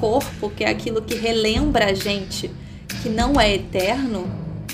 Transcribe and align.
corpo, 0.00 0.50
que 0.50 0.64
é 0.64 0.70
aquilo 0.70 1.02
que 1.02 1.14
relembra 1.14 1.90
a 1.90 1.94
gente 1.94 2.50
que 3.02 3.08
não 3.08 3.38
é 3.38 3.54
eterno, 3.54 4.26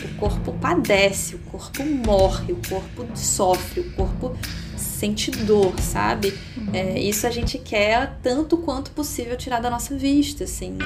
o 0.02 0.18
corpo 0.18 0.52
padece, 0.60 1.34
o 1.34 1.38
corpo 1.40 1.84
morre, 1.84 2.52
o 2.52 2.60
corpo 2.68 3.06
sofre, 3.14 3.80
o 3.80 3.92
corpo 3.92 4.36
sente 4.76 5.30
dor, 5.30 5.78
sabe? 5.80 6.38
É, 6.72 6.98
isso 6.98 7.26
a 7.26 7.30
gente 7.30 7.58
quer 7.58 8.18
tanto 8.22 8.56
quanto 8.58 8.90
possível 8.92 9.36
tirar 9.36 9.60
da 9.60 9.68
nossa 9.68 9.96
vista, 9.96 10.44
assim. 10.44 10.78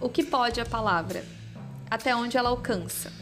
O 0.00 0.08
que 0.08 0.22
pode 0.22 0.60
a 0.60 0.66
palavra? 0.66 1.24
Até 1.90 2.14
onde 2.14 2.36
ela 2.36 2.48
alcança? 2.48 3.12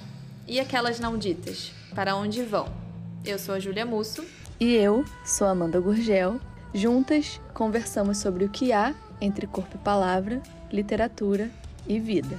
E 0.47 0.59
aquelas 0.61 1.01
não 1.01 1.19
ditas? 1.19 1.73
Para 1.95 2.17
onde 2.17 2.43
vão? 2.43 2.88
Eu 3.29 3.39
sou 3.39 3.55
a 3.55 3.61
Júlia 3.61 3.85
Musso. 3.85 4.25
E 4.59 4.75
eu 4.75 5.05
sou 5.23 5.47
a 5.47 5.51
Amanda 5.51 5.79
Gurgel. 5.79 6.41
Juntas 6.73 7.39
conversamos 7.53 8.17
sobre 8.17 8.47
o 8.47 8.49
que 8.49 8.73
há 8.73 8.95
entre 9.21 9.47
corpo 9.47 9.77
e 9.77 9.79
palavra, 9.85 10.43
literatura 10.73 11.51
e 11.87 12.01
vida. 12.01 12.39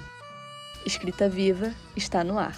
Escrita 0.88 1.30
Viva 1.30 1.71
está 1.95 2.23
no 2.23 2.39
ar. 2.39 2.57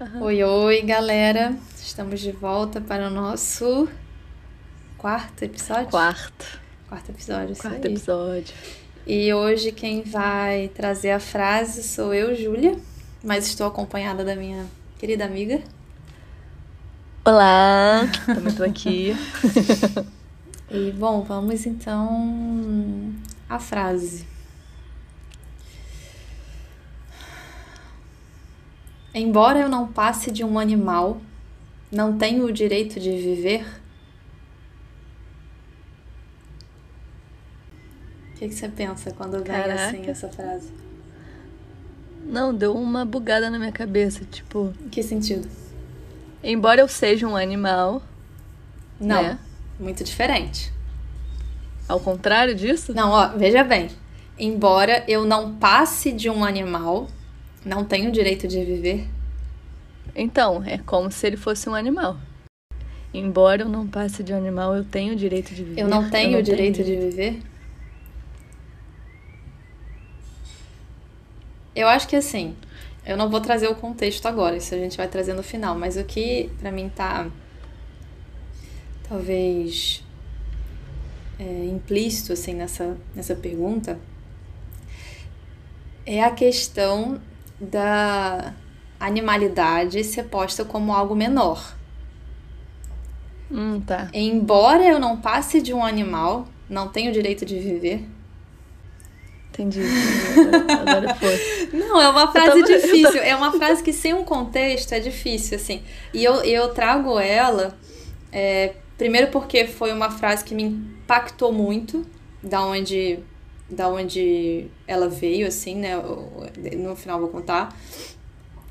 Uhum. 0.00 0.22
Oi, 0.22 0.42
oi, 0.42 0.82
galera. 0.82 1.56
Estamos 1.76 2.18
de 2.18 2.32
volta 2.32 2.80
para 2.80 3.06
o 3.06 3.10
nosso 3.10 3.88
quarto 4.98 5.44
episódio? 5.44 5.88
Quarto. 5.88 6.65
Quarto 6.88 7.10
episódio, 7.10 7.56
Quarto 7.56 7.84
episódio. 7.84 8.54
E 9.04 9.34
hoje 9.34 9.72
quem 9.72 10.02
vai 10.02 10.68
trazer 10.68 11.10
a 11.10 11.18
frase 11.18 11.82
sou 11.82 12.14
eu, 12.14 12.32
Júlia, 12.36 12.78
mas 13.24 13.48
estou 13.48 13.66
acompanhada 13.66 14.24
da 14.24 14.36
minha 14.36 14.64
querida 14.96 15.24
amiga. 15.24 15.60
Olá, 17.24 18.02
também 18.24 18.46
estou 18.46 18.64
aqui. 18.64 19.16
e 20.70 20.92
bom, 20.92 21.22
vamos 21.22 21.66
então 21.66 23.12
à 23.48 23.58
frase. 23.58 24.24
Embora 29.12 29.58
eu 29.58 29.68
não 29.68 29.88
passe 29.88 30.30
de 30.30 30.44
um 30.44 30.56
animal, 30.56 31.20
não 31.90 32.16
tenho 32.16 32.44
o 32.44 32.52
direito 32.52 33.00
de 33.00 33.10
viver 33.10 33.66
O 38.36 38.38
que, 38.38 38.48
que 38.48 38.54
você 38.54 38.68
pensa 38.68 39.10
quando 39.12 39.42
vem 39.42 39.56
assim 39.56 40.10
essa 40.10 40.28
frase? 40.28 40.70
Não, 42.22 42.54
deu 42.54 42.76
uma 42.76 43.02
bugada 43.02 43.48
na 43.48 43.58
minha 43.58 43.72
cabeça, 43.72 44.26
tipo. 44.30 44.74
Em 44.84 44.90
que 44.90 45.02
sentido? 45.02 45.48
Embora 46.44 46.82
eu 46.82 46.86
seja 46.86 47.26
um 47.26 47.34
animal. 47.34 48.02
Não, 49.00 49.22
né? 49.22 49.38
muito 49.80 50.04
diferente. 50.04 50.70
Ao 51.88 51.98
contrário 51.98 52.54
disso? 52.54 52.92
Não, 52.92 53.10
ó, 53.10 53.28
veja 53.28 53.64
bem. 53.64 53.88
Embora 54.38 55.02
eu 55.08 55.24
não 55.24 55.54
passe 55.54 56.12
de 56.12 56.28
um 56.28 56.44
animal, 56.44 57.08
não 57.64 57.86
tenho 57.86 58.10
o 58.10 58.12
direito 58.12 58.46
de 58.46 58.62
viver. 58.62 59.08
Então, 60.14 60.62
é 60.62 60.76
como 60.76 61.10
se 61.10 61.26
ele 61.26 61.38
fosse 61.38 61.70
um 61.70 61.74
animal. 61.74 62.18
Embora 63.14 63.62
eu 63.62 63.68
não 63.68 63.86
passe 63.86 64.22
de 64.22 64.34
um 64.34 64.36
animal, 64.36 64.76
eu 64.76 64.84
tenho 64.84 65.14
o 65.14 65.16
direito 65.16 65.54
de 65.54 65.64
viver. 65.64 65.80
Eu 65.80 65.88
não 65.88 66.10
tenho 66.10 66.28
eu 66.28 66.32
não 66.32 66.40
o 66.40 66.42
direito 66.42 66.84
tenho... 66.84 67.00
de 67.00 67.06
viver? 67.06 67.55
Eu 71.76 71.86
acho 71.88 72.08
que 72.08 72.16
assim, 72.16 72.56
eu 73.04 73.18
não 73.18 73.28
vou 73.28 73.38
trazer 73.38 73.68
o 73.68 73.74
contexto 73.74 74.24
agora, 74.24 74.56
isso 74.56 74.74
a 74.74 74.78
gente 74.78 74.96
vai 74.96 75.06
trazer 75.06 75.34
no 75.34 75.42
final, 75.42 75.78
mas 75.78 75.98
o 75.98 76.04
que 76.04 76.50
para 76.58 76.72
mim 76.72 76.88
tá 76.88 77.28
talvez 79.06 80.02
é, 81.38 81.66
implícito 81.66 82.32
assim 82.32 82.54
nessa, 82.54 82.96
nessa 83.14 83.36
pergunta 83.36 84.00
é 86.06 86.24
a 86.24 86.30
questão 86.30 87.20
da 87.60 88.54
animalidade 88.98 90.02
ser 90.02 90.24
posta 90.24 90.64
como 90.64 90.94
algo 90.94 91.14
menor. 91.14 91.76
Hum, 93.50 93.80
tá. 93.80 94.08
Embora 94.14 94.82
eu 94.82 94.98
não 94.98 95.20
passe 95.20 95.60
de 95.60 95.74
um 95.74 95.84
animal, 95.84 96.48
não 96.70 96.88
tenho 96.88 97.10
o 97.10 97.12
direito 97.12 97.44
de 97.44 97.58
viver, 97.58 98.08
Entendi. 99.58 99.80
Agora, 100.68 101.14
foi. 101.14 101.70
Não, 101.72 101.98
é 101.98 102.08
uma 102.10 102.30
frase 102.30 102.60
tava, 102.60 102.62
difícil. 102.62 103.22
É 103.22 103.34
uma 103.34 103.52
frase 103.52 103.82
que 103.82 103.92
sem 103.92 104.12
um 104.12 104.22
contexto 104.22 104.92
é 104.92 105.00
difícil, 105.00 105.56
assim. 105.56 105.82
E 106.12 106.22
eu, 106.22 106.34
eu 106.42 106.68
trago 106.74 107.18
ela, 107.18 107.76
é, 108.30 108.74
primeiro 108.98 109.28
porque 109.28 109.66
foi 109.66 109.92
uma 109.92 110.10
frase 110.10 110.44
que 110.44 110.54
me 110.54 110.64
impactou 110.64 111.52
muito, 111.52 112.06
da 112.42 112.62
onde, 112.62 113.18
da 113.70 113.88
onde 113.88 114.66
ela 114.86 115.08
veio, 115.08 115.46
assim, 115.46 115.74
né? 115.74 115.94
No 116.76 116.94
final 116.94 117.18
vou 117.18 117.28
contar. 117.28 117.74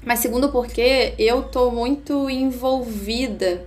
Mas 0.03 0.19
segundo 0.19 0.49
porque 0.49 1.15
eu 1.17 1.41
tô 1.43 1.71
muito 1.71 2.29
envolvida 2.29 3.65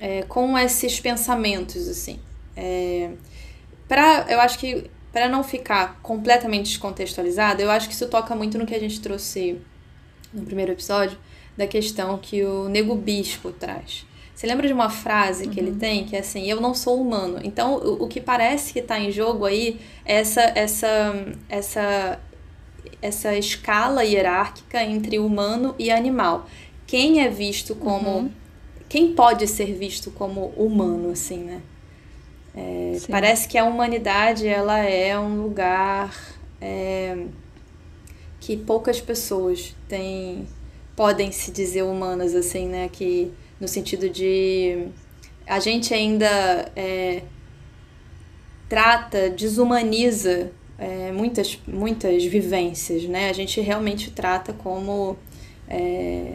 é, 0.00 0.22
com 0.22 0.58
esses 0.58 0.98
pensamentos, 0.98 1.86
assim. 1.86 2.18
É, 2.56 3.10
pra, 3.86 4.26
eu 4.28 4.40
acho 4.40 4.58
que 4.58 4.90
para 5.12 5.28
não 5.28 5.44
ficar 5.44 6.00
completamente 6.02 6.70
descontextualizado, 6.70 7.60
eu 7.60 7.70
acho 7.70 7.88
que 7.88 7.94
isso 7.94 8.08
toca 8.08 8.34
muito 8.34 8.58
no 8.58 8.66
que 8.66 8.74
a 8.74 8.80
gente 8.80 9.00
trouxe 9.00 9.60
no 10.32 10.42
primeiro 10.42 10.72
episódio, 10.72 11.18
da 11.56 11.66
questão 11.66 12.16
que 12.16 12.42
o 12.42 12.68
Nego 12.68 12.94
Bispo 12.94 13.52
traz. 13.52 14.06
Você 14.34 14.46
lembra 14.46 14.66
de 14.66 14.72
uma 14.72 14.88
frase 14.88 15.48
que 15.48 15.60
uhum. 15.60 15.66
ele 15.68 15.76
tem 15.76 16.04
que 16.04 16.16
é 16.16 16.20
assim: 16.20 16.50
Eu 16.50 16.60
não 16.60 16.74
sou 16.74 17.00
humano. 17.00 17.38
Então, 17.44 17.74
o, 17.74 18.04
o 18.04 18.08
que 18.08 18.20
parece 18.20 18.72
que 18.72 18.78
está 18.78 18.98
em 18.98 19.12
jogo 19.12 19.44
aí 19.44 19.78
é 20.04 20.16
essa, 20.16 20.40
essa, 20.54 21.26
essa, 21.48 22.20
essa 23.02 23.36
escala 23.36 24.04
hierárquica 24.04 24.82
entre 24.82 25.18
humano 25.18 25.74
e 25.78 25.90
animal. 25.90 26.46
Quem 26.86 27.22
é 27.22 27.28
visto 27.28 27.74
como. 27.74 28.10
Uhum. 28.10 28.30
Quem 28.88 29.14
pode 29.14 29.46
ser 29.46 29.72
visto 29.72 30.10
como 30.10 30.46
humano, 30.56 31.10
assim, 31.10 31.38
né? 31.38 31.62
É, 32.54 32.98
parece 33.10 33.48
que 33.48 33.56
a 33.56 33.64
humanidade 33.64 34.46
ela 34.46 34.78
é 34.78 35.18
um 35.18 35.42
lugar 35.42 36.14
é, 36.60 37.26
que 38.40 38.56
poucas 38.56 39.00
pessoas 39.00 39.74
têm, 39.88 40.46
podem 40.94 41.32
se 41.32 41.50
dizer 41.50 41.82
humanas, 41.82 42.34
assim, 42.34 42.68
né? 42.68 42.88
Que, 42.92 43.32
no 43.60 43.66
sentido 43.66 44.08
de 44.08 44.88
a 45.46 45.58
gente 45.60 45.94
ainda 45.94 46.70
é, 46.76 47.22
trata, 48.68 49.30
desumaniza 49.30 50.50
é, 50.78 51.12
muitas, 51.12 51.58
muitas 51.66 52.24
vivências, 52.24 53.04
né? 53.04 53.28
A 53.30 53.32
gente 53.32 53.60
realmente 53.60 54.10
trata 54.10 54.52
como. 54.52 55.16
É, 55.68 56.34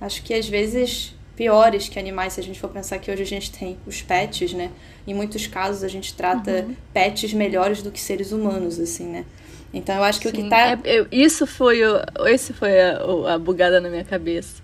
acho 0.00 0.22
que 0.22 0.32
às 0.32 0.48
vezes 0.48 1.14
piores 1.38 1.88
que 1.88 2.00
animais, 2.00 2.32
se 2.32 2.40
a 2.40 2.42
gente 2.42 2.58
for 2.58 2.68
pensar 2.68 2.98
que 2.98 3.08
hoje 3.12 3.22
a 3.22 3.26
gente 3.26 3.52
tem 3.52 3.78
os 3.86 4.02
pets, 4.02 4.52
né? 4.52 4.72
Em 5.06 5.14
muitos 5.14 5.46
casos 5.46 5.84
a 5.84 5.88
gente 5.88 6.12
trata 6.12 6.50
uhum. 6.50 6.74
pets 6.92 7.32
melhores 7.32 7.80
do 7.80 7.92
que 7.92 8.00
seres 8.00 8.32
humanos, 8.32 8.80
assim, 8.80 9.06
né? 9.06 9.24
Então 9.72 9.94
eu 9.94 10.02
acho 10.02 10.18
que 10.20 10.28
Sim. 10.28 10.34
o 10.34 10.42
que 10.42 10.50
tá. 10.50 10.76
É, 10.82 11.06
isso 11.12 11.46
foi 11.46 11.80
o. 11.84 12.00
Esse 12.26 12.52
foi 12.52 12.80
a, 12.80 13.34
a 13.34 13.38
bugada 13.38 13.80
na 13.80 13.88
minha 13.88 14.02
cabeça. 14.02 14.60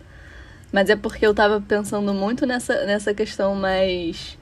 Mas 0.72 0.90
é 0.90 0.96
porque 0.96 1.24
eu 1.24 1.32
tava 1.32 1.60
pensando 1.60 2.12
muito 2.12 2.44
nessa, 2.44 2.84
nessa 2.84 3.14
questão 3.14 3.54
mais. 3.54 4.36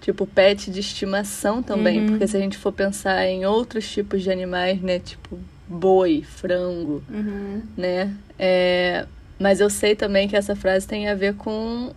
Tipo, 0.00 0.26
pet 0.26 0.70
de 0.70 0.80
estimação 0.80 1.62
também. 1.62 2.00
Uhum. 2.00 2.06
Porque 2.06 2.26
se 2.26 2.38
a 2.38 2.40
gente 2.40 2.56
for 2.56 2.72
pensar 2.72 3.26
em 3.26 3.44
outros 3.44 3.86
tipos 3.86 4.22
de 4.22 4.30
animais, 4.30 4.80
né? 4.80 4.98
Tipo, 4.98 5.38
boi, 5.68 6.24
frango, 6.26 7.02
uhum. 7.10 7.60
né? 7.76 8.14
É, 8.38 9.04
mas 9.40 9.58
eu 9.58 9.70
sei 9.70 9.96
também 9.96 10.28
que 10.28 10.36
essa 10.36 10.54
frase 10.54 10.86
tem 10.86 11.08
a 11.08 11.14
ver 11.14 11.34
com 11.34 11.92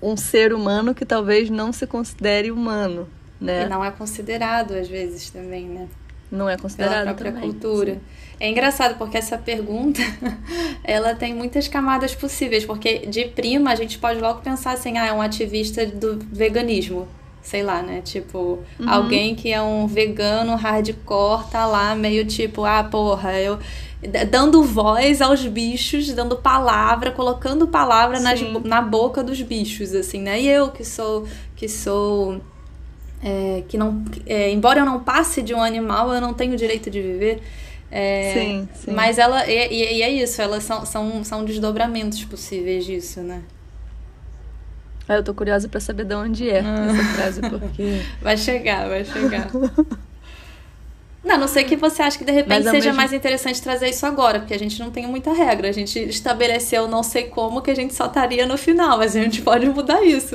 um 0.00 0.16
ser 0.16 0.54
humano 0.54 0.94
que 0.94 1.04
talvez 1.04 1.50
não 1.50 1.70
se 1.70 1.86
considere 1.86 2.50
humano, 2.50 3.06
né? 3.38 3.66
E 3.66 3.68
não 3.68 3.84
é 3.84 3.90
considerado 3.90 4.72
às 4.72 4.88
vezes 4.88 5.28
também, 5.28 5.66
né? 5.66 5.86
Não 6.30 6.48
é 6.48 6.56
considerado 6.56 6.92
pela 6.92 7.04
própria 7.04 7.32
também, 7.32 7.50
cultura. 7.50 7.94
Sim. 7.94 8.00
É 8.40 8.48
engraçado 8.48 8.96
porque 8.96 9.18
essa 9.18 9.36
pergunta, 9.36 10.00
ela 10.82 11.14
tem 11.14 11.34
muitas 11.34 11.68
camadas 11.68 12.14
possíveis, 12.14 12.64
porque 12.64 13.00
de 13.00 13.26
prima 13.26 13.70
a 13.70 13.74
gente 13.74 13.98
pode 13.98 14.18
logo 14.18 14.40
pensar 14.40 14.72
assim, 14.72 14.96
ah, 14.96 15.06
é 15.06 15.12
um 15.12 15.20
ativista 15.20 15.84
do 15.84 16.18
veganismo 16.32 17.06
sei 17.42 17.62
lá, 17.62 17.82
né? 17.82 18.00
Tipo, 18.02 18.60
uhum. 18.78 18.88
alguém 18.88 19.34
que 19.34 19.52
é 19.52 19.60
um 19.60 19.86
vegano 19.86 20.54
hardcore 20.54 21.50
tá 21.50 21.66
lá 21.66 21.94
meio 21.94 22.24
tipo, 22.24 22.64
ah, 22.64 22.84
porra, 22.84 23.32
eu 23.34 23.58
dando 24.30 24.62
voz 24.64 25.22
aos 25.22 25.46
bichos, 25.46 26.12
dando 26.12 26.36
palavra, 26.36 27.12
colocando 27.12 27.68
palavra 27.68 28.18
nas, 28.18 28.40
na 28.64 28.82
boca 28.82 29.22
dos 29.22 29.40
bichos, 29.42 29.94
assim, 29.94 30.20
né? 30.20 30.40
E 30.40 30.48
eu 30.48 30.70
que 30.70 30.84
sou 30.84 31.26
que 31.54 31.68
sou 31.68 32.40
é, 33.22 33.62
que 33.68 33.78
não, 33.78 34.04
é, 34.26 34.50
embora 34.50 34.80
eu 34.80 34.84
não 34.84 34.98
passe 34.98 35.42
de 35.42 35.54
um 35.54 35.62
animal, 35.62 36.12
eu 36.12 36.20
não 36.20 36.34
tenho 36.34 36.56
direito 36.56 36.90
de 36.90 37.00
viver. 37.00 37.40
É, 37.90 38.32
sim, 38.32 38.68
sim. 38.74 38.90
Mas 38.90 39.18
ela, 39.18 39.46
e, 39.46 39.52
e, 39.52 40.02
é 40.02 40.10
isso, 40.10 40.40
elas 40.42 40.64
são, 40.64 40.84
são, 40.84 41.22
são 41.22 41.44
desdobramentos 41.44 42.24
possíveis 42.24 42.84
disso, 42.84 43.20
né? 43.20 43.42
Ah, 45.06 45.14
eu 45.14 45.22
tô 45.22 45.34
curiosa 45.34 45.68
para 45.68 45.78
saber 45.78 46.04
de 46.04 46.14
onde 46.14 46.48
é 46.48 46.60
ah. 46.60 46.86
essa 46.86 47.04
frase, 47.14 47.40
porque. 47.42 48.00
vai 48.20 48.36
chegar, 48.36 48.88
vai 48.88 49.04
chegar. 49.04 49.50
Não, 51.24 51.38
não 51.38 51.46
sei 51.46 51.62
que 51.62 51.76
você 51.76 52.02
acha 52.02 52.18
que 52.18 52.24
de 52.24 52.32
repente 52.32 52.64
seja 52.64 52.86
mesmo... 52.86 52.96
mais 52.96 53.12
interessante 53.12 53.62
trazer 53.62 53.88
isso 53.88 54.04
agora, 54.04 54.40
porque 54.40 54.54
a 54.54 54.58
gente 54.58 54.80
não 54.80 54.90
tem 54.90 55.06
muita 55.06 55.32
regra. 55.32 55.68
A 55.68 55.72
gente 55.72 55.98
estabeleceu 56.00 56.88
não 56.88 57.02
sei 57.02 57.24
como 57.24 57.62
que 57.62 57.70
a 57.70 57.76
gente 57.76 57.94
só 57.94 58.06
estaria 58.06 58.44
no 58.44 58.58
final, 58.58 58.98
mas 58.98 59.14
a 59.14 59.20
gente 59.20 59.40
pode 59.40 59.68
mudar 59.68 60.02
isso. 60.02 60.34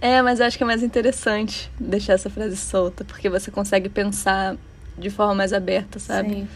É, 0.00 0.20
mas 0.20 0.38
eu 0.38 0.46
acho 0.46 0.58
que 0.58 0.62
é 0.62 0.66
mais 0.66 0.82
interessante 0.82 1.70
deixar 1.80 2.12
essa 2.12 2.28
frase 2.28 2.56
solta, 2.56 3.04
porque 3.04 3.30
você 3.30 3.50
consegue 3.50 3.88
pensar 3.88 4.56
de 4.98 5.08
forma 5.08 5.34
mais 5.34 5.52
aberta, 5.54 5.98
sabe? 5.98 6.34
Sim. 6.34 6.48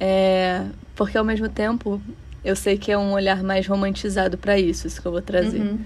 É, 0.00 0.64
porque 0.96 1.18
ao 1.18 1.24
mesmo 1.24 1.48
tempo, 1.48 2.00
eu 2.42 2.56
sei 2.56 2.78
que 2.78 2.90
é 2.90 2.96
um 2.96 3.12
olhar 3.12 3.42
mais 3.42 3.66
romantizado 3.66 4.38
para 4.38 4.58
isso, 4.58 4.86
isso 4.86 5.00
que 5.00 5.06
eu 5.06 5.12
vou 5.12 5.22
trazer. 5.22 5.60
Uhum. 5.60 5.78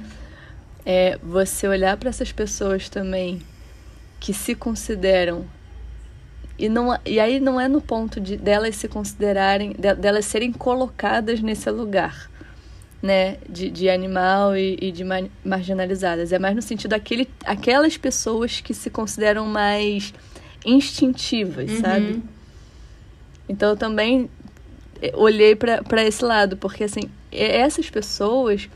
É 0.86 1.18
você 1.22 1.66
olhar 1.66 1.96
para 1.96 2.08
essas 2.08 2.30
pessoas 2.30 2.88
também 2.88 3.40
que 4.20 4.32
se 4.32 4.54
consideram 4.54 5.44
e, 6.62 6.68
não, 6.68 6.96
e 7.04 7.18
aí 7.18 7.40
não 7.40 7.60
é 7.60 7.66
no 7.66 7.80
ponto 7.80 8.20
de 8.20 8.36
delas 8.36 8.76
se 8.76 8.86
considerarem, 8.86 9.72
de, 9.76 9.96
delas 9.96 10.26
serem 10.26 10.52
colocadas 10.52 11.40
nesse 11.40 11.68
lugar, 11.68 12.30
né? 13.02 13.38
De, 13.48 13.68
de 13.68 13.90
animal 13.90 14.56
e, 14.56 14.78
e 14.80 14.92
de 14.92 15.02
marginalizadas. 15.44 16.32
É 16.32 16.38
mais 16.38 16.54
no 16.54 16.62
sentido 16.62 16.92
daquele, 16.92 17.28
aquelas 17.44 17.96
pessoas 17.96 18.60
que 18.60 18.72
se 18.72 18.90
consideram 18.90 19.44
mais 19.44 20.14
instintivas, 20.64 21.68
uhum. 21.68 21.80
sabe? 21.80 22.22
Então 23.48 23.70
eu 23.70 23.76
também 23.76 24.30
eh, 25.02 25.10
olhei 25.16 25.56
para 25.56 26.04
esse 26.04 26.24
lado, 26.24 26.56
porque 26.56 26.84
assim, 26.84 27.10
essas 27.32 27.90
pessoas, 27.90 28.70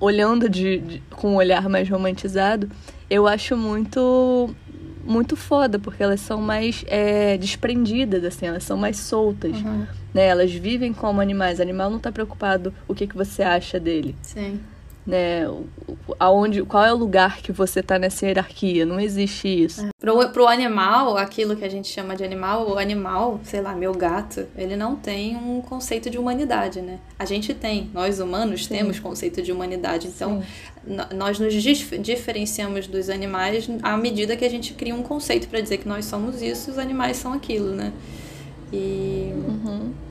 olhando 0.00 0.48
de, 0.48 0.78
de, 0.78 1.02
com 1.10 1.34
um 1.34 1.36
olhar 1.36 1.68
mais 1.68 1.88
romantizado, 1.88 2.68
eu 3.08 3.28
acho 3.28 3.56
muito 3.56 4.52
muito 5.08 5.34
foda, 5.34 5.78
porque 5.78 6.02
elas 6.02 6.20
são 6.20 6.40
mais 6.40 6.84
é, 6.86 7.36
desprendidas, 7.38 8.22
assim, 8.24 8.46
elas 8.46 8.62
são 8.62 8.76
mais 8.76 8.98
soltas. 8.98 9.56
Uhum. 9.56 9.86
Né? 10.12 10.26
Elas 10.26 10.52
vivem 10.52 10.92
como 10.92 11.20
animais. 11.20 11.58
O 11.58 11.62
animal 11.62 11.88
não 11.90 11.96
está 11.96 12.12
preocupado 12.12 12.72
o 12.86 12.94
que, 12.94 13.06
que 13.06 13.16
você 13.16 13.42
acha 13.42 13.80
dele. 13.80 14.14
Sim. 14.22 14.60
Né? 15.08 15.48
Aonde, 16.20 16.62
qual 16.64 16.84
é 16.84 16.92
o 16.92 16.96
lugar 16.96 17.38
que 17.38 17.50
você 17.50 17.80
está 17.80 17.98
nessa 17.98 18.26
hierarquia? 18.26 18.84
Não 18.84 19.00
existe 19.00 19.48
isso. 19.48 19.86
É. 19.86 19.88
Pro, 19.98 20.28
pro 20.28 20.46
animal, 20.46 21.16
aquilo 21.16 21.56
que 21.56 21.64
a 21.64 21.68
gente 21.68 21.88
chama 21.88 22.14
de 22.14 22.22
animal, 22.22 22.68
o 22.68 22.78
animal, 22.78 23.40
sei 23.42 23.62
lá, 23.62 23.74
meu 23.74 23.94
gato, 23.94 24.46
ele 24.54 24.76
não 24.76 24.96
tem 24.96 25.34
um 25.34 25.62
conceito 25.62 26.10
de 26.10 26.18
humanidade, 26.18 26.82
né? 26.82 26.98
A 27.18 27.24
gente 27.24 27.54
tem, 27.54 27.90
nós 27.94 28.20
humanos 28.20 28.66
Sim. 28.66 28.74
temos 28.74 29.00
conceito 29.00 29.40
de 29.40 29.50
humanidade. 29.50 30.08
Então, 30.08 30.42
nós 31.14 31.38
nos 31.38 31.54
dif 31.54 31.96
diferenciamos 31.96 32.86
dos 32.86 33.08
animais 33.08 33.66
à 33.82 33.96
medida 33.96 34.36
que 34.36 34.44
a 34.44 34.50
gente 34.50 34.74
cria 34.74 34.94
um 34.94 35.02
conceito 35.02 35.48
para 35.48 35.62
dizer 35.62 35.78
que 35.78 35.88
nós 35.88 36.04
somos 36.04 36.42
isso, 36.42 36.70
os 36.70 36.76
animais 36.76 37.16
são 37.16 37.32
aquilo, 37.32 37.74
né? 37.74 37.94
E. 38.70 39.32
Uhum. 39.34 40.07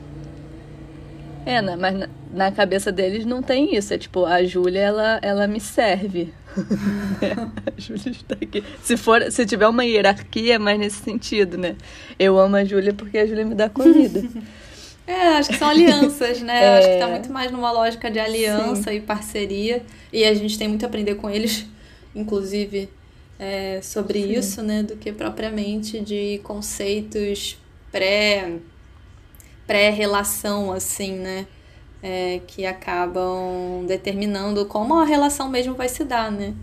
É, 1.47 1.61
né? 1.61 1.75
mas 1.77 1.97
na, 1.97 2.09
na, 2.33 2.51
cabeça 2.51 2.91
deles 2.91 3.25
não 3.25 3.41
tem 3.41 3.75
isso. 3.75 3.93
É 3.93 3.97
tipo, 3.97 4.25
a 4.25 4.43
Júlia, 4.43 4.81
ela, 4.81 5.19
ela 5.21 5.47
me 5.47 5.59
serve. 5.59 6.33
a 6.57 7.79
Júlia 7.79 8.09
está 8.09 8.35
aqui. 8.35 8.63
Se, 8.83 8.97
for, 8.97 9.31
se 9.31 9.45
tiver 9.45 9.67
uma 9.67 9.85
hierarquia, 9.85 10.55
é 10.55 10.57
mais 10.57 10.77
nesse 10.77 11.01
sentido, 11.01 11.57
né? 11.57 11.75
Eu 12.19 12.37
amo 12.37 12.57
a 12.57 12.65
Júlia 12.65 12.93
porque 12.93 13.17
a 13.17 13.25
Júlia 13.25 13.45
me 13.45 13.55
dá 13.55 13.69
comida. 13.69 14.23
É, 15.07 15.37
acho 15.37 15.51
que 15.51 15.55
são 15.55 15.69
alianças, 15.69 16.41
né? 16.41 16.61
É... 16.61 16.77
Acho 16.79 16.89
que 16.89 16.99
tá 16.99 17.07
muito 17.07 17.31
mais 17.31 17.49
numa 17.49 17.71
lógica 17.71 18.11
de 18.11 18.19
aliança 18.19 18.91
Sim. 18.91 18.97
e 18.97 18.99
parceria. 18.99 19.81
E 20.11 20.25
a 20.25 20.33
gente 20.33 20.57
tem 20.57 20.67
muito 20.67 20.83
a 20.83 20.89
aprender 20.89 21.15
com 21.15 21.29
eles, 21.29 21.65
inclusive, 22.13 22.89
é, 23.39 23.79
sobre 23.81 24.21
Sim. 24.21 24.31
isso, 24.33 24.61
né? 24.61 24.83
Do 24.83 24.97
que 24.97 25.13
propriamente 25.13 26.01
de 26.01 26.41
conceitos 26.43 27.57
pré 27.89 28.57
pré-relação, 29.67 30.71
assim, 30.71 31.13
né? 31.13 31.45
É, 32.01 32.41
que 32.47 32.65
acabam 32.65 33.85
determinando 33.87 34.65
como 34.65 34.99
a 34.99 35.03
relação 35.03 35.49
mesmo 35.49 35.75
vai 35.75 35.89
se 35.89 36.03
dar, 36.03 36.31
né? 36.31 36.55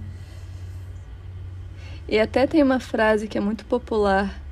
E 2.09 2.19
até 2.19 2.47
tem 2.47 2.63
uma 2.63 2.81
frase 2.81 3.29
que 3.29 3.37
é 3.37 3.41
muito 3.41 3.65
popular 3.65 4.43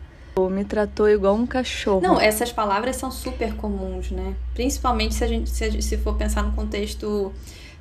me 0.50 0.64
tratou 0.64 1.08
igual 1.08 1.34
um 1.34 1.46
cachorro. 1.46 2.00
Não, 2.00 2.18
essas 2.18 2.50
palavras 2.50 2.96
são 2.96 3.10
super 3.10 3.54
comuns, 3.54 4.10
né? 4.10 4.34
Principalmente 4.54 5.14
se 5.14 5.24
a 5.24 5.26
gente 5.26 5.50
se, 5.50 5.82
se 5.82 5.98
for 5.98 6.16
pensar 6.16 6.42
no 6.42 6.52
contexto. 6.52 7.32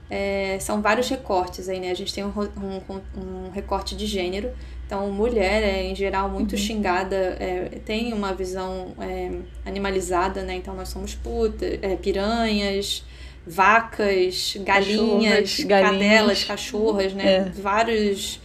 É, 0.09 0.57
são 0.59 0.81
vários 0.81 1.07
recortes 1.07 1.69
aí, 1.69 1.79
né? 1.79 1.89
A 1.89 1.93
gente 1.93 2.13
tem 2.13 2.25
um, 2.25 2.31
um, 2.37 3.01
um 3.17 3.51
recorte 3.51 3.95
de 3.95 4.05
gênero. 4.05 4.51
Então, 4.91 5.09
mulher 5.09 5.63
é, 5.63 5.83
em 5.83 5.95
geral, 5.95 6.27
muito 6.27 6.51
uhum. 6.51 6.57
xingada, 6.57 7.15
é, 7.39 7.79
tem 7.85 8.11
uma 8.11 8.33
visão 8.33 8.93
é, 8.99 9.31
animalizada, 9.65 10.43
né? 10.43 10.55
Então, 10.55 10.75
nós 10.75 10.89
somos 10.89 11.15
putas, 11.15 11.79
é, 11.81 11.95
piranhas, 11.95 13.01
vacas, 13.47 14.57
galinhas, 14.59 15.61
galinhas, 15.61 15.93
cadelas, 15.93 16.43
cachorras, 16.43 17.13
né? 17.13 17.35
É. 17.35 17.43
Vários 17.61 18.41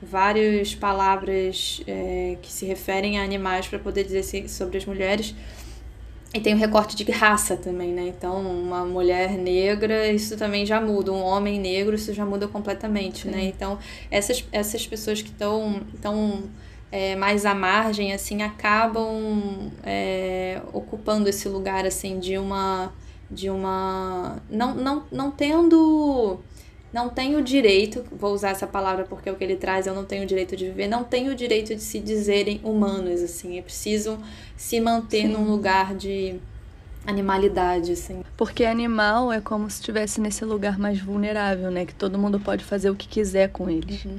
várias 0.00 0.74
palavras 0.74 1.82
é, 1.86 2.38
que 2.40 2.50
se 2.50 2.64
referem 2.64 3.18
a 3.18 3.22
animais 3.22 3.68
para 3.68 3.78
poder 3.78 4.04
dizer 4.04 4.48
sobre 4.48 4.78
as 4.78 4.86
mulheres. 4.86 5.34
E 6.34 6.40
tem 6.40 6.54
o 6.54 6.56
recorte 6.56 6.96
de 6.96 7.10
raça 7.10 7.56
também, 7.56 7.92
né? 7.92 8.08
Então, 8.08 8.40
uma 8.40 8.86
mulher 8.86 9.32
negra, 9.32 10.10
isso 10.10 10.36
também 10.36 10.64
já 10.64 10.80
muda. 10.80 11.12
Um 11.12 11.22
homem 11.22 11.60
negro, 11.60 11.94
isso 11.94 12.14
já 12.14 12.24
muda 12.24 12.48
completamente, 12.48 13.26
né? 13.26 13.32
Sim. 13.32 13.38
né? 13.38 13.44
Então, 13.54 13.78
essas, 14.10 14.44
essas 14.50 14.86
pessoas 14.86 15.20
que 15.20 15.28
estão 15.28 15.82
tão, 16.00 16.44
é, 16.90 17.14
mais 17.16 17.44
à 17.44 17.54
margem, 17.54 18.14
assim, 18.14 18.42
acabam 18.42 19.70
é, 19.82 20.62
ocupando 20.72 21.28
esse 21.28 21.48
lugar, 21.48 21.84
assim, 21.84 22.18
de 22.18 22.38
uma... 22.38 22.92
De 23.30 23.48
uma... 23.48 24.42
Não, 24.50 24.74
não, 24.74 25.04
não 25.10 25.30
tendo 25.30 26.38
não 26.92 27.08
tenho 27.08 27.38
o 27.38 27.42
direito, 27.42 28.04
vou 28.12 28.32
usar 28.32 28.50
essa 28.50 28.66
palavra 28.66 29.04
porque 29.04 29.28
é 29.28 29.32
o 29.32 29.36
que 29.36 29.42
ele 29.42 29.56
traz, 29.56 29.86
eu 29.86 29.94
não 29.94 30.04
tenho 30.04 30.24
o 30.24 30.26
direito 30.26 30.56
de 30.56 30.66
viver, 30.66 30.86
não 30.86 31.04
tenho 31.04 31.32
o 31.32 31.34
direito 31.34 31.74
de 31.74 31.80
se 31.82 31.98
dizerem 31.98 32.60
humanos, 32.62 33.22
assim, 33.22 33.58
é 33.58 33.62
preciso 33.62 34.18
se 34.56 34.80
manter 34.80 35.22
Sim. 35.22 35.32
num 35.32 35.50
lugar 35.50 35.94
de 35.94 36.36
animalidade, 37.06 37.92
assim. 37.92 38.22
Porque 38.36 38.64
animal 38.64 39.32
é 39.32 39.40
como 39.40 39.68
se 39.70 39.80
estivesse 39.80 40.20
nesse 40.20 40.44
lugar 40.44 40.78
mais 40.78 41.00
vulnerável, 41.00 41.70
né? 41.70 41.84
Que 41.84 41.94
todo 41.94 42.18
mundo 42.18 42.38
pode 42.38 42.64
fazer 42.64 42.90
o 42.90 42.94
que 42.94 43.08
quiser 43.08 43.48
com 43.48 43.68
eles. 43.68 44.04
Uhum 44.04 44.18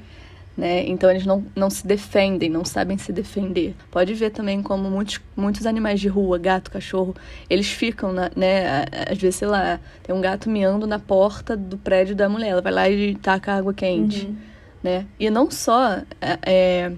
né? 0.56 0.86
Então 0.88 1.10
eles 1.10 1.26
não, 1.26 1.44
não 1.56 1.70
se 1.70 1.86
defendem, 1.86 2.50
não 2.50 2.64
sabem 2.64 2.98
se 2.98 3.12
defender. 3.12 3.76
Pode 3.90 4.14
ver 4.14 4.30
também 4.30 4.62
como 4.62 4.90
muitos, 4.90 5.20
muitos 5.36 5.66
animais 5.66 6.00
de 6.00 6.08
rua, 6.08 6.38
gato, 6.38 6.70
cachorro, 6.70 7.16
eles 7.50 7.68
ficam, 7.68 8.14
na, 8.14 8.32
né? 8.36 8.86
Às 9.10 9.18
vezes, 9.18 9.38
sei 9.38 9.48
lá, 9.48 9.80
tem 10.04 10.16
um 10.16 10.22
gato 10.22 10.50
miando 10.50 10.86
na 10.86 11.00
porta 11.00 11.58
do 11.58 11.78
prédio 11.78 12.16
da 12.16 12.30
mulher, 12.30 12.50
ela 12.50 12.62
vai 12.62 12.72
lá 12.72 12.90
e 12.90 13.16
taca 13.16 13.54
água 13.54 13.74
quente, 13.74 14.28
uhum. 14.28 14.36
né? 14.84 15.06
E 15.20 15.30
não 15.30 15.50
só 15.50 16.02
é, 16.22 16.40
é, 16.46 16.92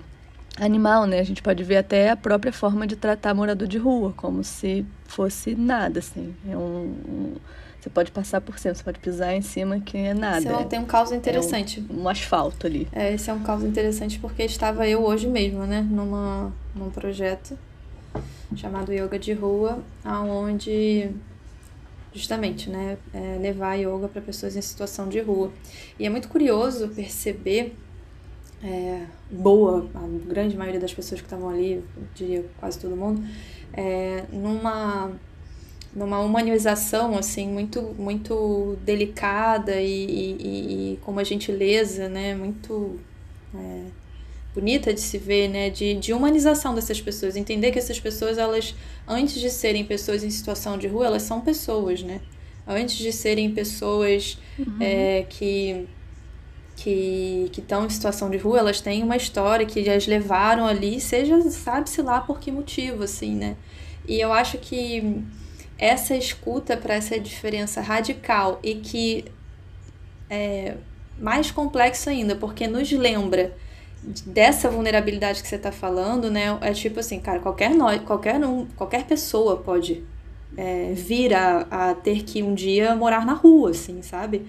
animal, 0.60 1.06
né? 1.06 1.20
A 1.20 1.24
gente 1.24 1.42
pode 1.42 1.64
ver 1.64 1.78
até 1.78 2.10
a 2.10 2.18
própria 2.18 2.52
forma 2.52 2.86
de 2.86 2.96
tratar 2.96 3.34
morador 3.34 3.68
de 3.68 3.78
rua, 3.78 4.14
como 4.18 4.44
se 4.44 4.86
fosse 5.06 5.56
nada, 5.56 6.00
assim. 6.00 6.36
É 6.50 6.58
um, 6.58 6.94
um 7.08 7.36
você 7.86 7.90
pode 7.92 8.12
passar 8.12 8.42
por 8.42 8.58
cima, 8.58 8.74
você 8.74 8.84
pode 8.84 9.00
pisar 9.00 9.36
em 9.36 9.44
cima 9.44 9.80
que 9.80 9.96
é 9.96 10.14
nada. 10.14 10.40
Esse 10.40 10.48
é, 10.48 10.64
tem 10.64 10.80
um 10.80 10.86
caso 10.86 11.14
interessante. 11.14 11.86
É 11.88 11.94
um, 11.94 12.02
um, 12.02 12.10
asfalto 12.10 12.66
ali. 12.66 12.88
É, 12.92 13.14
esse 13.14 13.30
é 13.30 13.34
um 13.34 13.44
caso 13.44 13.68
interessante 13.68 14.18
porque 14.18 14.42
estava 14.42 14.88
eu 14.88 15.04
hoje 15.04 15.28
mesmo, 15.28 15.66
né, 15.66 15.82
numa, 15.88 16.52
num 16.76 16.90
projeto 16.90 17.58
chamado 18.56 18.92
Yoga 18.92 19.20
de 19.20 19.34
Rua, 19.34 19.84
aonde 20.04 21.12
justamente, 22.12 22.70
né, 22.70 22.98
é 23.14 23.38
levar 23.40 23.76
yoga 23.76 24.08
para 24.08 24.22
pessoas 24.22 24.56
em 24.56 24.62
situação 24.62 25.10
de 25.10 25.20
rua. 25.20 25.52
E 26.00 26.06
é 26.06 26.10
muito 26.10 26.30
curioso 26.30 26.88
perceber 26.88 27.76
é, 28.64 29.06
boa, 29.30 29.86
a 29.94 30.28
grande 30.28 30.56
maioria 30.58 30.80
das 30.80 30.94
pessoas 30.94 31.20
que 31.20 31.28
estavam 31.28 31.50
ali, 31.50 31.74
eu 31.74 32.04
diria 32.16 32.46
quase 32.58 32.80
todo 32.80 32.96
mundo, 32.96 33.22
é, 33.74 34.24
numa 34.32 35.12
numa 35.96 36.20
humanização 36.20 37.18
assim 37.18 37.48
muito 37.48 37.82
muito 37.98 38.78
delicada 38.84 39.80
e, 39.80 40.06
e, 40.06 40.94
e 40.94 40.98
com 40.98 41.12
uma 41.12 41.24
gentileza 41.24 42.10
né 42.10 42.36
muito 42.36 43.00
é, 43.56 43.82
bonita 44.54 44.94
de 44.94 45.00
se 45.00 45.18
ver 45.18 45.48
né 45.48 45.70
de, 45.70 45.94
de 45.94 46.12
humanização 46.12 46.76
dessas 46.76 47.00
pessoas 47.00 47.36
entender 47.36 47.72
que 47.72 47.80
essas 47.80 48.00
pessoas 48.00 48.38
elas 48.38 48.76
antes 49.08 49.40
de 49.40 49.50
serem 49.50 49.86
pessoas 49.86 50.24
em 50.24 50.30
situação 50.30 50.78
de 50.78 50.88
rua 50.88 51.06
elas 51.06 51.22
são 51.22 51.40
pessoas 51.40 52.04
né 52.04 52.20
antes 52.68 52.98
de 52.98 53.14
serem 53.14 53.52
pessoas 53.52 54.38
uhum. 54.60 54.78
é, 54.82 55.26
que 55.30 55.88
que 56.76 57.50
estão 57.58 57.86
em 57.86 57.90
situação 57.90 58.30
de 58.30 58.38
rua, 58.38 58.60
elas 58.60 58.82
têm 58.82 59.02
uma 59.02 59.16
história 59.16 59.66
que 59.66 59.90
as 59.90 60.06
levaram 60.08 60.68
ali, 60.68 61.00
seja 61.00 61.42
sabe-se 61.50 62.02
lá 62.02 62.20
por 62.20 62.40
que 62.40 62.52
motivo, 62.52 63.04
assim, 63.04 63.34
né? 63.34 63.56
E 64.08 64.20
eu 64.20 64.32
acho 64.34 64.58
que 64.58 65.24
essa 65.78 66.16
escuta 66.16 66.78
para 66.78 66.96
essa 66.96 67.20
diferença 67.20 67.82
radical 67.82 68.60
e 68.64 68.76
que 68.76 69.26
é 70.30 70.76
mais 71.20 71.52
complexo 71.52 72.10
ainda, 72.10 72.36
porque 72.36 72.68
nos 72.68 72.92
lembra 72.92 73.56
dessa 74.26 74.70
vulnerabilidade 74.70 75.42
que 75.42 75.48
você 75.48 75.56
está 75.56 75.72
falando, 75.72 76.30
né? 76.30 76.58
É 76.62 76.74
tipo 76.74 77.00
assim, 77.00 77.20
cara, 77.20 77.40
qualquer 77.40 77.72
nós, 77.72 78.02
qualquer 78.02 78.44
um, 78.44 78.66
qualquer 78.76 79.06
pessoa 79.06 79.58
pode 79.58 80.04
é, 80.58 80.94
vir 80.94 81.34
a, 81.34 81.66
a 81.70 81.96
ter 81.96 82.24
que 82.24 82.44
um 82.44 82.54
dia 82.54 82.96
morar 82.96 83.26
na 83.26 83.34
rua, 83.34 83.72
assim, 83.72 84.02
sabe? 84.02 84.46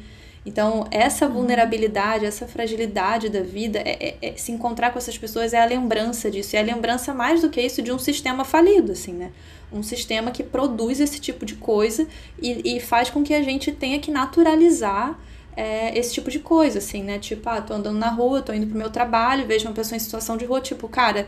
Então, 0.47 0.87
essa 0.93 1.29
vulnerabilidade, 1.29 2.25
essa 2.25 2.47
fragilidade 2.47 3.29
da 3.29 3.43
vida, 3.43 3.81
é, 3.81 4.17
é, 4.23 4.29
é, 4.29 4.37
se 4.37 4.53
encontrar 4.53 4.93
com 4.93 4.99
essas 4.99 5.19
pessoas 5.19 5.53
é 5.53 5.61
a 5.61 5.65
lembrança 5.65 6.31
disso. 6.31 6.55
E 6.55 6.57
é 6.57 6.61
a 6.61 6.65
lembrança, 6.65 7.13
mais 7.13 7.43
do 7.43 7.51
que 7.51 7.61
isso, 7.61 7.83
de 7.83 7.91
um 7.91 7.99
sistema 7.99 8.45
falido, 8.45 8.93
assim, 8.93 9.13
né? 9.13 9.33
Um 9.73 9.83
sistema 9.83 10.31
que 10.31 10.45
produz 10.45 11.01
esse 11.01 11.19
tipo 11.21 11.45
de 11.45 11.57
coisa 11.57 12.07
e, 12.41 12.77
e 12.77 12.81
faz 12.81 13.11
com 13.11 13.25
que 13.25 13.35
a 13.35 13.43
gente 13.43 13.73
tenha 13.73 13.99
que 13.99 14.13
naturalizar 14.13 15.19
é, 15.57 15.99
esse 15.99 16.15
tipo 16.15 16.31
de 16.31 16.39
coisa, 16.39 16.79
assim, 16.79 17.03
né? 17.03 17.19
Tipo, 17.19 17.49
ah, 17.49 17.61
tô 17.61 17.75
andando 17.75 17.99
na 17.99 18.11
rua, 18.11 18.41
tô 18.41 18.53
indo 18.53 18.69
pro 18.69 18.79
meu 18.79 18.89
trabalho, 18.89 19.49
vejo 19.49 19.67
uma 19.67 19.75
pessoa 19.75 19.97
em 19.97 20.01
situação 20.01 20.37
de 20.37 20.45
rua, 20.45 20.61
tipo, 20.61 20.87
cara, 20.87 21.27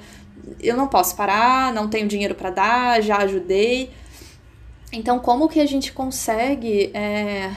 eu 0.60 0.76
não 0.76 0.86
posso 0.86 1.16
parar, 1.16 1.74
não 1.74 1.88
tenho 1.88 2.06
dinheiro 2.06 2.36
para 2.36 2.50
dar, 2.50 3.02
já 3.02 3.16
ajudei. 3.16 3.90
Então, 4.92 5.18
como 5.18 5.48
que 5.48 5.58
a 5.58 5.66
gente 5.66 5.92
consegue 5.92 6.92
é, 6.94 7.50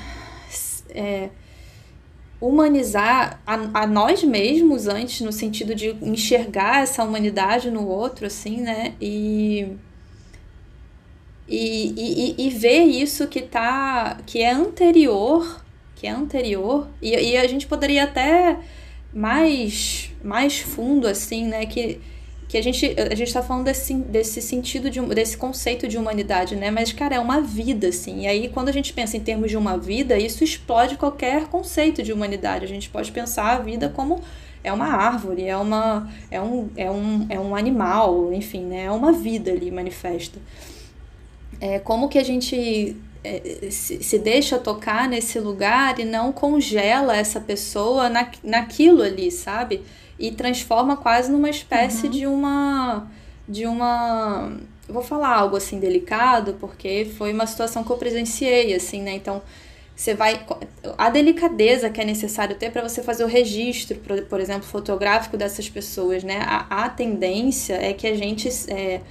é, 0.90 1.30
humanizar 2.42 3.40
a, 3.46 3.82
a, 3.82 3.88
nós 3.88 4.24
mesmos 4.24 4.88
antes, 4.88 5.22
no 5.22 5.32
sentido 5.32 5.76
de 5.76 5.96
enxergar 6.02 6.82
essa 6.82 7.04
humanidade 7.04 7.70
no 7.70 7.88
outro, 7.88 8.26
assim, 8.26 8.60
né? 8.62 8.96
E, 9.00 9.68
e, 11.48 12.36
e, 12.40 12.48
e 12.48 12.50
ver 12.50 12.84
isso 12.84 13.28
que 13.28 13.42
tá 13.42 14.18
que 14.26 14.42
é 14.42 14.52
anterior, 14.52 15.64
que 15.96 16.08
é 16.08 16.10
anterior, 16.10 16.88
e, 17.00 17.12
e 17.12 17.38
a 17.38 17.48
gente 17.48 17.68
poderia 17.68 18.06
até 18.06 18.58
mais, 19.14 20.10
mais 20.24 20.60
fundo, 20.60 21.08
assim, 21.08 21.46
né? 21.46 21.68
Que 21.68 22.00
que 22.52 22.58
a 22.58 22.62
gente 22.62 22.86
a 23.00 23.16
gente 23.16 23.30
está 23.30 23.42
falando 23.42 23.64
desse, 23.64 23.94
desse 23.94 24.42
sentido 24.42 24.90
de 24.90 25.00
desse 25.00 25.38
conceito 25.38 25.88
de 25.88 25.98
humanidade, 25.98 26.54
né? 26.58 26.70
Mas 26.70 26.92
cara, 26.92 27.16
é 27.16 27.20
uma 27.20 27.40
vida 27.40 27.88
assim. 27.88 28.24
E 28.24 28.28
aí 28.28 28.50
quando 28.50 28.68
a 28.68 28.74
gente 28.74 28.92
pensa 28.92 29.16
em 29.16 29.22
termos 29.22 29.50
de 29.50 29.56
uma 29.56 29.78
vida, 29.78 30.18
isso 30.18 30.44
explode 30.44 30.98
qualquer 30.98 31.48
conceito 31.48 32.04
de 32.04 32.12
humanidade. 32.12 32.66
A 32.66 32.68
gente 32.68 32.90
pode 32.90 33.10
pensar 33.14 33.56
a 33.56 33.60
vida 33.60 33.88
como 33.88 34.22
é 34.62 34.74
uma 34.74 34.88
árvore, 34.88 35.46
é 35.46 35.56
uma 35.56 36.12
é 36.30 36.42
um 36.42 36.70
é 36.76 36.92
um, 36.92 37.26
é 37.30 37.40
um 37.40 37.56
animal, 37.56 38.34
enfim, 38.34 38.66
né? 38.66 38.84
É 38.84 38.92
uma 38.92 39.14
vida 39.14 39.50
ali 39.50 39.72
manifesta. 39.72 40.38
É 41.62 41.80
como 41.80 42.10
que 42.10 42.18
a 42.18 42.24
gente 42.24 42.98
é, 43.24 43.70
se, 43.72 44.04
se 44.04 44.20
deixa 44.20 44.60
tocar 44.60 45.08
nesse 45.08 45.40
lugar 45.40 45.98
e 46.00 46.04
não 46.04 46.34
congela 46.34 47.16
essa 47.16 47.40
pessoa 47.40 48.10
na, 48.10 48.30
naquilo 48.44 49.04
ali, 49.04 49.32
sabe? 49.32 49.84
E 50.22 50.32
transforma 50.32 50.96
quase 50.96 51.32
numa 51.32 51.50
espécie 51.50 52.06
uhum. 52.06 52.12
de 52.12 52.28
uma 52.28 53.08
de 53.50 53.66
uma 53.66 54.54
vou 54.88 55.02
falar 55.02 55.36
algo 55.36 55.58
assim 55.58 55.80
delicado 55.80 56.56
porque 56.60 57.12
foi 57.18 57.34
uma 57.34 57.48
situação 57.48 57.84
que 57.84 57.92
eu 57.92 57.98
presenciei 57.98 58.74
assim 58.74 59.02
né 59.02 59.14
então 59.14 59.42
você 59.96 60.14
vai 60.14 60.46
a 60.98 61.10
delicadeza 61.10 61.90
que 61.90 62.00
é 62.00 62.06
necessário 62.06 62.56
ter 62.56 62.72
para 62.72 62.88
você 62.88 63.02
fazer 63.02 63.24
o 63.24 63.28
registro 63.28 63.98
por, 63.98 64.22
por 64.24 64.40
exemplo 64.40 64.64
fotográfico 64.64 65.36
dessas 65.36 65.68
pessoas 65.68 66.24
né 66.24 66.40
a, 66.46 66.86
a 66.86 66.90
tendência 66.90 67.74
é 67.74 67.92
que 67.92 68.06
a 68.06 68.16
gente 68.16 68.48
é, 68.70 69.02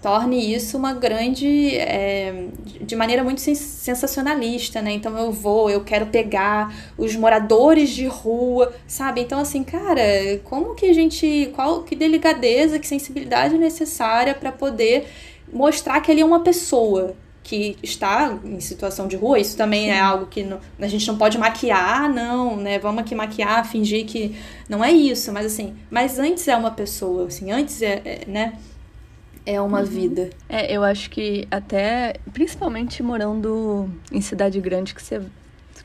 torne 0.00 0.54
isso 0.54 0.76
uma 0.76 0.92
grande. 0.92 1.76
É, 1.76 2.46
de 2.80 2.96
maneira 2.96 3.22
muito 3.22 3.40
sensacionalista, 3.40 4.80
né? 4.82 4.92
Então 4.92 5.16
eu 5.16 5.30
vou, 5.30 5.70
eu 5.70 5.82
quero 5.82 6.06
pegar 6.06 6.74
os 6.96 7.14
moradores 7.14 7.90
de 7.90 8.06
rua, 8.06 8.72
sabe? 8.86 9.20
Então, 9.20 9.40
assim, 9.40 9.62
cara, 9.62 10.02
como 10.44 10.74
que 10.74 10.86
a 10.86 10.92
gente. 10.92 11.50
Qual 11.54 11.82
que 11.82 11.94
delicadeza, 11.94 12.78
que 12.78 12.86
sensibilidade 12.86 13.56
necessária 13.58 14.34
para 14.34 14.50
poder 14.50 15.06
mostrar 15.52 16.00
que 16.00 16.10
ele 16.10 16.20
é 16.20 16.24
uma 16.24 16.40
pessoa, 16.40 17.14
que 17.42 17.76
está 17.82 18.38
em 18.44 18.60
situação 18.60 19.08
de 19.08 19.16
rua, 19.16 19.38
isso 19.38 19.56
também 19.56 19.90
é 19.90 19.94
Sim. 19.94 19.98
é 19.98 20.00
algo 20.00 20.26
que 20.26 20.44
não, 20.44 20.60
a 20.78 20.86
gente 20.86 21.06
não 21.08 21.16
pode 21.16 21.36
maquiar, 21.36 22.08
não, 22.08 22.56
né? 22.56 22.78
Vamos 22.78 23.02
aqui 23.02 23.14
maquiar, 23.14 23.66
fingir 23.68 24.06
que 24.06 24.36
não 24.68 24.84
é 24.84 24.92
isso, 24.92 25.32
mas 25.32 25.46
assim, 25.46 25.74
mas 25.90 26.18
antes 26.18 26.46
é 26.46 26.56
uma 26.56 26.70
pessoa, 26.70 27.26
assim, 27.26 27.50
antes 27.50 27.82
é, 27.82 28.02
é 28.04 28.20
né? 28.26 28.54
É 29.44 29.60
uma 29.60 29.80
uhum. 29.80 29.86
vida. 29.86 30.30
É, 30.48 30.74
eu 30.74 30.82
acho 30.82 31.10
que 31.10 31.46
até, 31.50 32.16
principalmente 32.32 33.02
morando 33.02 33.90
em 34.12 34.20
cidade 34.20 34.60
grande, 34.60 34.94
que 34.94 35.02
você, 35.02 35.20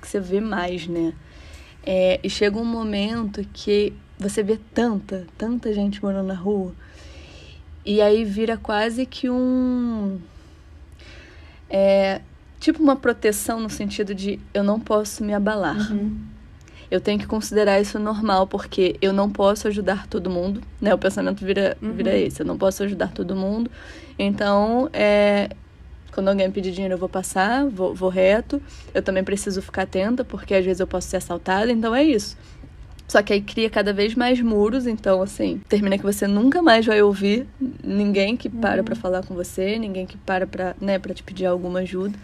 que 0.02 0.08
você 0.08 0.20
vê 0.20 0.40
mais, 0.40 0.88
né? 0.88 1.14
É, 1.84 2.20
e 2.24 2.30
chega 2.30 2.58
um 2.58 2.66
momento 2.66 3.46
que 3.54 3.94
você 4.18 4.42
vê 4.42 4.60
tanta, 4.74 5.28
tanta 5.38 5.74
gente 5.74 6.02
morando 6.04 6.28
na 6.28 6.34
rua, 6.34 6.74
e 7.86 8.02
aí 8.02 8.26
vira 8.26 8.58
quase 8.58 9.06
que 9.06 9.30
um. 9.30 10.20
É, 11.70 12.22
tipo 12.60 12.82
uma 12.82 12.96
proteção 12.96 13.60
no 13.60 13.70
sentido 13.70 14.16
de 14.16 14.40
eu 14.54 14.64
não 14.64 14.80
posso 14.80 15.24
me 15.24 15.34
abalar. 15.34 15.92
Uhum 15.92 16.35
eu 16.90 17.02
tenho 17.02 17.20
que 17.20 17.26
considerar 17.26 17.80
isso 17.82 17.98
normal, 18.00 18.48
porque 18.48 18.96
eu 19.02 19.12
não 19.12 19.30
posso 19.30 19.68
ajudar 19.68 20.08
todo 20.08 20.30
mundo, 20.30 20.62
né? 20.80 20.94
O 20.94 20.98
pensamento 20.98 21.44
vira, 21.44 21.78
uhum. 21.82 21.94
vira 21.94 22.16
esse, 22.18 22.42
eu 22.42 22.46
não 22.46 22.58
posso 22.58 22.84
ajudar 22.84 23.12
todo 23.12 23.36
mundo. 23.36 23.70
Então, 24.18 24.90
é, 24.94 25.50
quando 26.14 26.30
alguém 26.30 26.50
pedir 26.50 26.72
dinheiro, 26.72 26.94
eu 26.94 26.98
vou 26.98 27.10
passar, 27.10 27.66
vou, 27.66 27.94
vou 27.94 28.10
reto. 28.10 28.62
Eu 28.94 29.02
também 29.02 29.24
preciso 29.24 29.62
ficar 29.62 29.84
atenta, 29.84 30.24
porque 30.24 30.54
às 30.54 30.64
vezes 30.64 30.80
eu 30.80 30.88
posso 30.88 31.08
ser 31.10 31.18
assaltada, 31.18 31.72
então 31.72 31.94
é 31.94 32.04
isso. 32.04 32.38
Só 33.08 33.22
que 33.22 33.34
aí 33.34 33.42
cria 33.42 33.70
cada 33.70 33.94
vez 33.94 34.16
mais 34.16 34.42
muros, 34.42 34.88
então 34.88 35.22
assim, 35.22 35.62
termina 35.70 35.98
que 35.98 36.04
você 36.04 36.26
nunca 36.26 36.62
mais 36.62 36.86
vai 36.86 37.02
ouvir 37.04 37.48
ninguém 37.84 38.36
que 38.36 38.50
para 38.50 38.80
uhum. 38.80 38.86
para 38.86 38.96
falar 38.96 39.24
com 39.24 39.36
você, 39.36 39.78
ninguém 39.78 40.06
que 40.08 40.18
para 40.18 40.48
para, 40.48 40.76
né, 40.82 40.98
para 40.98 41.14
te 41.14 41.22
pedir 41.22 41.46
alguma 41.46 41.80
ajuda. 41.80 42.18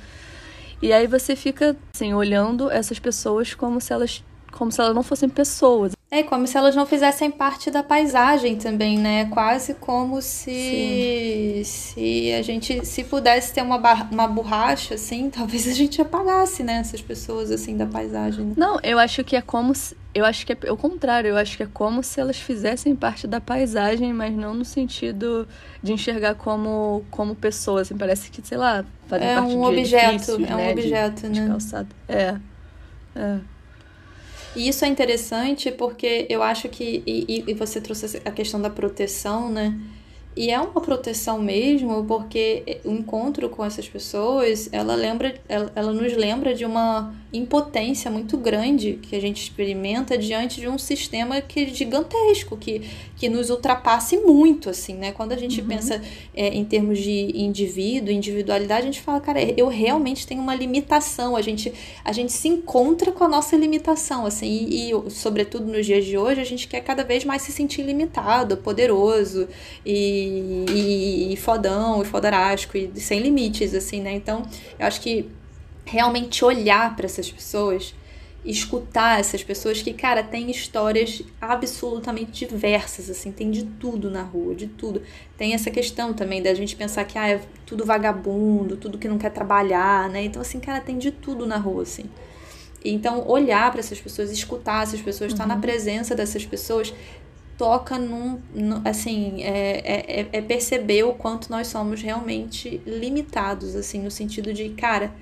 E 0.82 0.92
aí 0.92 1.06
você 1.06 1.36
fica 1.36 1.76
assim 1.94 2.14
olhando 2.14 2.72
essas 2.72 2.98
pessoas 2.98 3.54
como 3.54 3.80
se 3.80 3.94
elas 3.94 4.24
como 4.52 4.72
se 4.72 4.80
elas 4.82 4.94
não 4.94 5.04
fossem 5.04 5.30
pessoas. 5.30 5.94
É 6.14 6.24
como 6.24 6.46
se 6.46 6.58
elas 6.58 6.76
não 6.76 6.86
fizessem 6.86 7.32
parte 7.32 7.72
da 7.72 7.82
paisagem 7.82 8.58
também, 8.58 9.00
né? 9.00 9.26
Quase 9.32 9.76
como 9.76 10.22
se 10.22 11.62
se 11.64 12.34
a 12.38 12.42
gente 12.42 12.86
se 12.86 13.06
pudesse 13.06 13.54
ter 13.54 13.62
uma, 13.62 13.78
uma 14.12 14.28
borracha 14.28 14.96
assim, 14.96 15.30
talvez 15.34 15.66
a 15.70 15.74
gente 15.74 16.02
apagasse, 16.02 16.64
né, 16.64 16.80
essas 16.80 17.02
pessoas 17.02 17.50
assim 17.50 17.78
da 17.78 17.86
paisagem. 17.86 18.48
Né? 18.48 18.54
Não, 18.58 18.78
eu 18.84 19.00
acho 19.00 19.24
que 19.24 19.38
é 19.38 19.42
como 19.42 19.74
se, 19.74 19.96
eu 20.14 20.26
acho 20.26 20.46
que 20.46 20.52
é 20.52 20.72
o 20.72 20.76
contrário, 20.76 21.30
eu 21.30 21.38
acho 21.38 21.56
que 21.56 21.64
é 21.64 21.68
como 21.74 22.04
se 22.04 22.20
elas 22.20 22.38
fizessem 22.38 22.94
parte 22.94 23.26
da 23.26 23.40
paisagem, 23.40 24.12
mas 24.12 24.36
não 24.36 24.54
no 24.54 24.66
sentido 24.66 25.48
de 25.82 25.94
enxergar 25.94 26.36
como 26.36 27.06
como 27.10 27.36
pessoas, 27.36 27.88
assim, 27.88 27.98
parece 27.98 28.30
que, 28.30 28.46
sei 28.46 28.58
lá, 28.58 28.84
fazem 29.08 29.28
é 29.30 29.36
parte 29.36 29.54
um 29.54 29.62
de 29.62 29.80
objeto, 29.80 30.32
é 30.32 30.36
um 30.36 30.58
né? 30.58 30.72
objeto, 30.72 31.22
de, 31.30 31.40
né? 31.40 31.46
De 31.46 31.52
calçado. 31.52 31.96
É. 32.10 32.36
É. 33.16 33.40
E 34.56 34.68
isso 34.68 34.84
é 34.84 34.88
interessante 34.88 35.72
porque 35.72 36.28
eu 36.30 36.44
acho 36.44 36.68
que. 36.70 37.04
E, 37.06 37.44
e 37.48 37.54
você 37.54 37.80
trouxe 37.80 38.22
a 38.26 38.32
questão 38.32 38.62
da 38.62 38.70
proteção, 38.70 39.50
né? 39.50 39.80
E 40.36 40.50
é 40.50 40.60
uma 40.60 40.80
proteção 40.80 41.40
mesmo, 41.40 42.06
porque 42.06 42.80
o 42.86 42.92
encontro 42.92 43.50
com 43.50 43.66
essas 43.66 43.88
pessoas, 43.88 44.70
ela 44.72 44.96
lembra, 44.96 45.36
ela, 45.48 45.72
ela 45.76 45.92
nos 45.92 46.14
lembra 46.14 46.54
de 46.54 46.64
uma 46.64 47.14
impotência 47.34 48.10
muito 48.10 48.38
grande 48.38 49.00
que 49.02 49.16
a 49.16 49.20
gente 49.20 49.42
experimenta 49.42 50.18
diante 50.18 50.60
de 50.60 50.68
um 50.68 50.78
sistema 50.78 51.42
que 51.42 51.62
é 51.62 51.66
gigantesco, 51.68 52.56
que, 52.56 52.82
que 53.18 53.28
nos 53.28 53.50
ultrapasse 53.50 54.18
muito, 54.18 54.70
assim, 54.70 54.94
né? 54.96 55.12
Quando 55.12 55.34
a 55.34 55.38
gente 55.38 55.60
uhum. 55.62 55.68
pensa 55.68 56.02
é, 56.34 56.48
em 56.48 56.64
termos 56.64 57.00
de 57.00 57.32
indivíduo, 57.36 58.12
individualidade, 58.14 58.84
a 58.84 58.92
gente 58.92 59.02
fala, 59.02 59.20
cara, 59.20 59.42
eu 59.42 59.68
realmente 59.68 60.26
tenho 60.26 60.42
uma 60.42 60.56
limitação, 60.56 61.36
a 61.36 61.42
gente, 61.42 61.74
a 62.06 62.12
gente 62.14 62.32
se 62.32 62.48
encontra 62.48 63.12
com 63.12 63.24
a 63.24 63.28
nossa 63.28 63.56
limitação, 63.58 64.26
assim, 64.26 64.48
e, 64.48 64.92
e 64.92 65.12
sobretudo 65.12 65.66
nos 65.66 65.86
dias 65.86 66.06
de 66.06 66.18
hoje, 66.18 66.40
a 66.40 66.46
gente 66.46 66.68
quer 66.68 66.82
cada 66.82 67.04
vez 67.04 67.26
mais 67.26 67.42
se 67.42 67.52
sentir 67.52 67.82
limitado, 67.82 68.58
poderoso 68.58 69.48
e 69.86 70.21
e, 70.22 71.34
e, 71.34 71.38
fodão, 71.38 72.02
e 72.02 72.06
fodarasco, 72.06 72.78
e 72.78 72.92
sem 73.00 73.20
limites, 73.20 73.74
assim, 73.74 74.02
né? 74.02 74.14
Então, 74.14 74.44
eu 74.80 74.86
acho 74.86 75.02
que 75.02 75.30
realmente 75.86 76.44
olhar 76.46 76.96
para 76.96 77.06
essas 77.06 77.32
pessoas, 77.32 77.94
escutar 78.44 79.20
essas 79.20 79.44
pessoas 79.44 79.82
que, 79.82 79.94
cara, 79.94 80.24
tem 80.24 80.50
histórias 80.50 81.22
absolutamente 81.40 82.46
diversas, 82.46 83.10
assim, 83.10 83.32
tem 83.32 83.52
de 83.52 83.64
tudo 83.64 84.10
na 84.10 84.24
rua, 84.24 84.56
de 84.56 84.68
tudo. 84.68 85.02
Tem 85.38 85.54
essa 85.54 85.70
questão 85.70 86.14
também 86.14 86.42
da 86.42 86.54
gente 86.54 86.76
pensar 86.76 87.04
que, 87.06 87.18
ah, 87.18 87.30
é 87.30 87.42
tudo 87.66 87.86
vagabundo, 87.86 88.78
tudo 88.78 88.98
que 88.98 89.08
não 89.08 89.18
quer 89.18 89.32
trabalhar, 89.32 90.10
né? 90.10 90.24
Então, 90.24 90.42
assim, 90.42 90.60
cara, 90.60 90.82
tem 90.82 90.98
de 90.98 91.12
tudo 91.12 91.46
na 91.46 91.58
rua, 91.58 91.84
assim. 91.84 92.06
Então, 92.84 93.28
olhar 93.28 93.70
para 93.70 93.80
essas 93.80 94.02
pessoas, 94.02 94.32
escutar 94.32 94.84
essas 94.84 95.02
pessoas, 95.02 95.32
estar 95.32 95.46
na 95.46 95.56
uhum. 95.56 95.62
presença 95.62 96.16
dessas 96.16 96.44
pessoas, 96.46 96.92
toca 97.62 98.00
num. 98.00 98.40
num 98.56 98.82
assim, 98.84 99.44
é, 99.44 100.22
é, 100.24 100.30
é 100.32 100.42
perceber 100.42 101.04
o 101.04 101.14
quanto 101.14 101.52
nós 101.52 101.68
somos 101.68 102.02
realmente 102.02 102.82
limitados, 102.88 103.76
assim, 103.76 104.02
no 104.02 104.10
sentido 104.10 104.52
de, 104.52 104.70
cara 104.70 105.14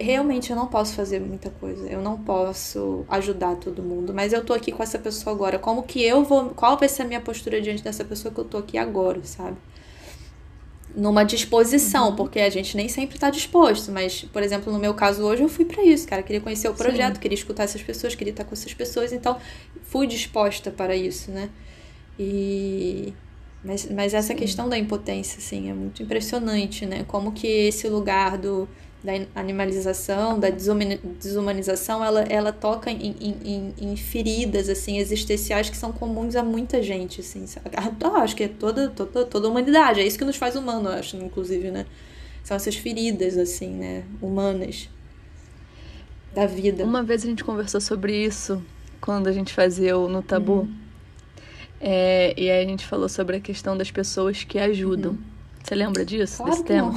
realmente 0.00 0.50
eu 0.50 0.56
não 0.56 0.68
posso 0.68 0.94
fazer 0.94 1.18
muita 1.18 1.50
coisa. 1.50 1.88
Eu 1.88 2.00
não 2.00 2.16
posso 2.18 3.04
ajudar 3.08 3.56
todo 3.56 3.82
mundo. 3.82 4.14
Mas 4.14 4.32
eu 4.32 4.44
tô 4.44 4.52
aqui 4.52 4.70
com 4.70 4.80
essa 4.80 4.98
pessoa 4.98 5.34
agora. 5.34 5.58
Como 5.58 5.82
que 5.82 6.00
eu 6.04 6.22
vou. 6.22 6.50
Qual 6.50 6.76
vai 6.78 6.88
ser 6.88 7.02
a 7.02 7.04
minha 7.04 7.20
postura 7.20 7.60
diante 7.60 7.82
dessa 7.82 8.04
pessoa 8.04 8.32
que 8.32 8.38
eu 8.38 8.44
tô 8.44 8.58
aqui 8.58 8.78
agora, 8.78 9.18
sabe? 9.24 9.56
Numa 10.94 11.24
disposição, 11.24 12.10
uhum. 12.10 12.16
porque 12.16 12.38
a 12.38 12.50
gente 12.50 12.76
nem 12.76 12.88
sempre 12.88 13.18
tá 13.18 13.28
disposto. 13.28 13.90
Mas, 13.90 14.22
por 14.22 14.42
exemplo, 14.42 14.72
no 14.72 14.78
meu 14.78 14.94
caso 14.94 15.24
hoje, 15.24 15.42
eu 15.42 15.48
fui 15.48 15.64
para 15.64 15.82
isso, 15.82 16.06
cara. 16.06 16.22
Queria 16.22 16.40
conhecer 16.40 16.68
o 16.68 16.74
projeto, 16.74 17.14
Sim. 17.14 17.20
queria 17.20 17.36
escutar 17.36 17.64
essas 17.64 17.82
pessoas, 17.82 18.14
queria 18.14 18.30
estar 18.30 18.44
com 18.44 18.54
essas 18.54 18.72
pessoas. 18.72 19.12
Então, 19.12 19.36
fui 19.82 20.06
disposta 20.06 20.70
para 20.70 20.94
isso, 20.94 21.32
né? 21.32 21.50
E. 22.18 23.12
Mas, 23.64 23.90
mas 23.90 24.14
essa 24.14 24.28
Sim. 24.28 24.36
questão 24.36 24.68
da 24.68 24.78
impotência, 24.78 25.38
assim, 25.38 25.68
é 25.68 25.74
muito 25.74 26.02
impressionante, 26.02 26.86
né? 26.86 27.04
Como 27.08 27.32
que 27.32 27.46
esse 27.46 27.88
lugar 27.88 28.38
do 28.38 28.68
da 29.02 29.12
animalização, 29.40 30.40
da 30.40 30.48
desumanização, 30.50 32.04
ela, 32.04 32.22
ela 32.22 32.52
toca 32.52 32.90
em, 32.90 33.14
em, 33.20 33.74
em, 33.78 33.96
feridas, 33.96 34.68
assim, 34.68 34.98
existenciais 34.98 35.70
que 35.70 35.76
são 35.76 35.92
comuns 35.92 36.34
a 36.34 36.42
muita 36.42 36.82
gente, 36.82 37.20
assim, 37.20 37.44
eu 38.00 38.16
acho 38.16 38.34
que 38.34 38.44
é 38.44 38.48
toda, 38.48 38.88
toda, 38.88 39.24
toda 39.24 39.46
a 39.46 39.50
humanidade, 39.50 40.00
é 40.00 40.06
isso 40.06 40.18
que 40.18 40.24
nos 40.24 40.36
faz 40.36 40.56
humano, 40.56 40.88
eu 40.88 40.94
acho, 40.94 41.16
inclusive, 41.16 41.70
né? 41.70 41.86
São 42.42 42.56
essas 42.56 42.74
feridas, 42.74 43.36
assim, 43.36 43.68
né, 43.68 44.02
humanas 44.20 44.88
da 46.34 46.46
vida. 46.46 46.84
Uma 46.84 47.02
vez 47.02 47.24
a 47.24 47.28
gente 47.28 47.44
conversou 47.44 47.80
sobre 47.80 48.24
isso 48.24 48.60
quando 49.00 49.28
a 49.28 49.32
gente 49.32 49.54
fazia 49.54 49.96
o 49.96 50.08
No 50.08 50.22
Tabu, 50.22 50.52
uhum. 50.52 50.74
É, 51.80 52.34
e 52.36 52.50
aí 52.50 52.64
a 52.64 52.68
gente 52.68 52.86
falou 52.86 53.08
sobre 53.08 53.36
a 53.36 53.40
questão 53.40 53.76
das 53.76 53.90
pessoas 53.90 54.44
que 54.44 54.58
ajudam. 54.58 55.12
Uhum. 55.12 55.18
Você 55.62 55.74
lembra 55.74 56.04
disso? 56.04 56.38
Claro 56.38 56.52
desse 56.52 56.64
tema? 56.64 56.94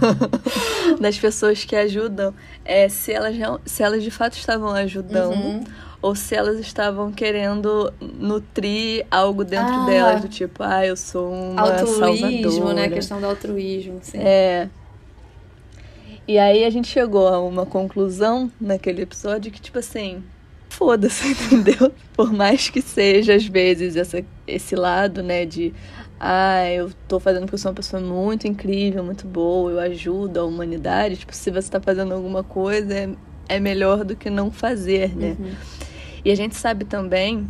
das 0.98 1.18
pessoas 1.18 1.64
que 1.64 1.76
ajudam. 1.76 2.32
É, 2.64 2.88
se, 2.88 3.12
elas, 3.12 3.36
se 3.66 3.82
elas 3.82 4.02
de 4.02 4.10
fato 4.10 4.32
estavam 4.32 4.70
ajudando. 4.70 5.34
Uhum. 5.34 5.64
Ou 6.00 6.14
se 6.14 6.34
elas 6.34 6.58
estavam 6.58 7.10
querendo 7.10 7.92
nutrir 8.00 9.06
algo 9.10 9.44
dentro 9.44 9.74
ah, 9.74 9.86
delas, 9.86 10.22
do 10.22 10.28
tipo, 10.28 10.62
ah, 10.62 10.86
eu 10.86 10.96
sou 10.96 11.32
uma 11.32 11.62
altruísmo, 11.62 11.98
salvadora. 11.98 12.74
né? 12.74 12.84
A 12.84 12.90
questão 12.90 13.20
do 13.20 13.26
altruísmo, 13.26 13.98
sim. 14.02 14.18
É. 14.18 14.68
E 16.28 16.38
aí 16.38 16.64
a 16.64 16.70
gente 16.70 16.88
chegou 16.88 17.28
a 17.28 17.40
uma 17.40 17.66
conclusão 17.66 18.50
naquele 18.60 19.02
episódio 19.02 19.50
que, 19.50 19.60
tipo 19.60 19.78
assim, 19.78 20.22
foda-se, 20.76 21.28
entendeu? 21.32 21.92
Por 22.14 22.32
mais 22.32 22.68
que 22.68 22.82
seja, 22.82 23.34
às 23.34 23.46
vezes, 23.46 23.96
essa, 23.96 24.22
esse 24.46 24.76
lado, 24.76 25.22
né, 25.22 25.44
de 25.44 25.72
ah, 26.20 26.70
eu 26.70 26.90
tô 27.08 27.18
fazendo 27.20 27.42
porque 27.42 27.54
eu 27.54 27.58
sou 27.58 27.70
uma 27.70 27.76
pessoa 27.76 28.02
muito 28.02 28.46
incrível, 28.46 29.02
muito 29.02 29.26
boa, 29.26 29.70
eu 29.70 29.80
ajudo 29.80 30.40
a 30.40 30.44
humanidade. 30.44 31.16
Tipo, 31.16 31.34
se 31.34 31.50
você 31.50 31.70
tá 31.70 31.80
fazendo 31.80 32.14
alguma 32.14 32.42
coisa, 32.42 32.92
é, 32.94 33.08
é 33.48 33.60
melhor 33.60 34.04
do 34.04 34.16
que 34.16 34.30
não 34.30 34.50
fazer, 34.50 35.14
né? 35.16 35.36
Uhum. 35.38 35.52
E 36.24 36.30
a 36.30 36.34
gente 36.34 36.56
sabe 36.56 36.84
também 36.84 37.48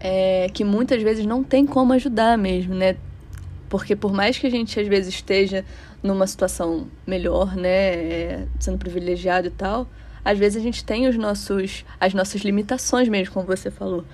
é, 0.00 0.48
que 0.52 0.64
muitas 0.64 1.02
vezes 1.02 1.24
não 1.26 1.44
tem 1.44 1.66
como 1.66 1.92
ajudar 1.92 2.36
mesmo, 2.38 2.74
né? 2.74 2.96
Porque 3.68 3.94
por 3.94 4.12
mais 4.12 4.38
que 4.38 4.46
a 4.46 4.50
gente 4.50 4.78
às 4.78 4.86
vezes 4.86 5.14
esteja 5.14 5.64
numa 6.02 6.26
situação 6.26 6.88
melhor, 7.06 7.54
né, 7.54 7.94
é, 7.94 8.46
sendo 8.58 8.76
privilegiado 8.76 9.46
e 9.46 9.50
tal, 9.50 9.86
às 10.24 10.38
vezes 10.38 10.60
a 10.60 10.64
gente 10.64 10.84
tem 10.84 11.08
os 11.08 11.16
nossos, 11.16 11.84
as 11.98 12.14
nossas 12.14 12.42
limitações 12.42 13.08
mesmo, 13.08 13.34
como 13.34 13.46
você 13.46 13.70
falou. 13.70 14.04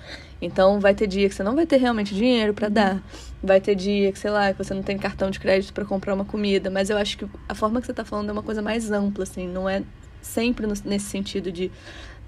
Então 0.41 0.79
vai 0.79 0.95
ter 0.95 1.05
dia 1.05 1.27
que 1.27 1.35
você 1.35 1.43
não 1.43 1.55
vai 1.55 1.65
ter 1.65 1.77
realmente 1.77 2.15
dinheiro 2.15 2.53
para 2.53 2.69
dar. 2.69 3.03
Vai 3.43 3.61
ter 3.61 3.75
dia 3.75 4.11
que, 4.11 4.17
sei 4.17 4.31
lá, 4.31 4.51
que 4.51 4.57
você 4.57 4.73
não 4.73 4.81
tem 4.81 4.97
cartão 4.97 5.29
de 5.29 5.39
crédito 5.39 5.73
para 5.73 5.85
comprar 5.85 6.13
uma 6.13 6.25
comida. 6.25 6.69
Mas 6.69 6.89
eu 6.89 6.97
acho 6.97 7.17
que 7.17 7.27
a 7.47 7.53
forma 7.53 7.79
que 7.79 7.87
você 7.87 7.93
tá 7.93 8.03
falando 8.03 8.29
é 8.29 8.31
uma 8.31 8.43
coisa 8.43 8.61
mais 8.61 8.91
ampla, 8.91 9.23
assim. 9.23 9.47
Não 9.47 9.69
é 9.69 9.83
sempre 10.21 10.65
nesse 10.67 11.05
sentido 11.05 11.51
de. 11.51 11.71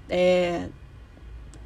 É... 0.08 0.68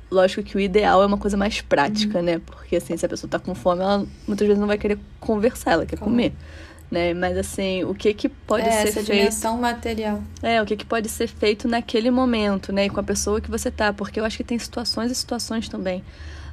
Lógico 0.09 0.43
que 0.45 0.57
o 0.57 0.61
ideal 0.61 1.03
é 1.03 1.07
uma 1.07 1.19
coisa 1.19 1.37
mais 1.37 1.61
prática, 1.61 2.19
uhum. 2.19 2.25
né? 2.25 2.41
Porque, 2.47 2.77
assim, 2.77 2.97
se 2.97 3.05
a 3.05 3.09
pessoa 3.09 3.29
tá 3.29 3.41
com 3.41 3.55
fome, 3.57 3.83
ela 3.83 4.07
muitas 4.27 4.47
vezes 4.47 4.61
não 4.61 4.69
vai 4.69 4.79
querer 4.79 4.99
conversar, 5.19 5.73
ela 5.73 5.87
quer 5.87 5.99
comer 5.99 6.33
né? 6.91 7.13
Mas 7.15 7.37
assim, 7.37 7.85
o 7.85 7.95
que 7.95 8.13
que 8.15 8.29
pode 8.29 8.67
é, 8.67 8.71
ser 8.71 8.89
essa 8.89 8.93
feito? 9.03 9.13
dimensão 9.13 9.59
material. 9.59 10.23
É, 10.43 10.61
o 10.63 10.67
que 10.67 10.77
que 10.77 10.85
pode 10.85 11.09
ser 11.09 11.27
feito 11.27 11.67
naquele 11.69 12.11
momento, 12.11 12.73
né? 12.73 12.87
E 12.87 12.91
com 12.91 13.01
a 13.01 13.03
pessoa 13.03 13.41
que 13.41 13.51
você 13.51 13.71
tá, 13.71 13.93
porque 13.93 14.21
eu 14.21 14.25
acho 14.25 14.37
que 14.37 14.45
tem 14.45 14.59
situações 14.59 15.11
e 15.11 15.15
situações 15.15 15.69
também. 15.69 16.03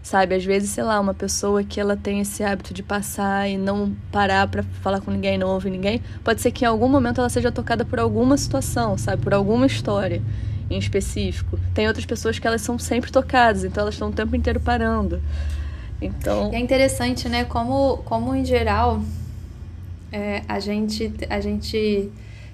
Sabe, 0.01 0.35
às 0.35 0.43
vezes, 0.43 0.71
sei 0.71 0.83
lá, 0.83 0.99
uma 0.99 1.13
pessoa 1.13 1.63
que 1.63 1.79
ela 1.79 1.95
tem 1.95 2.19
esse 2.19 2.43
hábito 2.43 2.73
de 2.73 2.83
passar 2.83 3.47
e 3.47 3.57
não 3.57 3.95
parar 4.11 4.45
para 4.49 4.61
falar 4.81 4.99
com 4.99 5.09
ninguém, 5.09 5.37
não 5.37 5.47
ouvir 5.47 5.69
ninguém, 5.69 6.01
pode 6.21 6.41
ser 6.41 6.51
que 6.51 6.65
em 6.65 6.67
algum 6.67 6.89
momento 6.89 7.21
ela 7.21 7.29
seja 7.29 7.53
tocada 7.53 7.85
por 7.85 7.99
alguma 7.99 8.37
situação, 8.37 8.97
sabe, 8.97 9.21
por 9.23 9.33
alguma 9.33 9.65
história 9.65 10.21
em 10.69 10.77
específico. 10.77 11.57
Tem 11.73 11.87
outras 11.87 12.05
pessoas 12.05 12.37
que 12.37 12.45
elas 12.45 12.61
são 12.61 12.77
sempre 12.77 13.13
tocadas, 13.13 13.63
então 13.63 13.81
elas 13.83 13.95
estão 13.95 14.09
o 14.09 14.11
tempo 14.11 14.35
inteiro 14.35 14.59
parando. 14.59 15.21
Então, 16.01 16.51
é 16.51 16.59
interessante, 16.59 17.29
né, 17.29 17.45
como 17.45 17.97
como 17.99 18.35
em 18.35 18.43
geral 18.43 19.01
é, 20.13 20.43
a 20.47 20.59
gente 20.59 21.11
a 21.29 21.41
gente 21.41 22.09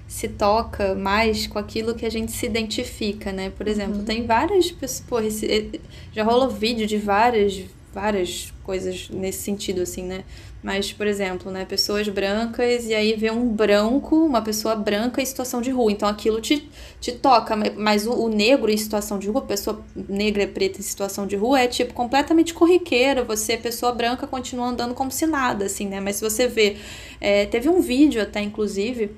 se 0.08 0.26
toca 0.26 0.94
mais 0.96 1.46
com 1.46 1.58
aquilo 1.58 1.94
que 1.94 2.04
a 2.04 2.10
gente 2.10 2.32
se 2.32 2.44
identifica, 2.46 3.30
né? 3.30 3.50
Por 3.50 3.68
exemplo, 3.68 3.98
uhum. 3.98 4.04
tem 4.04 4.26
várias 4.26 4.72
pessoas, 4.72 5.06
pô, 5.08 5.20
esse, 5.20 5.80
já 6.12 6.24
rolou 6.24 6.50
vídeo 6.50 6.86
de 6.86 6.96
várias 6.96 7.62
várias 7.92 8.52
coisas 8.64 9.08
nesse 9.10 9.42
sentido 9.42 9.82
assim, 9.82 10.02
né? 10.02 10.24
Mas, 10.62 10.92
por 10.92 11.06
exemplo, 11.06 11.50
né, 11.50 11.64
pessoas 11.64 12.06
brancas 12.08 12.84
e 12.86 12.94
aí 12.94 13.14
vê 13.14 13.30
um 13.30 13.48
branco, 13.48 14.14
uma 14.26 14.42
pessoa 14.42 14.76
branca 14.76 15.22
em 15.22 15.24
situação 15.24 15.62
de 15.62 15.70
rua. 15.70 15.90
Então 15.90 16.06
aquilo 16.06 16.40
te, 16.40 16.68
te 17.00 17.12
toca, 17.12 17.56
mas 17.76 18.06
o, 18.06 18.12
o 18.12 18.28
negro 18.28 18.70
em 18.70 18.76
situação 18.76 19.18
de 19.18 19.28
rua, 19.28 19.40
pessoa 19.40 19.82
negra 20.08 20.42
e 20.42 20.46
preta 20.46 20.78
em 20.78 20.82
situação 20.82 21.26
de 21.26 21.34
rua 21.34 21.60
é 21.60 21.66
tipo 21.66 21.94
completamente 21.94 22.52
corriqueiro. 22.52 23.24
Você, 23.24 23.56
pessoa 23.56 23.92
branca, 23.92 24.26
continua 24.26 24.66
andando 24.66 24.94
como 24.94 25.10
se 25.10 25.26
nada, 25.26 25.64
assim, 25.64 25.88
né? 25.88 25.98
Mas 25.98 26.16
se 26.16 26.22
você 26.22 26.46
vê, 26.46 26.76
é, 27.20 27.46
teve 27.46 27.68
um 27.68 27.80
vídeo 27.80 28.20
até, 28.20 28.42
inclusive, 28.42 29.10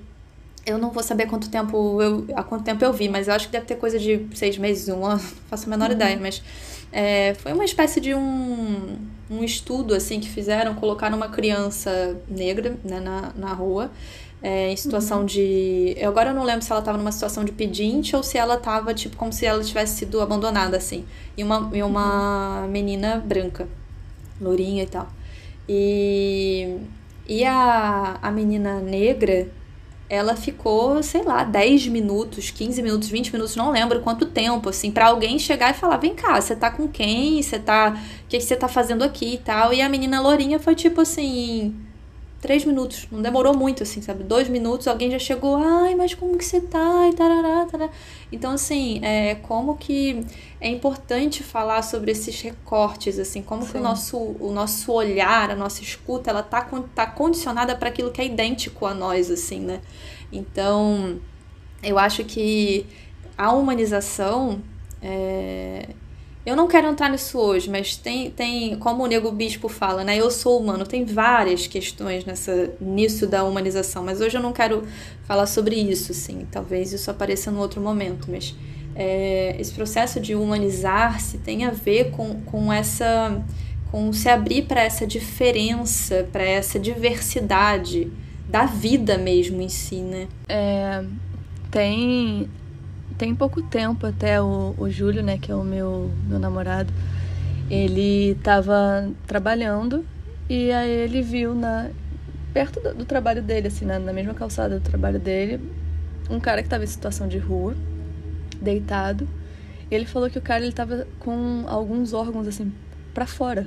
eu 0.65 0.79
não 0.79 0.91
vou 0.91 1.03
saber 1.03 1.27
quanto 1.27 1.51
tempo 1.51 2.01
eu, 2.01 2.25
há 2.37 2.43
quanto 2.45 2.65
tempo 2.65 2.85
eu 2.85 2.93
vi, 2.93 3.09
mas 3.09 3.27
eu 3.27 3.35
acho 3.35 3.47
que 3.47 3.53
deve 3.53 3.67
ter 3.67 3.77
coisa 3.77 3.99
de 3.99 4.27
seis 4.33 4.57
meses, 4.57 4.89
um 4.89 5.05
ano, 5.05 5.19
não 5.21 5.43
faço 5.49 5.67
a 5.67 5.71
menor 5.71 5.89
uhum. 5.89 5.97
ideia, 5.97 6.17
mas 6.21 6.41
é, 6.93 7.35
foi 7.35 7.53
uma 7.55 7.65
espécie 7.65 8.01
de 8.01 8.15
um, 8.15 8.99
um 9.31 9.43
estudo 9.43 9.95
assim 9.95 10.21
que 10.21 10.29
fizeram, 10.29 10.75
colocaram 10.75 11.17
uma 11.17 11.29
criança 11.29 12.21
negra 12.29 12.77
né, 12.85 13.01
na, 13.01 13.33
na 13.35 13.53
rua. 13.55 13.91
É, 14.45 14.73
em 14.73 14.77
situação 14.77 15.21
uhum. 15.21 15.25
de. 15.25 15.95
Eu 15.97 16.11
agora 16.11 16.31
eu 16.31 16.35
não 16.35 16.43
lembro 16.43 16.63
se 16.63 16.73
ela 16.73 16.81
estava 16.81 16.99
numa 16.99 17.13
situação 17.13 17.45
de 17.45 17.53
pedinte 17.53 18.17
ou 18.17 18.25
se 18.25 18.37
ela 18.37 18.57
estava, 18.57 18.93
tipo, 18.93 19.17
como 19.17 19.33
se 19.33 19.47
ela 19.47 19.63
tivesse 19.63 19.99
sido 19.99 20.21
abandonada, 20.21 20.77
assim. 20.77 21.05
E 21.37 21.45
uma, 21.45 21.71
e 21.73 21.81
uma 21.81 22.63
uhum. 22.63 22.69
menina 22.69 23.23
branca, 23.25 23.69
lourinha 24.41 24.83
e 24.83 24.87
tal. 24.87 25.09
E, 25.69 26.77
e 27.29 27.45
a, 27.45 28.19
a 28.21 28.31
menina 28.33 28.81
negra, 28.81 29.47
ela 30.13 30.37
ficou, 30.37 31.03
sei 31.03 31.23
lá, 31.23 31.43
10 31.43 31.89
minutos, 31.89 32.51
15 32.51 32.83
minutos, 32.83 33.09
20 33.09 33.33
minutos, 33.33 33.57
não 33.57 33.71
lembro 33.71 34.01
quanto 34.01 34.27
tempo, 34.27 34.69
assim, 34.69 34.91
para 34.91 35.07
alguém 35.07 35.39
chegar 35.39 35.71
e 35.71 35.75
falar: 35.75 35.97
vem 35.97 36.15
cá, 36.15 36.39
você 36.39 36.55
tá 36.55 36.71
com 36.71 36.87
quem? 36.87 37.43
Você 37.43 37.59
tá. 37.59 37.99
O 38.25 38.29
que, 38.29 38.37
que 38.37 38.45
você 38.45 38.55
tá 38.55 38.69
fazendo 38.69 39.03
aqui 39.03 39.35
e 39.35 39.39
tal? 39.39 39.73
E 39.73 39.81
a 39.81 39.89
menina 39.89 40.21
Lourinha 40.21 40.59
foi 40.59 40.75
tipo 40.75 41.01
assim 41.01 41.75
três 42.43 42.65
minutos, 42.65 43.07
não 43.11 43.23
demorou 43.23 43.57
muito, 43.57 43.85
assim, 43.85 44.03
sabe? 44.03 44.25
Dois 44.25 44.49
minutos, 44.49 44.89
alguém 44.89 45.09
já 45.13 45.19
chegou, 45.19 45.55
ai, 45.57 45.95
mas 45.95 46.13
como 46.13 46.37
que 46.37 46.45
você 46.45 46.61
tá? 46.61 47.09
E 47.09 47.15
tarará, 47.15 47.65
tarará. 47.67 47.93
Então, 48.33 48.51
assim, 48.51 48.99
é, 49.05 49.37
como 49.37 49.77
que 49.77 50.27
é 50.61 50.69
importante 50.69 51.45
falar 51.45 51.83
sobre 51.83 52.11
esses 52.11 52.43
recortes, 52.43 53.17
assim, 53.21 53.43
como 53.43 53.63
Sim. 53.63 53.71
que 53.71 53.79
o 53.79 53.81
nosso, 53.81 54.19
o 54.19 54.51
nosso 54.53 54.93
olhar, 54.93 55.53
a 55.53 55.57
nossa 55.57 55.83
escuta, 55.83 56.31
ela 56.31 56.43
tá, 56.43 56.69
tá 56.93 57.07
condicionada 57.07 57.77
para 57.77 57.89
aquilo 57.89 58.11
que 58.11 58.21
é 58.21 58.27
idêntico 58.27 58.87
a 58.87 58.93
nós, 58.93 59.31
assim, 59.31 59.61
né? 59.61 59.81
Então, 60.33 61.21
eu 61.81 61.97
acho 61.97 62.25
que 62.25 62.85
a 63.39 63.53
humanização 63.53 64.61
é, 65.01 65.91
eu 66.45 66.57
não 66.57 66.67
quero 66.67 66.89
entrar 66.89 67.09
nisso 67.09 67.39
hoje, 67.39 67.71
mas 67.71 67.97
tem, 67.97 68.31
tem 68.31 68.77
como 68.77 69.05
o 69.05 69.07
Nego 69.07 69.31
Bispo 69.31 69.69
fala, 69.69 70.03
né? 70.03 70.17
Eu 70.19 70.31
sou 70.31 70.61
humano, 70.61 70.85
tem 70.85 71.05
várias 71.05 71.69
questões 71.69 72.25
nessa, 72.25 72.73
nisso 72.81 73.29
da 73.29 73.45
humanização, 73.45 74.05
mas 74.05 74.21
hoje 74.21 74.37
eu 74.37 74.43
não 74.43 74.53
quero 74.53 74.83
falar 75.25 75.47
sobre 75.47 75.77
isso, 75.77 76.13
sim. 76.13 76.47
Talvez 76.51 76.93
isso 76.93 77.11
apareça 77.11 77.51
no 77.51 77.61
outro 77.61 77.81
momento, 77.81 78.29
mas 78.29 78.57
é, 78.97 79.55
esse 79.59 79.73
processo 79.73 80.19
de 80.19 80.35
humanizar-se 80.35 81.39
tem 81.39 81.65
a 81.65 81.71
ver 81.71 82.11
com, 82.11 82.41
com 82.43 82.73
essa. 82.73 83.41
com 83.91 84.13
se 84.13 84.29
abrir 84.29 84.63
para 84.63 84.83
essa 84.83 85.07
diferença, 85.07 86.29
para 86.33 86.43
essa 86.43 86.77
diversidade 86.79 88.11
da 88.49 88.67
vida 88.67 89.17
mesmo 89.17 89.63
em 89.63 89.69
si, 89.69 89.97
né? 89.97 90.27
É, 90.49 91.05
tem 91.71 92.51
tem 93.13 93.35
pouco 93.35 93.63
tempo 93.63 94.07
até 94.07 94.41
o, 94.41 94.75
o 94.79 94.91
Júlio, 94.91 95.23
né, 95.23 95.39
que 95.39 95.51
é 95.51 95.55
o 95.55 95.65
meu, 95.65 96.11
meu 96.27 96.39
namorado, 96.39 96.93
ele 97.71 98.31
estava 98.31 99.09
trabalhando 99.27 100.05
e 100.49 100.71
aí 100.71 100.91
ele 100.91 101.23
viu 101.23 101.55
na 101.55 101.91
perto 102.53 102.81
do, 102.81 102.95
do 102.95 103.05
trabalho 103.05 103.43
dele, 103.43 103.69
assim, 103.69 103.85
na, 103.85 103.99
na, 103.99 104.13
mesma 104.13 104.35
calçada 104.35 104.79
do 104.79 104.83
trabalho 104.83 105.19
dele, 105.19 105.61
um 106.29 106.39
cara 106.39 106.61
que 106.61 106.67
estava 106.67 106.85
em 106.85 106.87
situação 106.87 107.27
de 107.27 107.39
rua, 107.39 107.75
deitado. 108.61 109.27
E 109.91 109.95
ele 109.95 110.05
falou 110.05 110.29
que 110.29 110.39
o 110.39 110.43
cara 110.43 110.63
ele 110.63 110.73
tava 110.73 111.07
com 111.19 111.65
alguns 111.67 112.13
órgãos 112.13 112.47
assim 112.47 112.73
para 113.13 113.27
fora. 113.27 113.67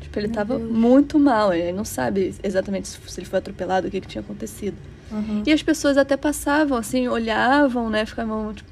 Tipo, 0.00 0.18
ele 0.18 0.28
Meu 0.28 0.34
tava 0.36 0.58
Deus. 0.58 0.70
muito 0.70 1.18
mal, 1.18 1.52
ele 1.52 1.72
não 1.72 1.84
sabe 1.84 2.34
exatamente 2.42 2.88
se 2.88 3.00
ele 3.18 3.26
foi 3.26 3.38
atropelado, 3.38 3.88
o 3.88 3.90
que, 3.90 4.00
que 4.00 4.06
tinha 4.06 4.22
acontecido. 4.22 4.76
Uhum. 5.14 5.44
E 5.46 5.52
as 5.52 5.62
pessoas 5.62 5.96
até 5.96 6.16
passavam, 6.16 6.76
assim, 6.76 7.06
olhavam, 7.06 7.88
né? 7.88 8.04
Ficavam, 8.04 8.52
tipo, 8.52 8.68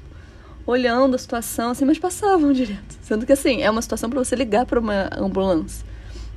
olhando 0.65 1.15
a 1.15 1.17
situação, 1.17 1.71
assim, 1.71 1.85
mas 1.85 1.97
passavam 1.97 2.51
direto. 2.51 2.97
Sendo 3.01 3.25
que, 3.25 3.31
assim, 3.31 3.61
é 3.61 3.69
uma 3.69 3.81
situação 3.81 4.09
para 4.09 4.19
você 4.21 4.35
ligar 4.35 4.65
para 4.65 4.79
uma 4.79 5.09
ambulância. 5.17 5.85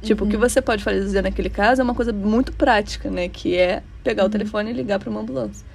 Tipo, 0.02 0.22
uhum. 0.22 0.28
o 0.28 0.30
que 0.30 0.36
uhum. 0.36 0.42
você 0.48 0.62
pode 0.62 0.84
fazer 0.84 1.22
naquele 1.22 1.50
caso 1.50 1.80
é 1.80 1.84
uma 1.84 1.94
coisa 1.94 2.12
muito 2.12 2.52
prática, 2.52 3.10
né? 3.10 3.28
Que 3.28 3.56
é 3.56 3.82
pegar 4.04 4.22
uhum. 4.22 4.28
o 4.28 4.32
telefone 4.32 4.70
e 4.70 4.72
ligar 4.72 5.00
para 5.00 5.10
uma 5.10 5.20
ambulância. 5.20 5.66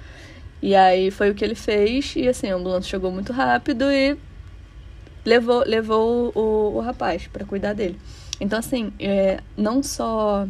E 0.62 0.74
aí 0.74 1.10
foi 1.10 1.30
o 1.30 1.34
que 1.34 1.44
ele 1.44 1.56
fez, 1.56 2.14
e 2.16 2.28
assim, 2.28 2.48
a 2.48 2.54
ambulância 2.54 2.88
chegou 2.88 3.10
muito 3.10 3.32
rápido 3.32 3.90
e 3.90 4.16
levou, 5.24 5.64
levou 5.66 6.32
o, 6.34 6.76
o 6.76 6.80
rapaz 6.80 7.26
para 7.26 7.44
cuidar 7.44 7.74
dele. 7.74 7.98
Então, 8.40 8.58
assim, 8.58 8.92
é, 8.98 9.40
não 9.56 9.82
só 9.82 10.46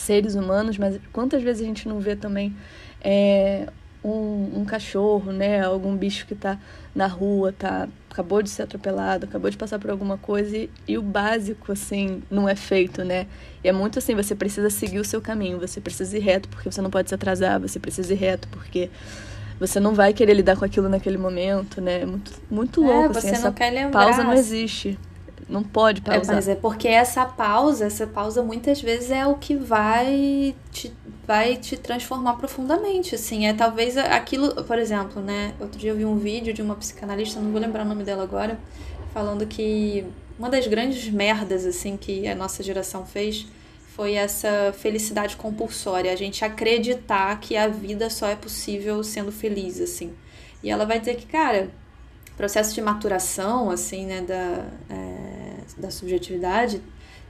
seres 0.00 0.34
humanos, 0.34 0.78
mas 0.78 0.98
quantas 1.12 1.42
vezes 1.42 1.62
a 1.62 1.64
gente 1.64 1.88
não 1.88 2.00
vê 2.00 2.16
também 2.16 2.54
é, 3.00 3.68
um, 4.04 4.60
um, 4.60 4.64
cachorro, 4.64 5.32
né? 5.32 5.62
Algum 5.62 5.96
bicho 5.96 6.26
que 6.26 6.34
tá 6.34 6.58
na 6.94 7.06
rua, 7.06 7.52
tá 7.52 7.88
acabou 8.10 8.42
de 8.42 8.50
ser 8.50 8.62
atropelado, 8.62 9.24
acabou 9.24 9.48
de 9.48 9.56
passar 9.56 9.78
por 9.78 9.88
alguma 9.88 10.18
coisa 10.18 10.56
e, 10.56 10.68
e, 10.88 10.98
o 10.98 11.02
básico, 11.02 11.70
assim, 11.70 12.22
não 12.28 12.48
é 12.48 12.56
feito, 12.56 13.04
né? 13.04 13.26
E 13.62 13.68
é 13.68 13.72
muito 13.72 13.98
assim, 13.98 14.16
você 14.16 14.34
precisa 14.34 14.68
seguir 14.68 14.98
o 14.98 15.04
seu 15.04 15.20
caminho, 15.20 15.60
você 15.60 15.80
precisa 15.80 16.16
ir 16.16 16.20
reto 16.20 16.48
porque 16.48 16.70
você 16.70 16.82
não 16.82 16.90
pode 16.90 17.08
se 17.08 17.14
atrasar, 17.14 17.60
você 17.60 17.78
precisa 17.78 18.12
ir 18.12 18.16
reto 18.16 18.48
porque 18.48 18.90
você 19.60 19.78
não 19.78 19.94
vai 19.94 20.12
querer 20.12 20.34
lidar 20.34 20.56
com 20.56 20.64
aquilo 20.64 20.88
naquele 20.88 21.18
momento, 21.18 21.80
né? 21.80 22.00
É 22.00 22.06
muito, 22.06 22.32
muito 22.50 22.82
é, 22.82 22.86
louco, 22.86 23.14
é, 23.14 23.18
assim, 23.18 23.28
essa 23.28 23.54
pausa 23.92 24.24
não 24.24 24.32
existe. 24.32 24.98
Não 25.50 25.64
pode 25.64 26.00
pausar. 26.00 26.32
É, 26.32 26.34
mas 26.36 26.48
é 26.48 26.54
porque 26.54 26.86
essa 26.86 27.24
pausa, 27.26 27.86
essa 27.86 28.06
pausa 28.06 28.42
muitas 28.42 28.80
vezes 28.80 29.10
é 29.10 29.26
o 29.26 29.34
que 29.34 29.56
vai 29.56 30.54
te, 30.70 30.92
vai 31.26 31.56
te 31.56 31.76
transformar 31.76 32.34
profundamente, 32.34 33.16
assim. 33.16 33.46
É 33.46 33.52
talvez 33.52 33.96
aquilo, 33.96 34.54
por 34.64 34.78
exemplo, 34.78 35.20
né? 35.20 35.52
Outro 35.58 35.78
dia 35.78 35.90
eu 35.90 35.96
vi 35.96 36.04
um 36.04 36.16
vídeo 36.16 36.54
de 36.54 36.62
uma 36.62 36.76
psicanalista, 36.76 37.40
não 37.40 37.50
vou 37.50 37.60
lembrar 37.60 37.84
o 37.84 37.88
nome 37.88 38.04
dela 38.04 38.22
agora, 38.22 38.58
falando 39.12 39.44
que 39.44 40.06
uma 40.38 40.48
das 40.48 40.66
grandes 40.68 41.10
merdas, 41.10 41.66
assim, 41.66 41.96
que 41.96 42.28
a 42.28 42.34
nossa 42.34 42.62
geração 42.62 43.04
fez 43.04 43.46
foi 43.94 44.14
essa 44.14 44.72
felicidade 44.78 45.36
compulsória, 45.36 46.12
a 46.12 46.16
gente 46.16 46.44
acreditar 46.44 47.38
que 47.40 47.56
a 47.56 47.66
vida 47.66 48.08
só 48.08 48.28
é 48.28 48.36
possível 48.36 49.02
sendo 49.02 49.32
feliz, 49.32 49.80
assim. 49.80 50.14
E 50.62 50.70
ela 50.70 50.86
vai 50.86 50.98
dizer 50.98 51.16
que, 51.16 51.26
cara, 51.26 51.70
processo 52.40 52.74
de 52.74 52.80
maturação, 52.80 53.70
assim, 53.70 54.06
né, 54.06 54.22
da, 54.22 54.64
é, 54.88 55.56
da 55.76 55.90
subjetividade, 55.90 56.80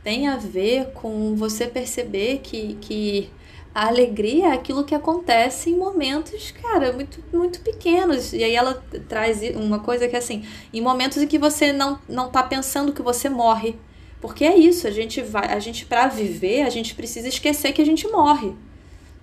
tem 0.04 0.28
a 0.28 0.36
ver 0.36 0.92
com 0.92 1.34
você 1.34 1.66
perceber 1.66 2.38
que, 2.38 2.74
que 2.80 3.28
a 3.74 3.88
alegria 3.88 4.50
é 4.50 4.52
aquilo 4.52 4.84
que 4.84 4.94
acontece 4.94 5.68
em 5.70 5.76
momentos, 5.76 6.52
cara, 6.52 6.92
muito, 6.92 7.18
muito 7.32 7.58
pequenos. 7.60 8.32
E 8.32 8.44
aí 8.44 8.54
ela 8.54 8.80
traz 9.08 9.40
uma 9.56 9.80
coisa 9.80 10.06
que 10.06 10.14
é 10.14 10.18
assim, 10.20 10.44
em 10.72 10.80
momentos 10.80 11.18
em 11.18 11.26
que 11.26 11.38
você 11.38 11.72
não, 11.72 11.98
não 12.08 12.30
tá 12.30 12.44
pensando 12.44 12.92
que 12.92 13.02
você 13.02 13.28
morre. 13.28 13.74
Porque 14.20 14.44
é 14.44 14.56
isso, 14.56 14.86
a 14.86 14.92
gente 14.92 15.20
vai, 15.22 15.52
a 15.52 15.58
gente 15.58 15.86
para 15.86 16.06
viver, 16.06 16.62
a 16.62 16.70
gente 16.70 16.94
precisa 16.94 17.26
esquecer 17.26 17.72
que 17.72 17.82
a 17.82 17.86
gente 17.86 18.06
morre. 18.06 18.52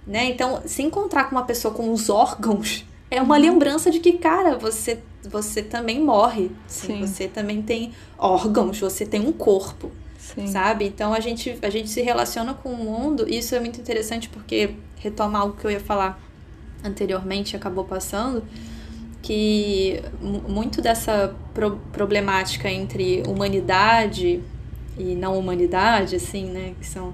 Né? 0.06 0.26
Então, 0.26 0.62
se 0.66 0.82
encontrar 0.82 1.30
com 1.30 1.36
uma 1.38 1.46
pessoa 1.46 1.74
com 1.74 1.94
os 1.94 2.10
órgãos, 2.10 2.86
é 3.10 3.22
uma 3.22 3.36
uhum. 3.36 3.42
lembrança 3.42 3.90
de 3.90 4.02
que, 4.02 4.14
cara, 4.14 4.58
você 4.58 5.00
você 5.24 5.62
também 5.62 6.02
morre. 6.02 6.52
Sim. 6.68 7.06
Você 7.06 7.28
também 7.28 7.62
tem 7.62 7.94
órgãos, 8.18 8.80
você 8.80 9.06
tem 9.06 9.22
um 9.22 9.32
corpo. 9.32 9.92
Sim. 10.18 10.48
Sabe? 10.48 10.86
Então 10.86 11.14
a 11.14 11.20
gente, 11.20 11.58
a 11.62 11.70
gente 11.70 11.90
se 11.90 12.02
relaciona 12.02 12.54
com 12.54 12.70
o 12.70 12.78
mundo, 12.78 13.26
e 13.28 13.38
isso 13.38 13.56
é 13.56 13.60
muito 13.60 13.80
interessante 13.80 14.28
porque 14.28 14.72
retoma 14.98 15.40
algo 15.40 15.56
que 15.56 15.66
eu 15.66 15.72
ia 15.72 15.80
falar 15.80 16.22
anteriormente 16.84 17.56
acabou 17.56 17.86
passando, 17.86 18.44
que 19.22 20.02
muito 20.22 20.82
dessa 20.82 21.36
pro 21.54 21.78
problemática 21.92 22.70
entre 22.70 23.24
humanidade 23.28 24.42
e 24.98 25.16
não 25.16 25.38
humanidade, 25.38 26.16
assim, 26.16 26.46
né, 26.46 26.74
que 26.80 26.86
são 26.86 27.14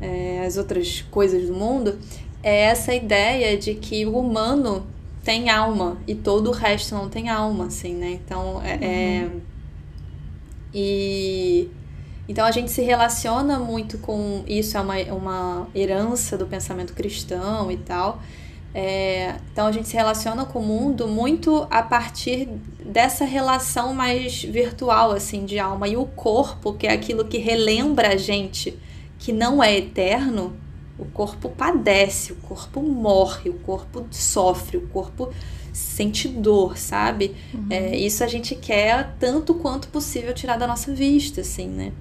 é, 0.00 0.44
as 0.46 0.56
outras 0.56 1.02
coisas 1.10 1.46
do 1.46 1.54
mundo, 1.54 1.98
é 2.42 2.62
essa 2.62 2.94
ideia 2.94 3.56
de 3.56 3.74
que 3.74 4.06
o 4.06 4.18
humano 4.18 4.86
tem 5.30 5.48
alma 5.48 5.96
e 6.08 6.14
todo 6.16 6.48
o 6.48 6.52
resto 6.52 6.92
não 6.92 7.08
tem 7.08 7.28
alma, 7.28 7.66
assim, 7.66 7.94
né? 7.94 8.18
Então, 8.24 8.60
é, 8.64 8.72
é, 8.72 9.24
uhum. 9.26 9.40
e 10.74 11.70
então 12.28 12.44
a 12.44 12.50
gente 12.50 12.68
se 12.68 12.82
relaciona 12.82 13.56
muito 13.56 13.98
com 13.98 14.42
isso, 14.44 14.76
é 14.76 14.80
uma, 14.80 14.96
uma 15.14 15.68
herança 15.72 16.36
do 16.36 16.46
pensamento 16.46 16.94
cristão 16.94 17.70
e 17.70 17.76
tal. 17.76 18.20
É, 18.74 19.36
então 19.52 19.68
a 19.68 19.72
gente 19.72 19.86
se 19.86 19.94
relaciona 19.94 20.44
com 20.44 20.58
o 20.58 20.66
mundo 20.66 21.06
muito 21.06 21.64
a 21.70 21.80
partir 21.80 22.48
dessa 22.84 23.24
relação 23.24 23.94
mais 23.94 24.42
virtual, 24.42 25.12
assim, 25.12 25.44
de 25.44 25.60
alma. 25.60 25.86
E 25.86 25.96
o 25.96 26.06
corpo, 26.06 26.72
que 26.72 26.88
é 26.88 26.92
aquilo 26.92 27.24
que 27.24 27.38
relembra 27.38 28.14
a 28.14 28.16
gente 28.16 28.76
que 29.16 29.32
não 29.32 29.62
é 29.62 29.76
eterno, 29.78 30.56
o 31.00 31.06
corpo 31.06 31.48
padece, 31.48 32.32
o 32.32 32.36
corpo 32.36 32.82
morre, 32.82 33.50
o 33.50 33.54
corpo 33.54 34.06
sofre, 34.10 34.76
o 34.76 34.86
corpo 34.88 35.32
sente 35.72 36.28
dor, 36.28 36.76
sabe? 36.76 37.34
Uhum. 37.54 37.66
É, 37.70 37.96
isso 37.96 38.22
a 38.22 38.26
gente 38.26 38.54
quer 38.54 39.14
tanto 39.18 39.54
quanto 39.54 39.88
possível 39.88 40.34
tirar 40.34 40.58
da 40.58 40.66
nossa 40.66 40.92
vista, 40.92 41.40
assim, 41.40 41.68
né? 41.68 41.92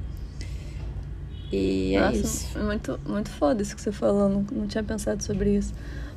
E 1.51 1.95
é 1.95 2.01
Nossa, 2.01 2.17
isso. 2.17 2.59
Muito, 2.59 2.99
muito 3.05 3.29
foda 3.29 3.61
isso 3.61 3.75
que 3.75 3.81
você 3.81 3.91
falou, 3.91 4.29
não, 4.29 4.45
não 4.51 4.67
tinha 4.67 4.83
pensado 4.83 5.23
sobre 5.23 5.55
isso. 5.55 5.73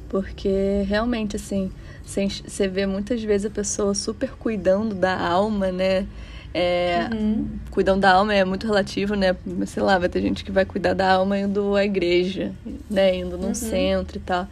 Porque 0.09 0.83
realmente, 0.87 1.37
assim, 1.37 1.71
você 2.05 2.69
vê 2.69 2.85
muitas 2.85 3.23
vezes 3.23 3.47
a 3.47 3.51
pessoa 3.51 3.95
super 3.95 4.33
cuidando 4.33 4.95
da 4.95 5.19
alma, 5.19 5.73
né? 5.73 6.07
É, 6.55 7.09
uhum. 7.13 7.49
Cuidam 7.71 7.99
da 7.99 8.13
alma 8.13 8.35
é 8.35 8.45
muito 8.45 8.67
relativo, 8.67 9.15
né? 9.15 9.35
Sei 9.67 9.83
lá, 9.83 9.99
vai 9.99 10.09
ter 10.09 10.21
gente 10.21 10.45
que 10.45 10.53
vai 10.53 10.65
cuidar 10.65 10.93
da 10.93 11.13
alma 11.13 11.39
indo 11.39 11.75
à 11.75 11.85
igreja, 11.85 12.53
né? 12.91 13.17
Indo 13.17 13.39
num 13.39 13.49
uhum. 13.49 13.55
centro 13.55 14.19
e 14.19 14.21
tal. 14.21 14.47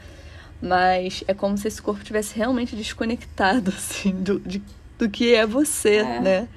Mas 0.63 1.23
é 1.29 1.35
como 1.35 1.57
se 1.59 1.69
esse 1.69 1.81
corpo 1.81 2.03
tivesse 2.03 2.37
realmente 2.37 2.75
desconectado, 2.75 3.71
assim, 3.77 4.13
do, 4.13 4.41
de, 4.41 4.63
do 4.99 5.09
que 5.11 5.35
é 5.35 5.47
você, 5.47 5.97
é. 5.97 6.21
né? 6.21 6.49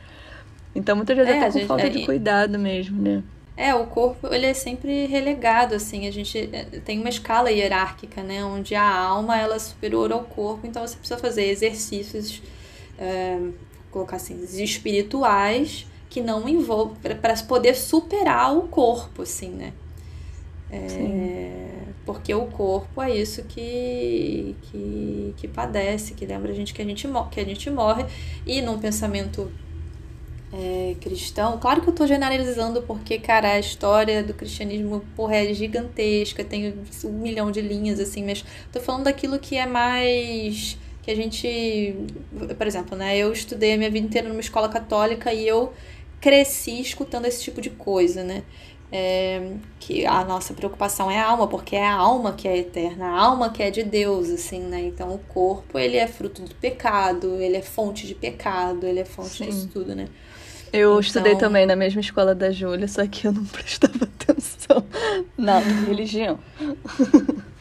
Então, 0.75 0.95
muitas 0.95 1.15
vezes 1.15 1.31
é, 1.31 1.45
com 1.45 1.51
gente, 1.51 1.67
falta 1.67 1.87
é, 1.87 1.89
de 1.89 2.05
cuidado 2.05 2.57
mesmo, 2.57 3.01
né? 3.01 3.21
É, 3.55 3.75
o 3.75 3.85
corpo, 3.85 4.33
ele 4.33 4.47
é 4.47 4.53
sempre 4.53 5.05
relegado, 5.05 5.75
assim, 5.75 6.07
a 6.07 6.11
gente 6.11 6.49
é, 6.51 6.63
tem 6.83 6.99
uma 6.99 7.09
escala 7.09 7.51
hierárquica, 7.51 8.23
né? 8.23 8.43
Onde 8.43 8.73
a 8.73 8.97
alma, 8.97 9.37
ela 9.37 9.55
é 9.55 9.59
superior 9.59 10.11
ao 10.11 10.23
corpo, 10.23 10.65
então 10.65 10.85
você 10.87 10.95
precisa 10.95 11.19
fazer 11.19 11.49
exercícios... 11.49 12.41
É, 12.97 13.37
colocar 13.93 14.17
assim, 14.17 14.43
espirituais 14.61 15.85
que 16.09 16.19
não 16.21 16.49
envolvem 16.49 16.97
para 17.15 17.35
poder 17.43 17.75
superar 17.75 18.55
o 18.57 18.63
corpo, 18.63 19.21
assim, 19.21 19.49
né? 19.49 19.73
É, 20.71 21.69
porque 22.03 22.33
o 22.33 22.47
corpo 22.47 22.99
é 22.99 23.15
isso 23.15 23.43
que, 23.43 24.55
que, 24.63 25.33
que 25.37 25.47
padece, 25.47 26.15
que 26.15 26.25
lembra 26.25 26.51
a 26.51 26.55
gente 26.55 26.73
que 26.73 26.81
a 26.81 26.85
gente, 26.85 27.07
que 27.31 27.39
a 27.39 27.45
gente 27.45 27.69
morre. 27.69 28.05
E 28.45 28.61
num 28.61 28.79
pensamento 28.79 29.51
é, 30.51 30.95
cristão, 30.99 31.59
claro 31.59 31.81
que 31.81 31.87
eu 31.89 31.91
estou 31.91 32.07
generalizando 32.07 32.81
porque, 32.81 33.19
cara, 33.19 33.53
a 33.53 33.59
história 33.59 34.23
do 34.23 34.33
cristianismo, 34.33 35.03
porra, 35.15 35.37
é 35.37 35.53
gigantesca, 35.53 36.43
tem 36.43 36.73
um 37.03 37.11
milhão 37.11 37.51
de 37.51 37.61
linhas, 37.61 37.99
assim, 37.99 38.23
mas 38.23 38.43
tô 38.71 38.79
falando 38.79 39.05
daquilo 39.05 39.39
que 39.39 39.55
é 39.57 39.65
mais 39.65 40.77
que 41.03 41.11
a 41.11 41.15
gente, 41.15 41.95
por 42.57 42.65
exemplo, 42.65 42.97
né, 42.97 43.17
eu 43.17 43.31
estudei 43.31 43.73
a 43.73 43.77
minha 43.77 43.91
vida 43.91 44.07
inteira 44.07 44.29
numa 44.29 44.39
escola 44.39 44.69
católica 44.69 45.33
e 45.33 45.45
eu 45.45 45.73
cresci 46.21 46.79
escutando 46.79 47.25
esse 47.25 47.43
tipo 47.43 47.59
de 47.59 47.69
coisa, 47.69 48.23
né? 48.23 48.43
É, 48.95 49.55
que 49.79 50.05
a 50.05 50.23
nossa 50.23 50.53
preocupação 50.53 51.11
é 51.11 51.19
a 51.19 51.25
alma, 51.25 51.47
porque 51.47 51.75
é 51.75 51.85
a 51.85 51.93
alma 51.93 52.31
que 52.31 52.47
é 52.47 52.57
eterna, 52.57 53.07
a 53.07 53.19
alma 53.19 53.49
que 53.49 53.61
é 53.61 53.69
de 53.69 53.83
Deus, 53.83 54.29
assim, 54.29 54.61
né? 54.61 54.81
Então 54.81 55.13
o 55.13 55.17
corpo, 55.17 55.77
ele 55.77 55.97
é 55.97 56.07
fruto 56.07 56.43
do 56.43 56.55
pecado, 56.55 57.41
ele 57.41 57.57
é 57.57 57.61
fonte 57.61 58.07
de 58.07 58.15
pecado, 58.15 58.85
ele 58.85 58.99
é 58.99 59.05
fonte 59.05 59.37
Sim. 59.37 59.45
disso 59.45 59.67
tudo, 59.73 59.93
né? 59.93 60.07
Eu 60.71 60.91
então... 60.91 60.99
estudei 61.01 61.35
também 61.35 61.65
na 61.65 61.75
mesma 61.75 61.99
escola 61.99 62.33
da 62.33 62.51
Júlia, 62.51 62.87
só 62.87 63.05
que 63.05 63.27
eu 63.27 63.33
não 63.33 63.43
prestava 63.51 64.05
atenção 64.05 64.85
na 65.37 65.59
religião. 65.59 66.39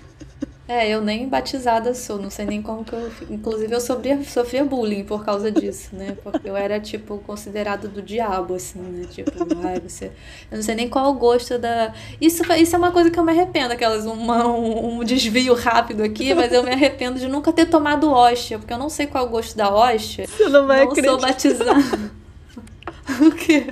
É, 0.68 0.88
eu 0.88 1.00
nem 1.00 1.28
batizada 1.28 1.92
sou, 1.92 2.18
não 2.18 2.30
sei 2.30 2.46
nem 2.46 2.62
como 2.62 2.84
que 2.84 2.92
eu. 2.92 3.10
Inclusive, 3.28 3.74
eu 3.74 3.80
sofria, 3.80 4.22
sofria 4.22 4.64
bullying 4.64 5.02
por 5.02 5.24
causa 5.24 5.50
disso, 5.50 5.88
né? 5.92 6.16
Porque 6.22 6.48
eu 6.48 6.56
era, 6.56 6.78
tipo, 6.78 7.18
considerado 7.18 7.88
do 7.88 8.00
diabo, 8.00 8.54
assim, 8.54 8.78
né? 8.78 9.06
Tipo, 9.10 9.32
ai, 9.64 9.80
você. 9.80 10.12
Eu 10.50 10.56
não 10.56 10.62
sei 10.62 10.76
nem 10.76 10.88
qual 10.88 11.10
o 11.10 11.14
gosto 11.14 11.58
da. 11.58 11.92
Isso, 12.20 12.44
isso 12.54 12.76
é 12.76 12.78
uma 12.78 12.92
coisa 12.92 13.10
que 13.10 13.18
eu 13.18 13.24
me 13.24 13.32
arrependo, 13.32 13.72
aquelas. 13.72 14.06
Uma, 14.06 14.46
um, 14.46 15.00
um 15.00 15.04
desvio 15.04 15.52
rápido 15.54 16.04
aqui, 16.04 16.32
mas 16.32 16.52
eu 16.52 16.62
me 16.62 16.70
arrependo 16.70 17.18
de 17.18 17.26
nunca 17.26 17.52
ter 17.52 17.66
tomado 17.66 18.10
hóstia, 18.10 18.56
porque 18.58 18.72
eu 18.72 18.78
não 18.78 18.88
sei 18.88 19.08
qual 19.08 19.24
é 19.24 19.26
o 19.26 19.30
gosto 19.30 19.56
da 19.56 19.68
hóstia. 19.68 20.28
Você 20.28 20.48
não 20.48 20.66
vai 20.68 20.84
não 20.84 20.94
sou 20.94 21.20
batizada. 21.20 21.72
o 23.20 23.32
quê? 23.32 23.66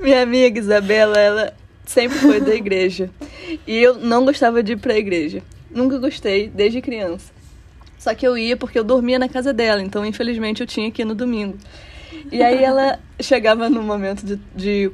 Minha 0.00 0.22
amiga 0.22 0.60
Isabela, 0.60 1.18
ela 1.18 1.65
sempre 1.86 2.18
foi 2.18 2.40
da 2.40 2.54
igreja. 2.54 3.08
E 3.66 3.76
eu 3.78 3.94
não 3.94 4.24
gostava 4.24 4.62
de 4.62 4.72
ir 4.72 4.76
pra 4.76 4.98
igreja. 4.98 5.42
Nunca 5.70 5.98
gostei, 5.98 6.48
desde 6.48 6.82
criança. 6.82 7.32
Só 7.98 8.14
que 8.14 8.26
eu 8.26 8.36
ia 8.36 8.56
porque 8.56 8.78
eu 8.78 8.84
dormia 8.84 9.18
na 9.18 9.28
casa 9.28 9.52
dela, 9.52 9.82
então 9.82 10.04
infelizmente 10.04 10.60
eu 10.60 10.66
tinha 10.66 10.90
que 10.90 11.02
ir 11.02 11.04
no 11.04 11.14
domingo. 11.14 11.56
E 12.30 12.42
aí 12.42 12.62
ela 12.62 12.98
chegava 13.20 13.70
no 13.70 13.82
momento 13.82 14.24
de, 14.24 14.36
de 14.54 14.90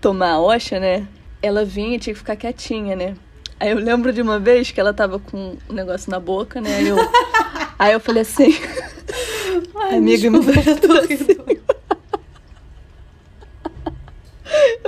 tomar 0.00 0.32
a 0.32 0.40
oxa, 0.40 0.78
né? 0.78 1.06
Ela 1.40 1.64
vinha 1.64 1.96
e 1.96 1.98
tinha 1.98 2.12
que 2.12 2.18
ficar 2.18 2.36
quietinha, 2.36 2.94
né? 2.94 3.16
Aí 3.58 3.70
eu 3.70 3.78
lembro 3.78 4.12
de 4.12 4.20
uma 4.20 4.38
vez 4.38 4.70
que 4.70 4.80
ela 4.80 4.92
tava 4.92 5.18
com 5.18 5.56
um 5.68 5.72
negócio 5.72 6.10
na 6.10 6.20
boca, 6.20 6.60
né? 6.60 6.76
Aí 6.76 6.88
eu, 6.88 6.96
aí 7.78 7.92
eu 7.92 8.00
falei 8.00 8.22
assim, 8.22 8.54
Ai, 9.74 9.96
amiga, 9.96 10.30
me 10.30 10.40
desculpa, 10.40 10.70
eu 10.70 10.80
tô 10.80 10.88
dá 10.88 11.00
rindo. 11.00 11.42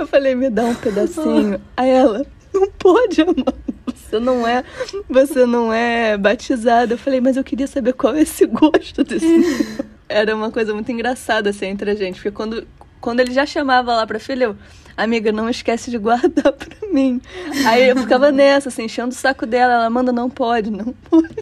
Eu 0.05 0.07
falei, 0.07 0.35
me 0.35 0.51
dá 0.51 0.63
um 0.65 0.75
pedacinho. 0.75 1.59
Aí 1.75 1.89
ela, 1.89 2.23
não 2.53 2.69
pode, 2.69 3.21
amor. 3.21 3.55
Você 3.87 4.19
não 4.19 4.47
é, 4.47 4.63
você 5.09 5.47
não 5.47 5.73
é 5.73 6.15
batizada. 6.15 6.93
Eu 6.93 6.97
falei, 6.97 7.19
mas 7.19 7.35
eu 7.35 7.43
queria 7.43 7.65
saber 7.65 7.93
qual 7.93 8.13
é 8.13 8.21
esse 8.21 8.45
gosto 8.47 9.03
desse. 9.03 9.25
Era 10.07 10.35
uma 10.35 10.51
coisa 10.51 10.75
muito 10.75 10.91
engraçada 10.91 11.49
assim 11.49 11.65
entre 11.65 11.89
a 11.89 11.95
gente, 11.95 12.17
porque 12.17 12.29
quando 12.29 12.67
quando 13.01 13.19
ele 13.19 13.31
já 13.31 13.45
chamava 13.45 13.95
lá 13.95 14.05
pra 14.05 14.19
filha, 14.19 14.45
eu, 14.45 14.55
amiga, 14.95 15.31
não 15.31 15.49
esquece 15.49 15.89
de 15.89 15.97
guardar 15.97 16.53
pra 16.53 16.87
mim. 16.91 17.19
Aí 17.65 17.89
eu 17.89 17.97
ficava 17.97 18.31
nessa, 18.31 18.69
assim, 18.69 18.83
enchendo 18.83 19.09
o 19.09 19.17
saco 19.17 19.45
dela. 19.45 19.73
Ela 19.73 19.89
manda, 19.89 20.11
não 20.11 20.29
pode, 20.29 20.69
não 20.69 20.93
pode. 21.09 21.35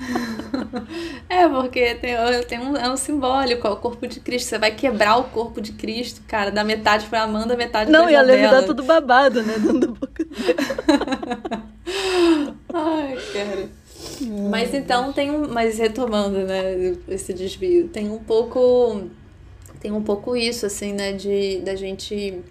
É, 1.28 1.48
porque 1.48 1.94
tem, 1.94 2.14
tem 2.48 2.58
um, 2.58 2.76
é 2.76 2.90
um 2.90 2.96
simbólico, 2.96 3.66
é 3.66 3.70
o 3.70 3.76
corpo 3.76 4.06
de 4.06 4.18
Cristo. 4.18 4.48
Você 4.48 4.58
vai 4.58 4.72
quebrar 4.72 5.16
o 5.16 5.24
corpo 5.24 5.60
de 5.60 5.72
Cristo, 5.72 6.22
cara. 6.26 6.50
Da 6.50 6.64
metade 6.64 7.06
pra 7.06 7.22
Amanda, 7.22 7.56
metade 7.56 7.90
Não, 7.90 8.02
pra 8.04 8.12
e 8.12 8.16
a. 8.16 8.22
Levi 8.22 8.42
dá 8.42 8.62
tudo 8.62 8.82
babado, 8.82 9.42
né? 9.42 9.58
Dentro 9.58 9.78
da 9.78 9.86
boca. 9.86 10.26
Ai, 12.74 13.16
cara. 13.32 13.68
Mas 14.50 14.74
então 14.74 15.12
tem 15.12 15.30
um. 15.30 15.48
Mas 15.48 15.78
retomando, 15.78 16.40
né, 16.40 16.96
esse 17.08 17.32
desvio, 17.32 17.88
tem 17.88 18.10
um 18.10 18.18
pouco. 18.18 19.08
Tem 19.80 19.92
um 19.92 20.02
pouco 20.02 20.36
isso, 20.36 20.66
assim, 20.66 20.92
né, 20.92 21.12
de 21.12 21.60
da 21.60 21.74
gente 21.74 22.42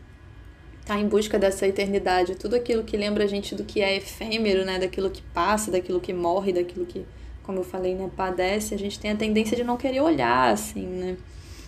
estar 0.81 0.99
em 0.99 1.07
busca 1.07 1.37
dessa 1.37 1.67
eternidade. 1.67 2.35
Tudo 2.35 2.55
aquilo 2.55 2.83
que 2.83 2.97
lembra 2.97 3.23
a 3.23 3.27
gente 3.27 3.53
do 3.53 3.63
que 3.63 3.81
é 3.81 3.97
efêmero, 3.97 4.65
né? 4.65 4.79
Daquilo 4.79 5.09
que 5.11 5.21
passa, 5.21 5.69
daquilo 5.69 5.99
que 5.99 6.11
morre, 6.11 6.51
daquilo 6.51 6.85
que, 6.85 7.05
como 7.49 7.61
eu 7.61 7.63
falei, 7.63 7.95
né, 7.95 8.11
padece, 8.15 8.75
a 8.75 8.77
gente 8.77 8.99
tem 8.99 9.09
a 9.09 9.15
tendência 9.15 9.57
de 9.57 9.63
não 9.63 9.75
querer 9.75 10.01
olhar, 10.01 10.53
assim, 10.53 10.85
né? 10.85 11.17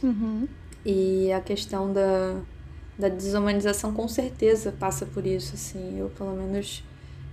Uhum. 0.04 0.48
E 0.86 1.32
a 1.34 1.42
questão 1.42 1.92
da, 1.92 2.36
da 3.00 3.10
desumanização 3.10 3.92
com 3.92 4.08
certeza 4.08 4.72
passa 4.72 5.08
por 5.08 5.26
isso, 5.26 5.56
assim. 5.56 5.98
Eu, 5.98 6.10
pelo 6.10 6.36
menos, 6.36 6.84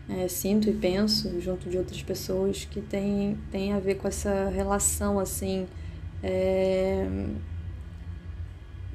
é, 0.09 0.27
sinto 0.29 0.71
e 0.71 0.73
penso, 0.73 1.39
junto 1.43 1.69
de 1.69 1.77
outras 1.77 2.03
pessoas, 2.03 2.65
que 2.65 2.81
tem, 2.81 3.37
tem 3.53 3.75
a 3.75 3.79
ver 3.79 3.97
com 3.97 4.09
essa 4.09 4.49
relação, 4.49 5.19
assim, 5.19 5.67
é, 6.23 7.07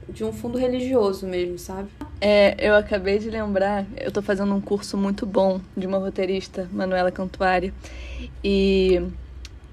de 0.10 0.24
um 0.24 0.34
fundo 0.34 0.58
religioso 0.58 1.28
mesmo, 1.28 1.60
sabe? 1.60 1.90
É, 2.20 2.56
eu 2.58 2.74
acabei 2.74 3.20
de 3.20 3.30
lembrar, 3.30 3.86
eu 3.98 4.12
tô 4.12 4.24
fazendo 4.24 4.52
um 4.52 4.62
curso 4.62 4.98
muito 4.98 5.28
bom 5.28 5.62
de 5.78 5.86
uma 5.86 6.00
roteirista, 6.00 6.68
Manuela 6.72 7.12
Cantuária, 7.12 7.72
e 8.44 9.00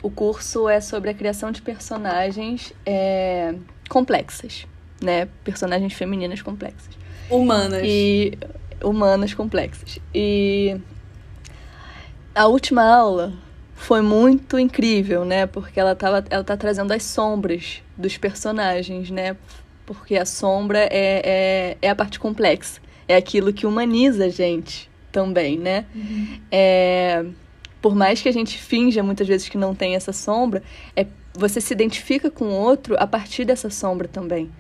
o 0.03 0.11
curso 0.11 0.69
é 0.69 0.81
sobre 0.81 1.11
a 1.11 1.15
criação 1.15 1.51
de 1.51 1.61
personagens 1.61 2.73
é, 2.87 3.55
complexas, 3.89 4.67
né? 5.01 5.29
Personagens 5.45 5.93
femininas 5.93 6.43
complexas. 6.43 6.95
Humanas. 7.29 7.83
E 7.85 8.39
humanas 8.83 9.35
complexas. 9.35 9.99
E 10.15 10.77
a 12.35 12.47
última 12.47 12.83
aula 12.83 13.33
foi 13.75 14.01
muito 14.01 14.59
incrível, 14.59 15.25
né? 15.25 15.47
Porque 15.47 15.79
ela, 15.79 15.95
tava, 15.95 16.25
ela 16.31 16.45
tá 16.45 16.57
trazendo 16.57 16.93
as 16.93 17.03
sombras 17.03 17.83
dos 17.97 18.17
personagens, 18.17 19.11
né? 19.11 19.37
Porque 19.85 20.17
a 20.17 20.25
sombra 20.25 20.79
é, 20.79 21.23
é, 21.25 21.77
é 21.83 21.91
a 21.91 21.95
parte 21.95 22.19
complexa. 22.19 22.81
É 23.09 23.17
aquilo 23.17 23.53
que 23.53 23.67
humaniza 23.67 24.27
a 24.27 24.29
gente 24.29 24.89
também, 25.11 25.59
né? 25.59 25.85
É, 26.51 27.25
por 27.81 27.95
mais 27.95 28.21
que 28.21 28.29
a 28.29 28.33
gente 28.33 28.59
finja 28.59 29.03
muitas 29.03 29.27
vezes 29.27 29.49
que 29.49 29.57
não 29.57 29.75
tem 29.75 29.95
essa 29.95 30.13
sombra, 30.13 30.63
é, 30.95 31.07
você 31.35 31.61
se 31.61 31.73
identifica 31.73 32.31
com 32.31 32.47
o 32.47 32.53
outro 32.53 32.97
a 32.99 33.07
partir 33.07 33.45
dessa 33.45 33.71
sombra 33.71 34.09
também. 34.09 34.51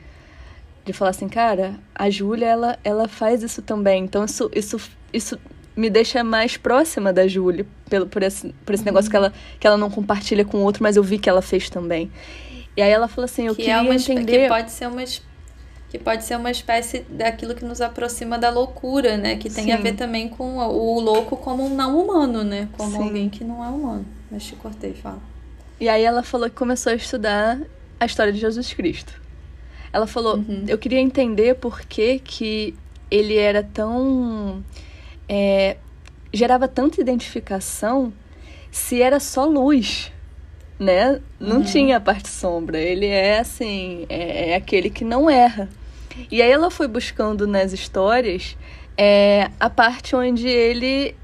De 0.85 0.93
falar 0.93 1.11
assim, 1.11 1.29
cara, 1.29 1.75
a 1.95 2.09
Júlia, 2.09 2.47
ela, 2.47 2.79
ela 2.83 3.09
faz 3.09 3.43
isso 3.43 3.61
também. 3.61 4.05
Então, 4.05 4.25
isso, 4.25 4.51
isso, 4.55 4.81
isso 5.13 5.39
me 5.77 5.91
deixa 5.91 6.25
mais 6.25 6.57
próxima 6.57 7.13
da 7.13 7.29
Júlia, 7.29 7.67
pelo, 7.89 8.07
por 8.07 8.23
esse, 8.23 8.55
por 8.65 8.75
esse 8.75 8.85
negócio 8.85 9.11
que 9.11 9.17
ela, 9.17 9.33
que 9.59 9.67
ela 9.67 9.77
não 9.77 9.91
compartilha 9.91 10.45
com 10.45 10.59
o 10.59 10.63
outro, 10.63 10.83
mas 10.83 10.97
eu 10.97 11.03
vi 11.03 11.19
que 11.19 11.29
ela 11.29 11.43
fez 11.43 11.69
também. 11.69 12.11
E 12.77 12.83
aí 12.83 12.91
ela 12.91 13.09
falou 13.09 13.27
assim, 13.27 13.47
eu 13.47 13.55
que 13.55 13.63
queria 13.63 13.79
é 13.79 13.81
uma 13.81 13.95
entender... 13.95 14.43
que 14.43 14.49
pode 14.49 14.71
ser 14.71 14.89
uma 14.89 15.03
que 15.91 15.99
pode 15.99 16.25
ser 16.25 16.37
uma 16.37 16.51
espécie 16.51 17.01
daquilo 17.09 17.55
que 17.55 17.65
nos 17.65 17.81
aproxima 17.81 18.39
da 18.39 18.49
loucura, 18.49 19.17
né? 19.17 19.37
Que 19.37 19.51
tem 19.51 19.73
a 19.73 19.77
Sim. 19.77 19.83
ver 19.83 19.95
também 19.97 20.29
com 20.29 20.57
o 20.59 20.97
o 20.97 21.01
louco 21.01 21.37
como 21.37 21.65
um 21.67 21.75
não 21.75 21.99
humano, 22.01 22.43
né? 22.45 22.69
Como 22.79 22.93
Sim. 22.97 23.03
alguém 23.03 23.29
que 23.29 23.43
não 23.45 23.65
é 23.65 23.69
humano. 23.69 24.07
Mas 24.31 24.45
te 24.45 24.55
cortei, 24.57 24.95
fala. 24.95 25.19
E 25.81 25.89
aí 25.89 26.05
ela 26.05 26.23
falou 26.23 26.49
que 26.49 26.55
começou 26.57 26.93
a 26.93 26.95
estudar 26.95 27.59
a 27.99 28.07
história 28.07 28.33
de 28.33 28.39
Jesus 28.39 28.73
Cristo. 28.73 29.21
Ela 29.93 30.07
falou, 30.07 30.37
Uhum. 30.37 30.65
eu 30.69 30.79
queria 30.79 31.01
entender 31.01 31.57
por 31.57 31.81
que, 31.81 32.21
que 32.21 32.75
ele 33.11 33.37
era 33.37 33.63
tão. 33.65 34.63
é, 35.29 35.77
gerava 36.33 36.69
tanta 36.69 37.01
identificação 37.01 38.13
se 38.71 39.03
era 39.03 39.19
só 39.19 39.45
luz, 39.47 40.13
né? 40.79 41.21
Não 41.41 41.57
Uhum. 41.57 41.63
tinha 41.63 41.97
a 41.97 42.01
parte 42.01 42.29
sombra. 42.29 42.79
Ele 42.79 43.07
é 43.07 43.41
assim, 43.41 44.07
é, 44.09 44.51
é 44.51 44.55
aquele 44.55 44.91
que 44.91 45.05
não 45.05 45.29
erra. 45.29 45.69
E 46.31 46.43
aí 46.43 46.51
ela 46.51 46.71
foi 46.71 46.89
buscando 46.89 47.47
nas 47.47 47.73
histórias 47.73 48.57
é, 48.97 49.51
a 49.59 49.71
parte 49.71 50.15
onde 50.15 50.49
ele 50.49 51.15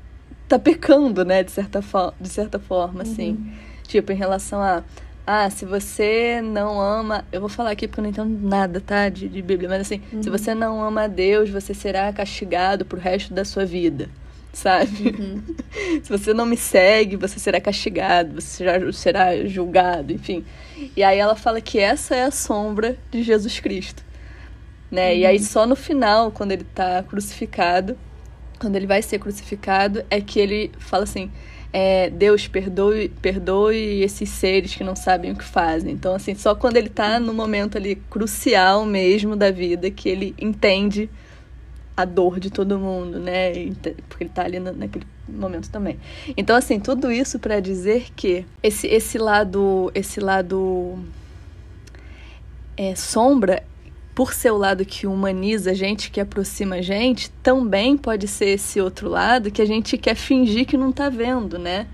tá 0.48 0.58
pecando, 0.58 1.24
né? 1.24 1.42
De 1.42 1.50
certa, 1.50 1.82
de 2.20 2.28
certa 2.28 2.58
forma, 2.58 3.02
assim. 3.02 3.52
Tipo, 3.86 4.12
em 4.12 4.16
relação 4.16 4.60
a. 4.60 4.82
Ah, 5.26 5.50
se 5.50 5.64
você 5.64 6.40
não 6.40 6.80
ama. 6.80 7.24
Eu 7.32 7.40
vou 7.40 7.48
falar 7.48 7.70
aqui 7.70 7.88
porque 7.88 8.00
eu 8.00 8.04
não 8.04 8.10
entendo 8.10 8.48
nada, 8.48 8.80
tá? 8.80 9.08
De, 9.08 9.28
de 9.28 9.42
Bíblia, 9.42 9.68
mas 9.68 9.80
assim, 9.80 10.00
se 10.22 10.30
você 10.30 10.54
não 10.54 10.82
ama 10.82 11.02
a 11.02 11.06
Deus, 11.08 11.50
você 11.50 11.74
será 11.74 12.12
castigado 12.12 12.84
pro 12.84 12.98
resto 12.98 13.34
da 13.34 13.44
sua 13.44 13.66
vida, 13.66 14.08
sabe? 14.52 15.42
se 16.02 16.08
você 16.08 16.32
não 16.32 16.46
me 16.46 16.56
segue, 16.56 17.16
você 17.16 17.40
será 17.40 17.60
castigado, 17.60 18.40
você 18.40 18.46
será, 18.46 18.92
será 18.92 19.46
julgado, 19.46 20.12
enfim. 20.12 20.44
E 20.96 21.02
aí 21.02 21.18
ela 21.18 21.34
fala 21.34 21.60
que 21.60 21.80
essa 21.80 22.14
é 22.14 22.22
a 22.22 22.30
sombra 22.30 22.96
de 23.10 23.24
Jesus 23.24 23.58
Cristo, 23.58 24.04
né? 24.90 25.16
E 25.16 25.26
aí 25.26 25.38
só 25.38 25.66
no 25.66 25.76
final, 25.76 26.30
quando 26.30 26.52
ele 26.52 26.64
tá 26.64 27.02
crucificado, 27.02 27.96
quando 28.58 28.76
ele 28.76 28.86
vai 28.86 29.02
ser 29.02 29.18
crucificado, 29.18 30.04
é 30.10 30.20
que 30.20 30.38
ele 30.40 30.70
fala 30.78 31.04
assim: 31.04 31.30
é, 31.72 32.08
Deus, 32.10 32.48
perdoe, 32.48 33.08
perdoe 33.20 34.02
esses 34.02 34.28
seres 34.30 34.74
que 34.74 34.84
não 34.84 34.96
sabem 34.96 35.32
o 35.32 35.36
que 35.36 35.44
fazem. 35.44 35.92
Então, 35.92 36.14
assim, 36.14 36.34
só 36.34 36.54
quando 36.54 36.76
ele 36.76 36.88
tá 36.88 37.20
no 37.20 37.34
momento 37.34 37.76
ali 37.76 37.96
crucial 38.10 38.84
mesmo 38.86 39.36
da 39.36 39.50
vida 39.50 39.90
que 39.90 40.08
ele 40.08 40.34
entende 40.40 41.10
a 41.96 42.04
dor 42.04 42.38
de 42.38 42.50
todo 42.50 42.78
mundo, 42.78 43.18
né? 43.18 43.52
Porque 44.08 44.24
ele 44.24 44.30
tá 44.30 44.44
ali 44.44 44.60
na- 44.60 44.72
naquele 44.72 45.06
momento 45.28 45.70
também. 45.70 45.98
Então, 46.36 46.54
assim, 46.56 46.78
tudo 46.78 47.10
isso 47.10 47.38
para 47.38 47.58
dizer 47.60 48.08
que 48.14 48.44
esse, 48.62 48.86
esse 48.86 49.18
lado, 49.18 49.90
esse 49.94 50.20
lado 50.20 50.98
é, 52.76 52.94
sombra, 52.94 53.62
por 54.16 54.32
ser 54.32 54.50
o 54.50 54.56
lado 54.56 54.82
que 54.84 55.06
humaniza 55.06 55.72
a 55.72 55.74
gente, 55.74 56.10
que 56.10 56.18
aproxima 56.20 56.76
a 56.76 56.82
gente, 56.82 57.30
também 57.42 57.96
pode 57.98 58.26
ser 58.26 58.46
esse 58.46 58.80
outro 58.80 59.10
lado 59.10 59.50
que 59.50 59.60
a 59.60 59.66
gente 59.66 59.98
quer 59.98 60.14
fingir 60.16 60.64
que 60.66 60.76
não 60.76 60.90
tá 60.90 61.08
vendo, 61.10 61.58
né? 61.58 61.86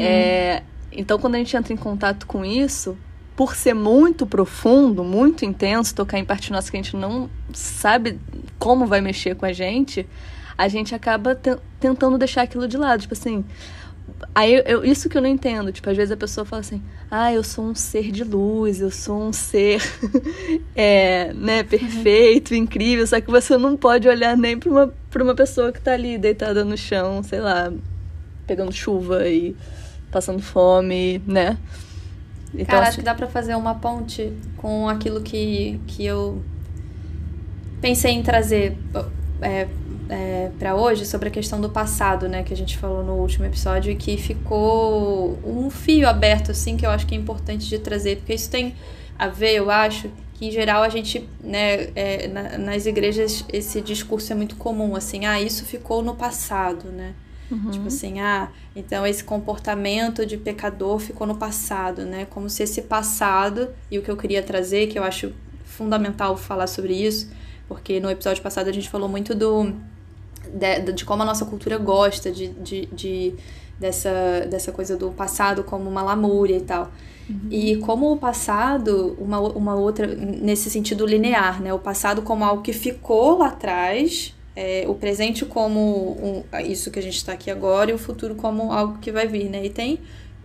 É, 0.00 0.62
então, 0.92 1.18
quando 1.18 1.34
a 1.34 1.38
gente 1.38 1.56
entra 1.56 1.72
em 1.72 1.76
contato 1.76 2.24
com 2.26 2.44
isso, 2.44 2.96
por 3.34 3.56
ser 3.56 3.74
muito 3.74 4.26
profundo, 4.26 5.02
muito 5.02 5.44
intenso, 5.44 5.92
tocar 5.94 6.18
em 6.18 6.24
parte 6.24 6.52
nossa 6.52 6.70
que 6.70 6.76
a 6.76 6.82
gente 6.82 6.96
não 6.96 7.28
sabe 7.52 8.18
como 8.58 8.86
vai 8.86 9.00
mexer 9.00 9.34
com 9.34 9.44
a 9.44 9.52
gente, 9.52 10.06
a 10.56 10.68
gente 10.68 10.94
acaba 10.94 11.34
te- 11.34 11.56
tentando 11.80 12.16
deixar 12.16 12.42
aquilo 12.42 12.68
de 12.68 12.76
lado. 12.76 13.00
Tipo 13.00 13.14
assim, 13.14 13.44
Aí 14.34 14.62
eu, 14.66 14.84
isso 14.84 15.08
que 15.08 15.16
eu 15.16 15.22
não 15.22 15.28
entendo. 15.28 15.72
Tipo, 15.72 15.90
às 15.90 15.96
vezes 15.96 16.12
a 16.12 16.16
pessoa 16.16 16.44
fala 16.44 16.60
assim, 16.60 16.82
ah, 17.10 17.32
eu 17.32 17.42
sou 17.42 17.64
um 17.64 17.74
ser 17.74 18.10
de 18.10 18.24
luz, 18.24 18.80
eu 18.80 18.90
sou 18.90 19.28
um 19.28 19.32
ser 19.32 19.82
é, 20.74 21.32
né, 21.34 21.62
perfeito, 21.62 22.54
incrível, 22.54 23.06
só 23.06 23.20
que 23.20 23.30
você 23.30 23.56
não 23.56 23.76
pode 23.76 24.08
olhar 24.08 24.36
nem 24.36 24.58
pra 24.58 24.70
uma, 24.70 24.94
pra 25.10 25.22
uma 25.22 25.34
pessoa 25.34 25.72
que 25.72 25.80
tá 25.80 25.92
ali 25.92 26.16
deitada 26.18 26.64
no 26.64 26.76
chão, 26.76 27.22
sei 27.22 27.40
lá, 27.40 27.72
pegando 28.46 28.72
chuva 28.72 29.28
e 29.28 29.56
passando 30.10 30.40
fome, 30.40 31.22
né? 31.26 31.58
Então, 32.52 32.66
Cara, 32.66 32.82
assim... 32.82 32.88
acho 32.88 32.98
que 32.98 33.04
dá 33.04 33.14
pra 33.14 33.28
fazer 33.28 33.54
uma 33.54 33.74
ponte 33.74 34.32
com 34.56 34.88
aquilo 34.88 35.20
que, 35.20 35.80
que 35.86 36.04
eu 36.04 36.42
pensei 37.80 38.12
em 38.12 38.22
trazer 38.22 38.76
é, 39.40 39.68
é, 40.10 40.50
para 40.58 40.74
hoje 40.74 41.06
sobre 41.06 41.28
a 41.28 41.30
questão 41.30 41.60
do 41.60 41.70
passado, 41.70 42.28
né, 42.28 42.42
que 42.42 42.52
a 42.52 42.56
gente 42.56 42.76
falou 42.76 43.04
no 43.04 43.12
último 43.14 43.44
episódio 43.44 43.92
e 43.92 43.96
que 43.96 44.16
ficou 44.16 45.38
um 45.44 45.70
fio 45.70 46.08
aberto, 46.08 46.50
assim, 46.50 46.76
que 46.76 46.84
eu 46.84 46.90
acho 46.90 47.06
que 47.06 47.14
é 47.14 47.18
importante 47.18 47.68
de 47.68 47.78
trazer, 47.78 48.16
porque 48.16 48.34
isso 48.34 48.50
tem 48.50 48.74
a 49.16 49.28
ver, 49.28 49.52
eu 49.52 49.70
acho, 49.70 50.10
que 50.34 50.48
em 50.48 50.50
geral 50.50 50.82
a 50.82 50.88
gente, 50.88 51.28
né, 51.42 51.90
é, 51.94 52.26
na, 52.26 52.58
nas 52.58 52.86
igrejas 52.86 53.44
esse 53.52 53.80
discurso 53.80 54.32
é 54.32 54.34
muito 54.34 54.56
comum, 54.56 54.96
assim, 54.96 55.26
ah, 55.26 55.40
isso 55.40 55.64
ficou 55.64 56.02
no 56.02 56.16
passado, 56.16 56.88
né? 56.90 57.14
Uhum. 57.48 57.70
Tipo 57.70 57.88
assim, 57.88 58.20
ah, 58.20 58.48
então 58.74 59.06
esse 59.06 59.22
comportamento 59.22 60.24
de 60.24 60.36
pecador 60.36 60.98
ficou 60.98 61.26
no 61.26 61.36
passado, 61.36 62.04
né? 62.04 62.26
Como 62.30 62.48
se 62.48 62.62
esse 62.62 62.82
passado, 62.82 63.68
e 63.90 63.98
o 63.98 64.02
que 64.02 64.10
eu 64.10 64.16
queria 64.16 64.42
trazer, 64.42 64.86
que 64.86 64.98
eu 64.98 65.04
acho 65.04 65.32
fundamental 65.64 66.36
falar 66.36 66.66
sobre 66.66 66.94
isso, 66.94 67.30
porque 67.68 68.00
no 68.00 68.10
episódio 68.10 68.42
passado 68.42 68.68
a 68.68 68.72
gente 68.72 68.88
falou 68.88 69.08
muito 69.08 69.34
do 69.34 69.74
de, 70.52 70.92
de 70.92 71.04
como 71.04 71.22
a 71.22 71.26
nossa 71.26 71.44
cultura 71.44 71.78
gosta 71.78 72.30
de, 72.30 72.48
de, 72.48 72.86
de, 72.86 73.34
dessa, 73.78 74.46
dessa 74.48 74.72
coisa 74.72 74.96
do 74.96 75.10
passado 75.10 75.64
como 75.64 75.88
uma 75.88 76.02
lamúria 76.02 76.56
e 76.56 76.60
tal. 76.60 76.90
Uhum. 77.28 77.48
E 77.50 77.76
como 77.76 78.12
o 78.12 78.16
passado, 78.16 79.16
uma, 79.18 79.38
uma 79.40 79.74
outra, 79.74 80.06
nesse 80.06 80.68
sentido 80.68 81.06
linear, 81.06 81.62
né? 81.62 81.72
O 81.72 81.78
passado 81.78 82.22
como 82.22 82.44
algo 82.44 82.62
que 82.62 82.72
ficou 82.72 83.38
lá 83.38 83.48
atrás, 83.48 84.34
é, 84.56 84.84
o 84.88 84.94
presente 84.94 85.44
como 85.44 86.18
um, 86.20 86.44
isso 86.64 86.90
que 86.90 86.98
a 86.98 87.02
gente 87.02 87.16
está 87.16 87.32
aqui 87.32 87.50
agora 87.50 87.90
e 87.90 87.94
o 87.94 87.98
futuro 87.98 88.34
como 88.34 88.72
algo 88.72 88.98
que 88.98 89.12
vai 89.12 89.26
vir, 89.26 89.48
né? 89.48 89.64
E 89.64 89.70
tem 89.70 90.00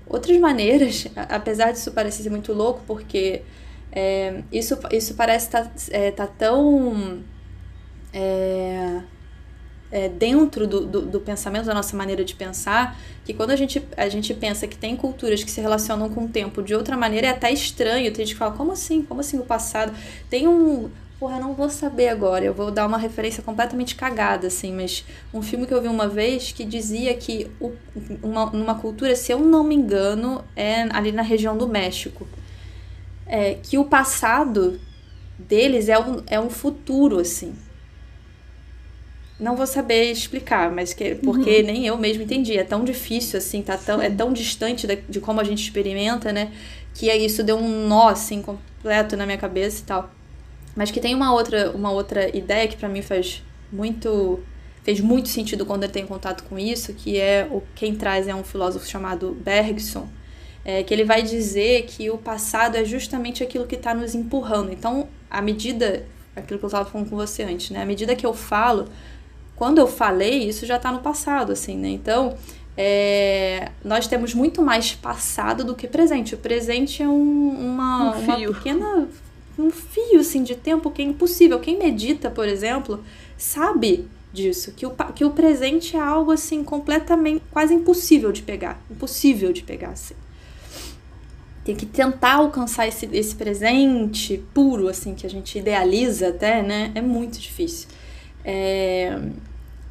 outras 0.07 0.39
maneiras, 0.39 1.07
apesar 1.15 1.71
disso 1.71 1.91
parecer 1.91 2.23
ser 2.23 2.29
muito 2.29 2.53
louco, 2.53 2.81
porque 2.85 3.41
é, 3.91 4.43
isso, 4.51 4.77
isso 4.91 5.15
parece 5.15 5.47
estar 5.47 5.63
tá, 5.63 5.71
é, 5.89 6.11
tá 6.11 6.27
tão 6.27 7.23
é, 8.13 9.01
é, 9.91 10.09
dentro 10.09 10.67
do, 10.67 10.85
do, 10.85 11.01
do, 11.01 11.19
pensamento, 11.19 11.65
da 11.65 11.73
nossa 11.73 11.95
maneira 11.95 12.23
de 12.23 12.35
pensar, 12.35 12.97
que 13.23 13.33
quando 13.33 13.51
a 13.51 13.55
gente, 13.55 13.81
a 13.95 14.09
gente 14.09 14.33
pensa 14.33 14.67
que 14.67 14.77
tem 14.77 14.95
culturas 14.95 15.43
que 15.43 15.51
se 15.51 15.61
relacionam 15.61 16.09
com 16.09 16.25
o 16.25 16.27
tempo 16.27 16.61
de 16.61 16.73
outra 16.73 16.97
maneira, 16.97 17.27
é 17.27 17.29
até 17.29 17.51
estranho. 17.51 18.11
Tem 18.11 18.25
gente 18.25 18.33
que 18.33 18.39
fala, 18.39 18.51
como 18.51 18.71
assim? 18.71 19.01
Como 19.01 19.21
assim 19.21 19.39
o 19.39 19.43
passado? 19.43 19.93
Tem 20.29 20.47
um. 20.47 20.89
Porra, 21.19 21.37
eu 21.37 21.41
não 21.41 21.53
vou 21.53 21.69
saber 21.69 22.09
agora, 22.09 22.43
eu 22.43 22.53
vou 22.53 22.69
dar 22.69 22.85
uma 22.85 22.97
referência 22.97 23.41
completamente 23.41 23.95
cagada, 23.95 24.47
assim, 24.47 24.73
mas 24.73 25.05
um 25.33 25.41
filme 25.41 25.65
que 25.65 25.73
eu 25.73 25.81
vi 25.81 25.87
uma 25.87 26.09
vez 26.09 26.51
que 26.51 26.65
dizia 26.65 27.13
que 27.13 27.49
o, 27.57 27.71
uma, 28.21 28.47
numa 28.47 28.75
cultura, 28.75 29.15
se 29.15 29.31
eu 29.31 29.39
não 29.39 29.63
me 29.63 29.75
engano, 29.75 30.43
é 30.57 30.81
ali 30.91 31.13
na 31.13 31.21
região 31.21 31.57
do 31.57 31.69
México, 31.69 32.27
é, 33.25 33.53
que 33.63 33.77
o 33.77 33.85
passado 33.85 34.77
deles 35.39 35.87
é 35.87 35.97
um, 35.97 36.21
é 36.27 36.37
um 36.37 36.49
futuro, 36.49 37.17
assim 37.19 37.55
não 39.39 39.55
vou 39.55 39.67
saber 39.67 40.11
explicar, 40.11 40.71
mas 40.71 40.93
que 40.93 41.15
porque 41.15 41.57
uhum. 41.59 41.65
nem 41.65 41.85
eu 41.85 41.97
mesmo 41.97 42.23
entendi. 42.23 42.57
É 42.57 42.63
tão 42.63 42.83
difícil 42.83 43.37
assim, 43.37 43.61
tá 43.61 43.77
tão, 43.77 44.01
é 44.01 44.09
tão 44.09 44.31
distante 44.31 44.87
de, 44.87 44.95
de 45.09 45.19
como 45.19 45.41
a 45.41 45.43
gente 45.43 45.61
experimenta, 45.61 46.31
né? 46.31 46.51
Que 46.93 47.09
é 47.09 47.17
isso 47.17 47.43
deu 47.43 47.57
um 47.57 47.87
nó 47.87 48.07
assim 48.07 48.41
completo 48.41 49.17
na 49.17 49.25
minha 49.25 49.37
cabeça 49.37 49.81
e 49.81 49.85
tal. 49.85 50.09
Mas 50.75 50.89
que 50.89 50.99
tem 50.99 51.13
uma 51.13 51.33
outra 51.33 51.71
uma 51.71 51.91
outra 51.91 52.35
ideia 52.35 52.67
que 52.67 52.77
para 52.77 52.87
mim 52.87 53.01
faz 53.01 53.43
muito 53.71 54.39
fez 54.83 55.01
muito 55.01 55.27
sentido 55.29 55.65
quando 55.65 55.83
eu 55.83 55.89
tenho 55.89 56.07
contato 56.07 56.43
com 56.43 56.57
isso, 56.57 56.93
que 56.93 57.19
é 57.19 57.47
o 57.51 57.61
quem 57.75 57.95
traz 57.95 58.27
é 58.27 58.35
um 58.35 58.43
filósofo 58.43 58.87
chamado 58.87 59.35
Bergson, 59.43 60.07
é, 60.63 60.83
que 60.83 60.93
ele 60.93 61.03
vai 61.03 61.21
dizer 61.21 61.83
que 61.87 62.09
o 62.09 62.17
passado 62.17 62.75
é 62.77 62.85
justamente 62.85 63.43
aquilo 63.43 63.67
que 63.67 63.75
está 63.75 63.93
nos 63.93 64.15
empurrando. 64.15 64.71
Então, 64.71 65.09
à 65.29 65.41
medida 65.41 66.05
aquilo 66.35 66.59
que 66.59 66.65
eu 66.65 66.67
estava 66.67 66.89
falando 66.89 67.09
com 67.09 67.15
você 67.15 67.43
antes, 67.43 67.71
né? 67.71 67.81
À 67.81 67.85
medida 67.85 68.15
que 68.15 68.25
eu 68.25 68.33
falo, 68.33 68.87
quando 69.55 69.77
eu 69.77 69.87
falei, 69.87 70.47
isso 70.47 70.65
já 70.65 70.75
está 70.75 70.91
no 70.91 70.99
passado, 70.99 71.51
assim, 71.51 71.77
né? 71.77 71.89
Então, 71.89 72.35
é, 72.77 73.71
nós 73.83 74.07
temos 74.07 74.33
muito 74.33 74.61
mais 74.61 74.93
passado 74.93 75.63
do 75.63 75.75
que 75.75 75.87
presente. 75.87 76.35
O 76.35 76.37
presente 76.37 77.01
é 77.01 77.07
um, 77.07 77.49
uma, 77.49 78.17
um 78.17 78.19
uma 78.19 78.37
pequena. 78.37 79.07
um 79.57 79.71
fio 79.71 80.19
assim, 80.19 80.43
de 80.43 80.55
tempo 80.55 80.91
que 80.91 81.01
é 81.01 81.05
impossível. 81.05 81.59
Quem 81.59 81.77
medita, 81.77 82.29
por 82.29 82.47
exemplo, 82.47 83.03
sabe 83.37 84.07
disso, 84.33 84.73
que 84.73 84.85
o, 84.85 84.91
que 85.15 85.23
o 85.23 85.31
presente 85.31 85.95
é 85.95 85.99
algo 85.99 86.31
assim 86.31 86.61
completamente 86.61 87.41
quase 87.49 87.73
impossível 87.73 88.33
de 88.33 88.41
pegar. 88.41 88.81
Impossível 88.91 89.53
de 89.53 89.63
pegar, 89.63 89.91
assim. 89.91 90.15
Tem 91.63 91.75
que 91.75 91.85
tentar 91.85 92.33
alcançar 92.35 92.87
esse, 92.87 93.09
esse 93.13 93.33
presente 93.33 94.43
puro, 94.53 94.89
assim, 94.89 95.15
que 95.15 95.25
a 95.25 95.29
gente 95.29 95.57
idealiza 95.57 96.27
até, 96.27 96.61
né? 96.61 96.91
É 96.93 97.01
muito 97.01 97.39
difícil. 97.39 97.87
É, 98.45 99.19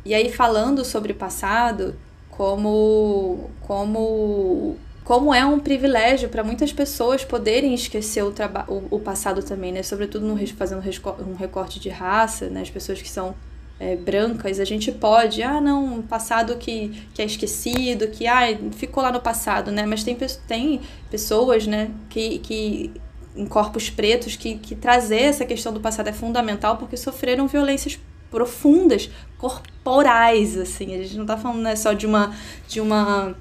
e 0.05 0.14
aí 0.14 0.33
falando 0.33 0.85
sobre 0.85 1.12
o 1.12 1.14
passado, 1.17 1.97
como, 2.31 3.51
como, 3.61 4.77
como 5.03 5.35
é 5.35 5.45
um 5.45 5.59
privilégio 5.59 6.29
para 6.29 6.45
muitas 6.45 6.73
pessoas 6.73 7.25
poderem 7.25 7.75
esquecer 7.75 8.23
o, 8.23 8.33
o, 8.69 8.97
o 8.97 9.01
passado 9.01 9.43
também, 9.43 9.73
né? 9.73 9.83
Sobretudo 9.83 10.25
no, 10.25 10.47
fazendo 10.47 10.83
um 11.27 11.35
recorte 11.35 11.81
de 11.81 11.88
raça, 11.88 12.49
né? 12.49 12.62
As 12.62 12.71
pessoas 12.71 13.03
que 13.03 13.11
são 13.11 13.35
é, 13.81 13.97
brancas, 13.97 14.61
a 14.61 14.64
gente 14.64 14.93
pode, 14.93 15.43
ah, 15.43 15.61
não, 15.61 15.97
um 15.97 16.03
passado 16.03 16.57
que, 16.57 17.07
que 17.12 17.21
é 17.21 17.25
esquecido, 17.25 18.09
que 18.09 18.27
ah, 18.27 18.43
ficou 18.73 19.03
lá 19.03 19.11
no 19.11 19.21
passado, 19.21 19.73
né? 19.73 19.85
Mas 19.85 20.05
tem, 20.05 20.17
tem 20.47 20.81
pessoas, 21.11 21.67
né, 21.67 21.90
que, 22.09 22.38
que 22.38 22.93
em 23.35 23.47
corpos 23.47 23.90
pretos 23.90 24.37
que, 24.37 24.57
que 24.59 24.77
trazer 24.77 25.23
essa 25.23 25.45
questão 25.45 25.73
do 25.73 25.81
passado 25.81 26.09
é 26.09 26.12
fundamental 26.12 26.77
porque 26.77 26.97
sofreram 26.97 27.49
violências 27.49 27.99
profundas, 28.31 29.11
corporais, 29.39 30.57
assim. 30.57 30.95
A 30.95 31.03
gente 31.03 31.17
não 31.17 31.27
tá 31.27 31.37
falando 31.37 31.63
né, 31.63 31.77
só 31.77 31.93
de 31.93 32.07
uma. 32.07 32.35
de 32.67 32.81
uma. 32.81 33.35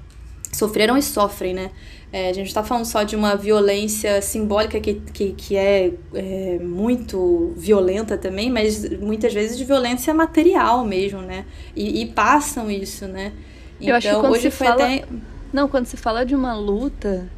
Sofreram 0.52 0.96
e 0.96 1.02
sofrem, 1.02 1.52
né? 1.52 1.70
É, 2.12 2.28
a 2.28 2.32
gente 2.32 2.46
está 2.46 2.62
falando 2.62 2.84
só 2.84 3.02
de 3.02 3.16
uma 3.16 3.34
violência 3.34 4.22
simbólica 4.22 4.78
que, 4.78 4.94
que, 5.12 5.32
que 5.32 5.56
é, 5.56 5.92
é, 6.14 6.60
muito 6.60 7.52
violenta 7.56 8.16
também, 8.16 8.48
mas 8.48 8.88
muitas 9.00 9.34
vezes 9.34 9.58
de 9.58 9.64
violência 9.64 10.14
material 10.14 10.84
mesmo, 10.84 11.20
né? 11.20 11.44
E, 11.74 12.02
e 12.02 12.06
passam 12.06 12.70
isso, 12.70 13.08
né? 13.08 13.32
Então, 13.80 14.30
hoje 14.30 14.42
se 14.42 14.50
fala... 14.52 14.84
Até... 14.84 15.04
Não, 15.52 15.68
quando 15.68 15.86
se 15.86 15.96
fala 15.96 16.24
de 16.24 16.36
uma 16.36 16.54
luta, 16.54 17.28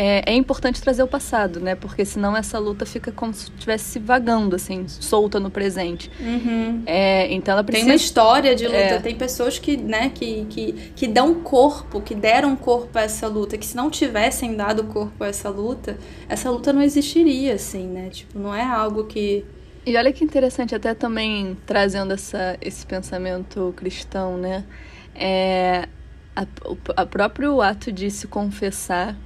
é, 0.00 0.22
é, 0.30 0.34
importante 0.36 0.80
trazer 0.80 1.02
o 1.02 1.08
passado, 1.08 1.58
né? 1.58 1.74
Porque 1.74 2.04
senão 2.04 2.36
essa 2.36 2.56
luta 2.56 2.86
fica 2.86 3.10
como 3.10 3.34
se 3.34 3.46
estivesse 3.46 3.98
vagando, 3.98 4.54
assim, 4.54 4.86
solta 4.86 5.40
no 5.40 5.50
presente. 5.50 6.08
Uhum. 6.20 6.84
É, 6.86 7.26
então 7.34 7.54
ela 7.54 7.64
precisa... 7.64 7.84
Tem 7.84 7.92
uma 7.92 7.96
história 7.96 8.54
de 8.54 8.64
luta, 8.66 8.78
é. 8.78 9.00
tem 9.00 9.16
pessoas 9.16 9.58
que, 9.58 9.76
né, 9.76 10.12
que, 10.14 10.46
que, 10.48 10.72
que 10.94 11.08
dão 11.08 11.42
corpo, 11.42 12.00
que 12.00 12.14
deram 12.14 12.54
corpo 12.54 12.96
a 12.96 13.02
essa 13.02 13.26
luta, 13.26 13.58
que 13.58 13.66
se 13.66 13.76
não 13.76 13.90
tivessem 13.90 14.54
dado 14.54 14.84
corpo 14.84 15.24
a 15.24 15.26
essa 15.26 15.48
luta, 15.48 15.98
essa 16.28 16.48
luta 16.48 16.72
não 16.72 16.80
existiria, 16.80 17.54
assim, 17.54 17.88
né? 17.88 18.08
Tipo, 18.08 18.38
não 18.38 18.54
é 18.54 18.62
algo 18.62 19.02
que... 19.02 19.44
E 19.84 19.96
olha 19.96 20.12
que 20.12 20.22
interessante, 20.22 20.76
até 20.76 20.94
também 20.94 21.56
trazendo 21.66 22.12
essa, 22.12 22.56
esse 22.60 22.86
pensamento 22.86 23.74
cristão, 23.76 24.36
né? 24.36 24.64
É, 25.12 25.88
a, 26.36 26.46
o 26.66 26.78
a 26.94 27.04
próprio 27.04 27.60
ato 27.60 27.90
de 27.90 28.12
se 28.12 28.28
confessar 28.28 29.16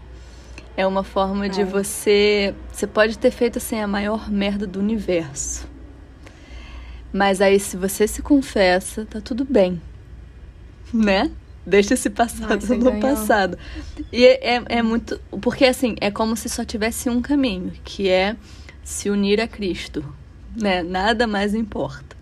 é 0.77 0.87
uma 0.87 1.05
forma 1.05 1.47
é. 1.47 1.49
de 1.49 1.65
você. 1.65 2.55
Você 2.71 2.87
pode 2.87 3.19
ter 3.19 3.31
feito 3.31 3.59
assim 3.59 3.79
a 3.81 3.87
maior 3.87 4.31
merda 4.31 4.67
do 4.67 4.79
universo. 4.79 5.69
Mas 7.13 7.41
aí, 7.41 7.61
se 7.61 7.77
você 7.77 8.09
se 8.09 8.23
confessa, 8.23 9.05
tá 9.05 9.21
tudo 9.21 9.45
bem. 9.45 9.81
Né? 10.93 11.31
Deixa 11.65 11.95
esse 11.95 12.11
passado 12.11 12.67
no 12.67 12.79
ganhou. 12.79 13.01
passado. 13.01 13.59
E 14.11 14.25
é, 14.25 14.57
é, 14.57 14.65
é 14.69 14.83
muito. 14.83 15.21
Porque 15.41 15.65
assim, 15.65 15.95
é 16.01 16.11
como 16.11 16.37
se 16.37 16.49
só 16.49 16.65
tivesse 16.65 17.09
um 17.11 17.21
caminho, 17.21 17.73
que 17.85 18.09
é 18.09 18.37
se 18.83 19.11
unir 19.11 19.41
a 19.41 19.47
Cristo. 19.47 20.05
Né? 20.57 20.83
Nada 20.83 21.27
mais 21.27 21.55
importa. 21.55 22.17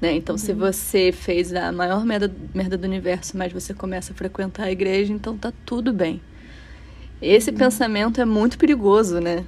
Né? 0.00 0.14
Então, 0.14 0.34
uhum. 0.34 0.38
se 0.38 0.52
você 0.52 1.12
fez 1.12 1.52
a 1.52 1.72
maior 1.72 2.04
merda, 2.04 2.32
merda 2.54 2.76
do 2.76 2.84
universo, 2.84 3.36
mas 3.36 3.52
você 3.52 3.72
começa 3.72 4.12
a 4.12 4.16
frequentar 4.16 4.64
a 4.64 4.70
igreja, 4.70 5.12
então 5.12 5.36
tá 5.36 5.52
tudo 5.64 5.92
bem. 5.92 6.20
Esse 7.20 7.50
pensamento 7.50 8.20
é 8.20 8.24
muito 8.24 8.56
perigoso, 8.56 9.20
né? 9.20 9.44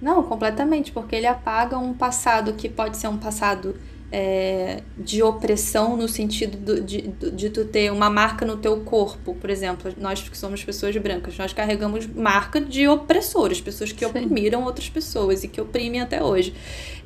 Não, 0.00 0.22
completamente, 0.22 0.92
porque 0.92 1.16
ele 1.16 1.26
apaga 1.26 1.76
um 1.76 1.92
passado 1.92 2.54
que 2.54 2.68
pode 2.68 2.96
ser 2.96 3.08
um 3.08 3.18
passado 3.18 3.74
é, 4.12 4.82
de 4.98 5.22
opressão 5.22 5.96
no 5.96 6.08
sentido 6.08 6.56
do, 6.56 6.80
de, 6.80 7.02
de 7.32 7.50
tu 7.50 7.64
ter 7.64 7.92
uma 7.92 8.10
marca 8.10 8.44
no 8.44 8.56
teu 8.56 8.80
corpo, 8.80 9.34
por 9.34 9.50
exemplo, 9.50 9.92
nós 9.98 10.28
que 10.28 10.36
somos 10.36 10.64
pessoas 10.64 10.96
brancas, 10.96 11.36
nós 11.38 11.52
carregamos 11.52 12.06
marca 12.06 12.60
de 12.60 12.88
opressores, 12.88 13.60
pessoas 13.60 13.92
que 13.92 14.00
Sim. 14.00 14.06
oprimiram 14.06 14.64
outras 14.64 14.88
pessoas 14.88 15.44
e 15.44 15.48
que 15.48 15.60
oprimem 15.60 16.00
até 16.00 16.22
hoje. 16.22 16.52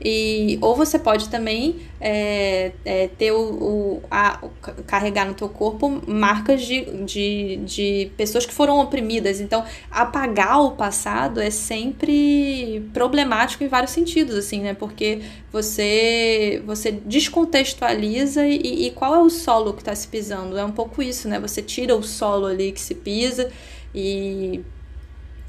E, 0.02 0.58
ou 0.60 0.74
você 0.74 0.98
pode 0.98 1.28
também 1.28 1.76
é, 2.00 2.72
é, 2.84 3.08
ter 3.08 3.32
o, 3.32 3.38
o, 3.38 4.02
a, 4.10 4.40
carregar 4.86 5.26
no 5.26 5.34
teu 5.34 5.48
corpo 5.48 6.02
marcas 6.06 6.62
de, 6.62 6.84
de, 7.04 7.56
de 7.64 8.10
pessoas 8.16 8.44
que 8.44 8.52
foram 8.52 8.80
oprimidas. 8.80 9.40
Então, 9.40 9.64
apagar 9.90 10.60
o 10.62 10.72
passado 10.72 11.40
é 11.40 11.50
sempre 11.50 12.88
problemático 12.92 13.62
em 13.62 13.68
vários 13.68 13.92
sentidos, 13.92 14.36
assim, 14.36 14.60
né? 14.60 14.74
Porque 14.74 15.22
você, 15.54 16.60
você 16.66 16.90
descontextualiza 16.90 18.44
e, 18.44 18.88
e 18.88 18.90
qual 18.90 19.14
é 19.14 19.18
o 19.20 19.30
solo 19.30 19.72
que 19.72 19.82
está 19.82 19.94
se 19.94 20.08
pisando. 20.08 20.58
É 20.58 20.64
um 20.64 20.72
pouco 20.72 21.00
isso, 21.00 21.28
né? 21.28 21.38
Você 21.38 21.62
tira 21.62 21.94
o 21.94 22.02
solo 22.02 22.46
ali 22.46 22.72
que 22.72 22.80
se 22.80 22.92
pisa 22.92 23.52
e 23.94 24.64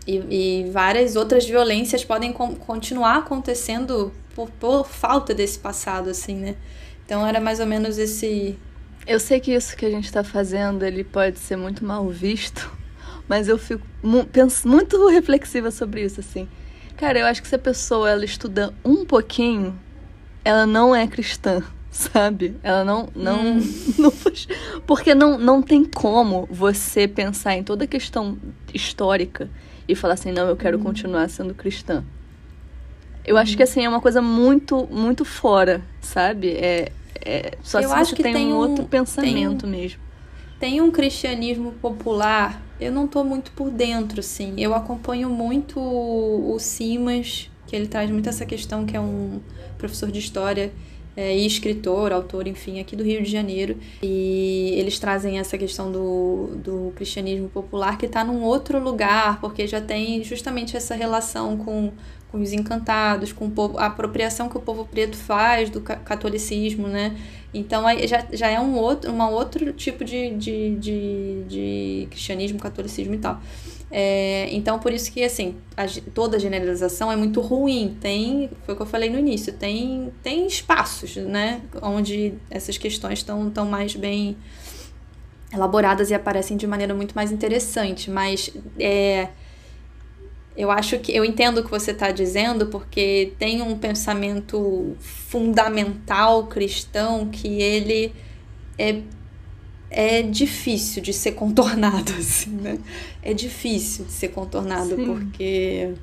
e, 0.08 0.18
e, 0.30 0.70
várias 0.70 1.16
outras 1.16 1.47
violências 1.47 2.06
podem 2.06 2.32
continuar 2.32 3.18
acontecendo 3.18 4.14
por, 4.36 4.51
por 4.51 4.88
falta 4.88 5.34
desse 5.34 5.58
passado, 5.58 6.12
assim, 6.12 6.36
né? 6.36 6.56
Então 7.03 7.26
era 7.26 7.39
mais 7.39 7.60
ou 7.60 7.66
menos 7.66 7.97
esse. 7.97 8.56
Eu 9.08 9.20
sei 9.20 9.39
que 9.39 9.51
isso 9.51 9.76
que 9.76 9.88
a 9.88 9.89
gente 9.89 10.06
está 10.06 10.24
fazendo 10.24 10.86
ele 10.86 11.03
pode 11.03 11.39
ser 11.39 11.56
muito 11.56 11.84
mal 11.84 12.08
visto, 12.08 12.72
mas 13.28 13.47
eu 13.47 13.58
fico 13.58 13.82
mu 14.03 14.24
penso 14.26 14.68
muito 14.68 15.08
reflexiva 15.08 15.72
sobre 15.72 16.03
isso, 16.03 16.20
assim. 16.20 16.47
Cara, 16.95 17.18
eu 17.18 17.26
acho 17.26 17.41
que 17.41 17.47
se 17.47 17.56
a 17.56 17.60
pessoa 17.60 18.12
ela 18.12 18.24
estuda 18.24 18.72
um 18.86 19.03
pouquinho, 19.03 19.76
ela 20.46 20.68
não 20.68 20.96
é 20.96 21.08
cristã, 21.08 21.64
sabe? 21.89 22.56
Ela 22.62 22.86
não 22.86 23.10
não, 23.16 23.58
hum. 23.58 23.60
não 23.98 24.14
porque 24.86 25.16
não 25.16 25.39
não 25.39 25.62
tem 25.62 25.84
como 25.84 26.48
você 26.50 27.08
pensar 27.08 27.56
em 27.56 27.64
toda 27.64 27.86
a 27.86 27.88
questão 27.88 28.38
histórica 28.72 29.50
e 29.88 29.96
falar 29.96 30.14
assim, 30.14 30.32
não, 30.32 30.48
eu 30.48 30.56
quero 30.56 30.78
hum. 30.78 30.84
continuar 30.84 31.28
sendo 31.30 31.54
cristã. 31.56 32.04
Eu 33.26 33.38
acho 33.38 33.58
que 33.58 33.64
assim 33.64 33.84
é 33.84 33.89
uma 33.89 34.00
coisa 34.00 34.22
muito, 34.22 34.88
muito 34.91 35.26
fora, 35.26 35.82
sabe? 36.00 36.50
É, 36.50 36.91
é 37.26 37.58
só 37.64 37.80
eu 37.80 37.89
se 37.89 37.96
acho 37.96 38.10
você 38.12 38.16
que 38.16 38.24
tem, 38.24 38.34
tem 38.34 38.54
um 38.54 38.56
outro 38.56 38.86
pensamento 38.86 39.64
tem, 39.64 39.70
mesmo. 39.72 40.00
Tem 40.60 40.82
um 40.82 40.91
cristianismo 40.91 41.72
popular, 41.74 42.62
eu 42.80 42.91
não 42.91 43.08
tô 43.08 43.24
muito 43.24 43.52
por 43.52 43.72
dentro, 43.72 44.20
assim. 44.20 44.54
Eu 44.58 44.76
acompanho 44.76 45.28
muito 45.28 45.80
o 45.80 46.56
Simas, 46.60 47.50
ele 47.76 47.88
traz 47.88 48.09
muito 48.09 48.30
essa 48.30 48.45
questão, 48.45 48.86
que 48.86 48.95
é 48.95 48.99
um 48.99 49.39
professor 49.78 50.11
de 50.11 50.19
história 50.19 50.71
é, 51.15 51.36
e 51.36 51.45
escritor, 51.45 52.11
autor, 52.11 52.47
enfim, 52.47 52.80
aqui 52.80 52.95
do 52.95 53.03
Rio 53.03 53.21
de 53.21 53.32
Janeiro. 53.32 53.78
E 54.01 54.76
eles 54.78 54.99
trazem 54.99 55.39
essa 55.39 55.57
questão 55.57 55.91
do, 55.91 56.55
do 56.57 56.93
cristianismo 56.95 57.47
popular 57.49 57.97
que 57.97 58.05
está 58.05 58.23
num 58.23 58.43
outro 58.43 58.80
lugar, 58.80 59.39
porque 59.39 59.65
já 59.67 59.80
tem 59.80 60.23
justamente 60.23 60.76
essa 60.76 60.95
relação 60.95 61.57
com 61.57 61.91
com 62.36 62.41
os 62.41 62.51
encantados, 62.51 63.32
com 63.32 63.49
povo, 63.49 63.78
a 63.78 63.86
apropriação 63.86 64.49
que 64.49 64.57
o 64.57 64.59
povo 64.59 64.86
preto 64.86 65.15
faz 65.15 65.69
do 65.69 65.80
catolicismo, 65.80 66.86
né? 66.86 67.15
Então 67.53 67.86
já, 68.05 68.26
já 68.34 68.49
é 68.49 68.59
um 68.59 68.76
outro, 68.76 69.09
uma 69.09 69.30
outro 69.30 69.71
tipo 69.71 70.03
de, 70.03 70.32
de, 70.32 70.76
de, 70.76 71.43
de 71.47 72.07
cristianismo, 72.11 72.59
catolicismo 72.59 73.13
e 73.13 73.19
tal. 73.19 73.39
É, 73.98 74.50
então 74.52 74.78
por 74.78 74.91
isso 74.91 75.10
que 75.10 75.24
assim 75.24 75.56
a, 75.78 75.86
toda 76.14 76.38
generalização 76.38 77.10
é 77.10 77.16
muito 77.16 77.39
ruim. 77.39 77.96
Tem, 78.02 78.50
foi 78.66 78.74
o 78.74 78.76
que 78.76 78.84
eu 78.84 78.86
falei 78.86 79.10
no 79.10 79.18
início, 79.18 79.54
tem, 79.54 80.12
tem 80.22 80.46
espaços, 80.46 81.16
né? 81.16 81.62
Onde 81.82 82.34
essas 82.52 82.78
questões 82.78 83.20
estão 83.20 83.50
tão 83.50 83.66
mais 83.66 83.96
bem 83.96 84.36
elaboradas 85.54 86.10
e 86.10 86.14
aparecem 86.14 86.58
de 86.58 86.68
maneira 86.68 86.93
muito 86.93 87.16
mais 87.16 87.32
interessante. 87.32 88.12
Mas 88.12 88.52
é, 88.78 89.30
eu 90.58 90.70
acho 90.70 91.00
que 91.00 91.16
eu 91.16 91.24
entendo 91.24 91.60
o 91.60 91.64
que 91.64 91.72
você 91.72 91.91
está 91.91 92.12
dizendo, 92.12 92.66
porque 92.66 93.32
tem 93.39 93.62
um 93.62 93.78
pensamento 93.78 94.98
fundamental 95.00 96.48
cristão 96.48 97.30
que 97.30 97.62
ele 97.62 98.14
é, 98.78 99.00
é 99.89 100.21
difícil 100.21 101.01
de 101.01 101.13
ser 101.13 101.33
contornado, 101.33 102.13
assim, 102.17 102.51
né? 102.51 102.77
É 103.21 103.33
difícil 103.33 104.05
de 104.05 104.11
ser 104.11 104.29
contornado, 104.29 104.95
Sim. 104.95 105.05
porque 105.05 105.93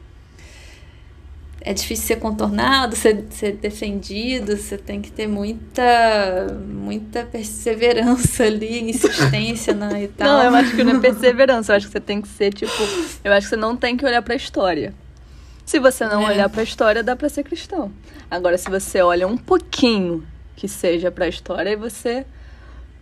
é 1.64 1.72
difícil 1.72 2.06
ser 2.06 2.16
contornado, 2.16 2.96
ser, 2.96 3.24
ser 3.30 3.52
defendido, 3.52 4.56
você 4.56 4.76
tem 4.76 5.00
que 5.00 5.12
ter 5.12 5.28
muita, 5.28 6.58
muita 6.66 7.24
perseverança 7.24 8.42
ali, 8.44 8.90
insistência 8.90 9.72
na, 9.72 10.00
e 10.00 10.08
tal. 10.08 10.26
Não, 10.26 10.44
eu 10.44 10.54
acho 10.56 10.74
que 10.74 10.82
não 10.82 10.96
é 10.96 11.00
perseverança, 11.00 11.72
eu 11.72 11.76
acho 11.76 11.86
que 11.86 11.92
você 11.92 12.00
tem 12.00 12.20
que 12.20 12.28
ser, 12.28 12.52
tipo, 12.52 12.72
eu 13.22 13.32
acho 13.32 13.46
que 13.46 13.50
você 13.50 13.60
não 13.60 13.76
tem 13.76 13.96
que 13.96 14.04
olhar 14.04 14.22
pra 14.22 14.34
história. 14.34 14.92
Se 15.64 15.78
você 15.78 16.04
não 16.04 16.22
é. 16.28 16.32
olhar 16.32 16.48
pra 16.48 16.62
história, 16.62 17.02
dá 17.02 17.14
pra 17.14 17.28
ser 17.28 17.44
cristão. 17.44 17.92
Agora, 18.28 18.58
se 18.58 18.68
você 18.68 19.00
olha 19.00 19.28
um 19.28 19.36
pouquinho 19.36 20.26
que 20.56 20.66
seja 20.66 21.10
pra 21.10 21.28
história, 21.28 21.70
aí 21.70 21.76
você 21.76 22.26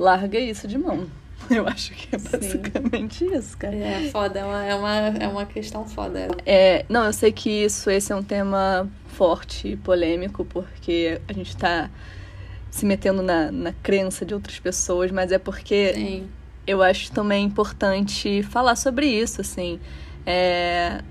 larga 0.00 0.40
isso 0.40 0.66
de 0.66 0.78
mão. 0.78 1.06
Eu 1.50 1.66
acho 1.66 1.92
que 1.92 2.14
é 2.14 2.18
basicamente 2.18 3.18
Sim. 3.18 3.34
isso, 3.34 3.56
cara. 3.56 3.74
É 3.76 4.10
foda, 4.10 4.38
é 4.38 4.44
uma, 4.44 4.64
é 4.64 4.74
uma, 4.74 4.96
é 4.96 5.28
uma 5.28 5.46
questão 5.46 5.86
foda. 5.86 6.28
É, 6.46 6.84
não, 6.88 7.06
eu 7.06 7.12
sei 7.12 7.32
que 7.32 7.48
isso, 7.50 7.90
esse 7.90 8.12
é 8.12 8.16
um 8.16 8.22
tema 8.22 8.88
forte 9.06 9.68
e 9.68 9.76
polêmico, 9.76 10.44
porque 10.44 11.20
a 11.26 11.32
gente 11.32 11.56
tá 11.56 11.90
se 12.70 12.86
metendo 12.86 13.22
na, 13.22 13.50
na 13.50 13.72
crença 13.72 14.24
de 14.24 14.32
outras 14.32 14.60
pessoas, 14.60 15.10
mas 15.10 15.32
é 15.32 15.38
porque 15.38 15.92
Sim. 15.94 16.28
eu 16.66 16.82
acho 16.82 17.10
também 17.10 17.44
importante 17.44 18.42
falar 18.44 18.76
sobre 18.76 19.06
isso, 19.06 19.40
assim. 19.40 19.80
É, 20.24 21.02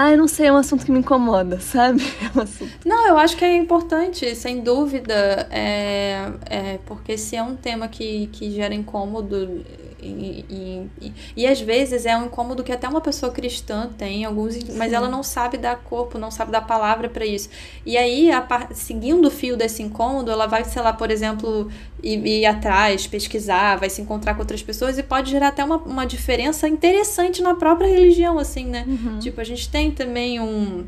ah, 0.00 0.12
eu 0.12 0.16
não 0.16 0.28
sei, 0.28 0.46
é 0.46 0.52
um 0.52 0.56
assunto 0.56 0.86
que 0.86 0.92
me 0.92 1.00
incomoda, 1.00 1.58
sabe? 1.60 2.00
É 2.22 2.38
um 2.38 2.42
assunto... 2.42 2.70
Não, 2.86 3.08
eu 3.08 3.18
acho 3.18 3.36
que 3.36 3.44
é 3.44 3.56
importante, 3.56 4.32
sem 4.36 4.60
dúvida, 4.60 5.48
é, 5.50 6.30
é, 6.48 6.78
porque 6.86 7.18
se 7.18 7.34
é 7.34 7.42
um 7.42 7.56
tema 7.56 7.88
que, 7.88 8.28
que 8.28 8.48
gera 8.52 8.72
incômodo, 8.72 9.64
e, 10.00 10.44
e, 10.48 10.90
e, 11.00 11.12
e, 11.38 11.46
às 11.48 11.60
vezes 11.60 12.06
é 12.06 12.16
um 12.16 12.26
incômodo 12.26 12.62
que 12.62 12.70
até 12.70 12.88
uma 12.88 13.00
pessoa 13.00 13.32
cristã 13.32 13.90
tem, 13.98 14.24
alguns, 14.24 14.56
mas 14.76 14.92
ela 14.92 15.08
não 15.08 15.24
sabe 15.24 15.58
dar 15.58 15.74
corpo, 15.82 16.16
não 16.16 16.30
sabe 16.30 16.52
dar 16.52 16.60
palavra 16.60 17.08
para 17.08 17.26
isso. 17.26 17.48
E 17.84 17.96
aí, 17.96 18.30
a, 18.30 18.46
seguindo 18.72 19.26
o 19.26 19.30
fio 19.32 19.56
desse 19.56 19.82
incômodo, 19.82 20.30
ela 20.30 20.46
vai, 20.46 20.62
sei 20.62 20.80
lá, 20.80 20.92
por 20.92 21.10
exemplo, 21.10 21.68
ir, 22.02 22.24
ir, 22.26 22.46
atrás, 22.46 23.06
pesquisar, 23.06 23.76
vai 23.76 23.90
se 23.90 24.00
encontrar 24.00 24.34
com 24.34 24.40
outras 24.40 24.62
pessoas 24.62 24.98
e 24.98 25.02
pode 25.02 25.30
gerar 25.30 25.48
até 25.48 25.64
uma, 25.64 25.76
uma 25.78 26.06
diferença 26.06 26.68
interessante 26.68 27.42
na 27.42 27.54
própria 27.54 27.88
religião, 27.88 28.38
assim, 28.38 28.64
né? 28.64 28.84
Uhum. 28.86 29.18
Tipo, 29.18 29.40
a 29.40 29.44
gente 29.44 29.68
tem 29.68 29.90
também 29.90 30.40
um 30.40 30.86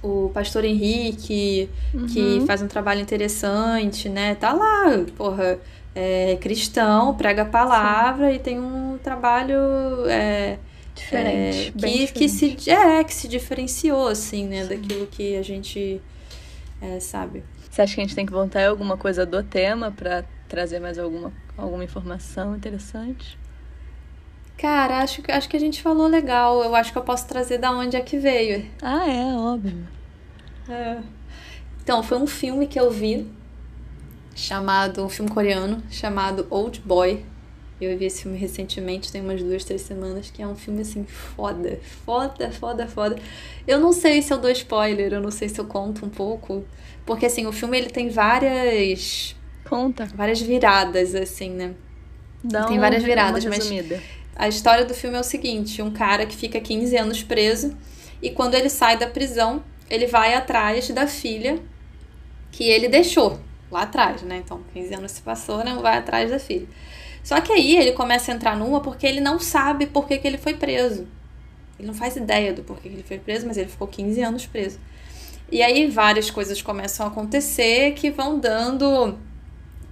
o 0.00 0.30
pastor 0.32 0.64
Henrique, 0.64 1.68
uhum. 1.92 2.06
que 2.06 2.44
faz 2.46 2.62
um 2.62 2.68
trabalho 2.68 3.00
interessante, 3.00 4.08
né? 4.08 4.36
Tá 4.36 4.52
lá, 4.52 5.04
porra 5.16 5.58
é, 5.94 6.36
cristão, 6.40 7.14
prega 7.14 7.42
a 7.42 7.44
palavra 7.44 8.30
Sim. 8.30 8.36
e 8.36 8.38
tem 8.38 8.60
um 8.60 8.98
trabalho 9.02 9.58
é, 10.06 10.58
diferente, 10.94 11.68
é, 11.68 11.70
que, 11.72 11.72
diferente. 11.72 12.12
que 12.12 12.28
se 12.28 12.70
é 12.70 13.02
que 13.02 13.12
se 13.12 13.26
diferenciou 13.26 14.06
assim, 14.06 14.46
né, 14.46 14.62
Sim. 14.62 14.68
daquilo 14.68 15.06
que 15.06 15.36
a 15.36 15.42
gente 15.42 16.00
é, 16.80 17.00
sabe. 17.00 17.42
Você 17.78 17.82
acha 17.82 17.94
que 17.94 18.00
a 18.00 18.04
gente 18.04 18.16
tem 18.16 18.26
que 18.26 18.32
voltar 18.32 18.66
alguma 18.66 18.96
coisa 18.96 19.24
do 19.24 19.40
tema 19.40 19.92
para 19.92 20.24
trazer 20.48 20.80
mais 20.80 20.98
alguma 20.98 21.32
alguma 21.56 21.84
informação 21.84 22.56
interessante? 22.56 23.38
Cara, 24.56 24.98
acho 24.98 25.22
que 25.22 25.30
acho 25.30 25.48
que 25.48 25.56
a 25.56 25.60
gente 25.60 25.80
falou 25.80 26.08
legal. 26.08 26.60
Eu 26.64 26.74
acho 26.74 26.90
que 26.90 26.98
eu 26.98 27.04
posso 27.04 27.28
trazer 27.28 27.58
da 27.58 27.70
onde 27.70 27.96
é 27.96 28.00
que 28.00 28.18
veio. 28.18 28.68
Ah, 28.82 29.08
é, 29.08 29.32
óbvio. 29.32 29.86
É. 30.68 30.98
Então, 31.80 32.02
foi 32.02 32.18
um 32.18 32.26
filme 32.26 32.66
que 32.66 32.80
eu 32.80 32.90
vi 32.90 33.30
chamado, 34.34 35.04
um 35.04 35.08
filme 35.08 35.30
coreano 35.30 35.80
chamado 35.88 36.48
Old 36.50 36.80
Boy. 36.80 37.24
Eu 37.80 37.96
vi 37.96 38.06
esse 38.06 38.22
filme 38.22 38.36
recentemente, 38.36 39.12
tem 39.12 39.20
umas 39.20 39.40
duas, 39.40 39.62
três 39.62 39.82
semanas, 39.82 40.32
que 40.32 40.42
é 40.42 40.46
um 40.48 40.56
filme 40.56 40.80
assim 40.80 41.04
foda, 41.04 41.78
foda, 42.04 42.50
foda, 42.50 42.88
foda. 42.88 43.16
Eu 43.68 43.78
não 43.78 43.92
sei 43.92 44.20
se 44.20 44.32
eu 44.32 44.38
dou 44.38 44.50
spoiler, 44.50 45.12
eu 45.12 45.20
não 45.20 45.30
sei 45.30 45.48
se 45.48 45.60
eu 45.60 45.64
conto 45.64 46.04
um 46.04 46.08
pouco, 46.08 46.64
porque 47.08 47.24
assim, 47.24 47.46
o 47.46 47.52
filme 47.52 47.78
ele 47.78 47.88
tem 47.88 48.10
várias 48.10 49.34
conta, 49.64 50.04
várias 50.14 50.42
viradas 50.42 51.14
assim, 51.14 51.48
né? 51.48 51.72
Dá 52.44 52.66
tem 52.66 52.78
várias 52.78 53.02
viradas, 53.02 53.46
mas 53.46 53.66
a 54.36 54.46
história 54.46 54.84
do 54.84 54.92
filme 54.92 55.16
é 55.16 55.20
o 55.20 55.24
seguinte, 55.24 55.80
um 55.80 55.90
cara 55.90 56.26
que 56.26 56.36
fica 56.36 56.60
15 56.60 56.94
anos 56.98 57.22
preso 57.22 57.74
e 58.20 58.30
quando 58.30 58.54
ele 58.54 58.68
sai 58.68 58.98
da 58.98 59.06
prisão, 59.06 59.64
ele 59.88 60.06
vai 60.06 60.34
atrás 60.34 60.90
da 60.90 61.06
filha 61.06 61.58
que 62.52 62.64
ele 62.64 62.88
deixou 62.88 63.40
lá 63.70 63.84
atrás, 63.84 64.20
né? 64.20 64.42
Então, 64.44 64.62
15 64.74 64.94
anos 64.94 65.12
se 65.12 65.22
passou, 65.22 65.64
né? 65.64 65.74
Vai 65.80 65.96
atrás 65.96 66.30
da 66.30 66.38
filha. 66.38 66.66
Só 67.24 67.40
que 67.40 67.50
aí 67.50 67.74
ele 67.74 67.92
começa 67.92 68.30
a 68.30 68.34
entrar 68.34 68.54
numa 68.54 68.82
porque 68.82 69.06
ele 69.06 69.20
não 69.20 69.40
sabe 69.40 69.86
por 69.86 70.06
que, 70.06 70.18
que 70.18 70.28
ele 70.28 70.36
foi 70.36 70.52
preso. 70.52 71.08
Ele 71.78 71.88
não 71.88 71.94
faz 71.94 72.16
ideia 72.16 72.52
do 72.52 72.62
porquê 72.62 72.90
que 72.90 72.96
ele 72.96 73.02
foi 73.02 73.18
preso, 73.18 73.46
mas 73.46 73.56
ele 73.56 73.70
ficou 73.70 73.88
15 73.88 74.20
anos 74.20 74.44
preso. 74.44 74.78
E 75.50 75.62
aí 75.62 75.86
várias 75.86 76.30
coisas 76.30 76.60
começam 76.60 77.06
a 77.06 77.08
acontecer 77.08 77.92
que 77.92 78.10
vão 78.10 78.38
dando 78.38 79.16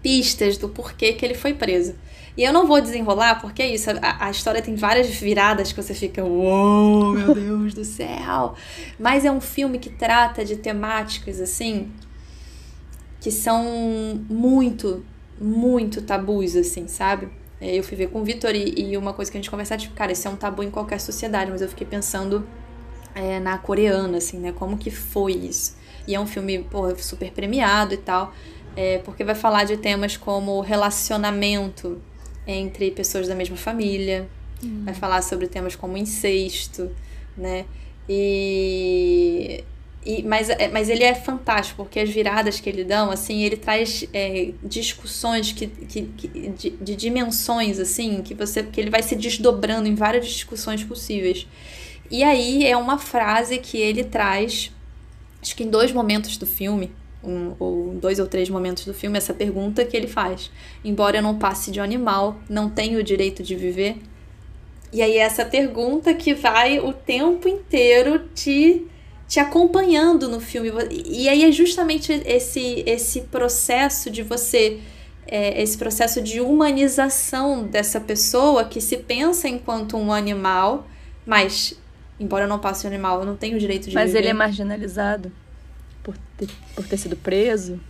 pistas 0.02 0.58
do 0.58 0.68
porquê 0.68 1.12
que 1.12 1.24
ele 1.24 1.34
foi 1.34 1.54
preso. 1.54 1.94
E 2.36 2.44
eu 2.44 2.52
não 2.52 2.66
vou 2.66 2.80
desenrolar, 2.82 3.40
porque 3.40 3.62
é 3.62 3.74
isso, 3.74 3.88
a, 3.90 4.26
a 4.26 4.30
história 4.30 4.60
tem 4.60 4.74
várias 4.74 5.08
viradas 5.08 5.72
que 5.72 5.82
você 5.82 5.94
fica, 5.94 6.22
uou, 6.22 7.12
meu 7.12 7.34
Deus 7.34 7.72
do 7.72 7.84
céu! 7.84 8.54
Mas 8.98 9.24
é 9.24 9.32
um 9.32 9.40
filme 9.40 9.78
que 9.78 9.88
trata 9.88 10.44
de 10.44 10.56
temáticas 10.56 11.40
assim 11.40 11.90
que 13.20 13.30
são 13.32 13.64
muito, 14.28 15.04
muito 15.40 16.02
tabus, 16.02 16.54
assim, 16.54 16.86
sabe? 16.86 17.28
É, 17.60 17.76
eu 17.76 17.82
fui 17.82 17.96
ver 17.96 18.08
com 18.08 18.20
o 18.20 18.24
Vitor 18.24 18.54
e, 18.54 18.74
e, 18.76 18.96
uma 18.96 19.12
coisa 19.12 19.30
que 19.30 19.36
a 19.36 19.40
gente 19.40 19.50
conversava, 19.50 19.80
tipo, 19.80 19.94
cara, 19.94 20.12
isso 20.12 20.28
é 20.28 20.30
um 20.30 20.36
tabu 20.36 20.62
em 20.62 20.70
qualquer 20.70 21.00
sociedade, 21.00 21.50
mas 21.50 21.62
eu 21.62 21.68
fiquei 21.68 21.86
pensando 21.86 22.46
é, 23.16 23.40
na 23.40 23.58
coreana, 23.58 24.18
assim, 24.18 24.38
né? 24.38 24.52
Como 24.52 24.78
que 24.78 24.90
foi 24.90 25.32
isso? 25.32 25.76
E 26.06 26.14
é 26.14 26.20
um 26.20 26.26
filme, 26.26 26.60
pô, 26.60 26.94
super 26.96 27.32
premiado 27.32 27.94
e 27.94 27.96
tal, 27.96 28.32
é, 28.76 28.98
porque 28.98 29.24
vai 29.24 29.34
falar 29.34 29.64
de 29.64 29.76
temas 29.76 30.16
como 30.16 30.60
relacionamento 30.60 32.00
entre 32.46 32.92
pessoas 32.92 33.26
da 33.26 33.34
mesma 33.34 33.56
família, 33.56 34.28
hum. 34.62 34.82
vai 34.84 34.94
falar 34.94 35.22
sobre 35.22 35.48
temas 35.48 35.74
como 35.74 35.96
incesto, 35.96 36.90
né? 37.36 37.64
E 38.08 39.64
e, 40.06 40.22
mas, 40.22 40.48
é, 40.48 40.68
mas 40.68 40.88
ele 40.88 41.02
é 41.02 41.16
fantástico, 41.16 41.82
porque 41.82 41.98
as 41.98 42.08
viradas 42.08 42.60
que 42.60 42.68
ele 42.70 42.84
dão, 42.84 43.10
assim, 43.10 43.42
ele 43.42 43.56
traz 43.56 44.06
é, 44.14 44.52
discussões 44.62 45.50
que, 45.50 45.66
que, 45.66 46.02
que 46.16 46.28
de, 46.50 46.70
de, 46.70 46.94
dimensões, 46.94 47.80
assim, 47.80 48.22
que 48.22 48.32
você 48.32 48.62
que 48.62 48.80
ele 48.80 48.88
vai 48.88 49.02
se 49.02 49.16
desdobrando 49.16 49.88
em 49.88 49.96
várias 49.96 50.28
discussões 50.28 50.84
possíveis. 50.84 51.48
E 52.10 52.22
aí 52.22 52.66
é 52.66 52.76
uma 52.76 52.98
frase 52.98 53.58
que 53.58 53.78
ele 53.78 54.04
traz, 54.04 54.72
acho 55.42 55.56
que 55.56 55.64
em 55.64 55.70
dois 55.70 55.92
momentos 55.92 56.36
do 56.36 56.46
filme, 56.46 56.92
um, 57.22 57.54
ou 57.58 57.94
dois 57.94 58.18
ou 58.18 58.26
três 58.26 58.48
momentos 58.48 58.84
do 58.84 58.94
filme, 58.94 59.18
essa 59.18 59.34
pergunta 59.34 59.84
que 59.84 59.96
ele 59.96 60.06
faz. 60.06 60.50
Embora 60.84 61.18
eu 61.18 61.22
não 61.22 61.38
passe 61.38 61.70
de 61.70 61.80
um 61.80 61.82
animal, 61.82 62.36
não 62.48 62.70
tenho 62.70 62.98
o 62.98 63.02
direito 63.02 63.42
de 63.42 63.56
viver? 63.56 63.96
E 64.92 65.02
aí 65.02 65.16
essa 65.16 65.44
pergunta 65.44 66.14
que 66.14 66.32
vai 66.32 66.78
o 66.78 66.92
tempo 66.92 67.48
inteiro 67.48 68.28
te 68.34 68.86
te 69.28 69.40
acompanhando 69.40 70.28
no 70.28 70.40
filme. 70.40 70.70
E 71.04 71.28
aí 71.28 71.44
é 71.44 71.52
justamente 71.52 72.12
esse, 72.24 72.84
esse 72.86 73.22
processo 73.22 74.10
de 74.10 74.22
você. 74.22 74.80
É, 75.28 75.60
esse 75.60 75.76
processo 75.76 76.22
de 76.22 76.40
humanização 76.40 77.64
dessa 77.64 77.98
pessoa 77.98 78.64
que 78.64 78.80
se 78.80 78.98
pensa 78.98 79.48
enquanto 79.48 79.96
um 79.96 80.12
animal, 80.12 80.86
mas, 81.26 81.74
embora 82.18 82.44
eu 82.44 82.48
não 82.48 82.58
passe 82.58 82.86
um 82.86 82.90
animal, 82.90 83.20
eu 83.20 83.26
não 83.26 83.36
tenho 83.36 83.56
o 83.56 83.60
direito 83.60 83.88
de 83.88 83.94
Mas 83.94 84.06
viver. 84.06 84.18
ele 84.20 84.28
é 84.28 84.32
marginalizado 84.32 85.32
por 86.02 86.16
ter, 86.36 86.48
por 86.74 86.86
ter 86.86 86.96
sido 86.96 87.16
preso? 87.16 87.80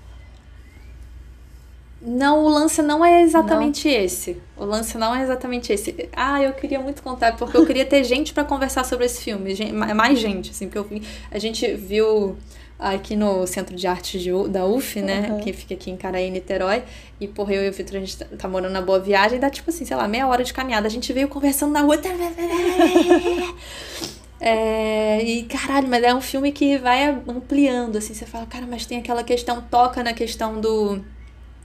Não, 2.01 2.45
o 2.45 2.49
lance 2.49 2.83
não 2.83 3.05
é 3.05 3.22
exatamente 3.22 3.89
não. 3.89 3.95
esse. 3.95 4.41
O 4.57 4.64
lance 4.64 4.97
não 4.97 5.14
é 5.14 5.22
exatamente 5.22 5.72
esse. 5.72 6.09
Ah, 6.14 6.43
eu 6.43 6.53
queria 6.53 6.79
muito 6.79 7.03
contar, 7.03 7.37
porque 7.37 7.57
eu 7.57 7.66
queria 7.66 7.85
ter 7.85 8.05
gente 8.05 8.33
para 8.33 8.45
conversar 8.45 8.85
sobre 8.85 9.07
esse 9.07 9.22
filme. 9.22 9.55
Mais 9.72 10.18
gente, 10.18 10.51
assim, 10.51 10.68
porque 10.68 10.79
eu, 10.79 11.01
a 11.31 11.39
gente 11.39 11.74
viu 11.74 12.37
aqui 12.79 13.16
no 13.16 13.47
Centro 13.47 13.74
de 13.74 13.87
Arte 13.87 14.18
de, 14.18 14.31
da 14.49 14.66
UF, 14.66 15.01
né? 15.01 15.31
Uhum. 15.31 15.41
Que 15.41 15.53
fica 15.53 15.74
aqui 15.74 15.91
em 15.91 15.97
Caraí, 15.97 16.31
Niterói. 16.31 16.83
E, 17.20 17.27
porra, 17.27 17.55
eu 17.55 17.64
e 17.64 17.68
o 17.70 17.72
Vitor, 17.72 17.97
a 17.97 18.01
gente 18.01 18.18
tá, 18.18 18.27
tá, 18.39 18.49
morando 18.49 18.72
na 18.72 18.83
Boa 18.83 19.01
Viagem, 19.01 19.41
dá 19.41 19.49
tipo 19.49 19.70
assim, 19.70 19.85
sei 19.85 19.97
lá, 19.97 20.07
meia 20.07 20.29
hora 20.29 20.45
de 20.45 20.53
caminhada. 20.53 20.87
A 20.87 20.91
gente 20.91 21.12
veio 21.12 21.29
conversando 21.29 21.72
na 21.72 21.81
rua. 21.81 21.99
É, 24.49 25.24
e 25.24 25.42
caralho, 25.42 25.88
mas 25.88 26.05
é 26.05 26.14
um 26.14 26.20
filme 26.20 26.53
que 26.53 26.78
vai 26.78 27.05
ampliando, 27.26 27.97
assim. 27.97 28.14
Você 28.14 28.24
fala, 28.24 28.47
cara, 28.47 28.64
mas 28.64 28.86
tem 28.86 28.99
aquela 28.99 29.24
questão, 29.24 29.61
toca 29.61 30.05
na 30.05 30.12
questão 30.12 30.61
do 30.61 31.03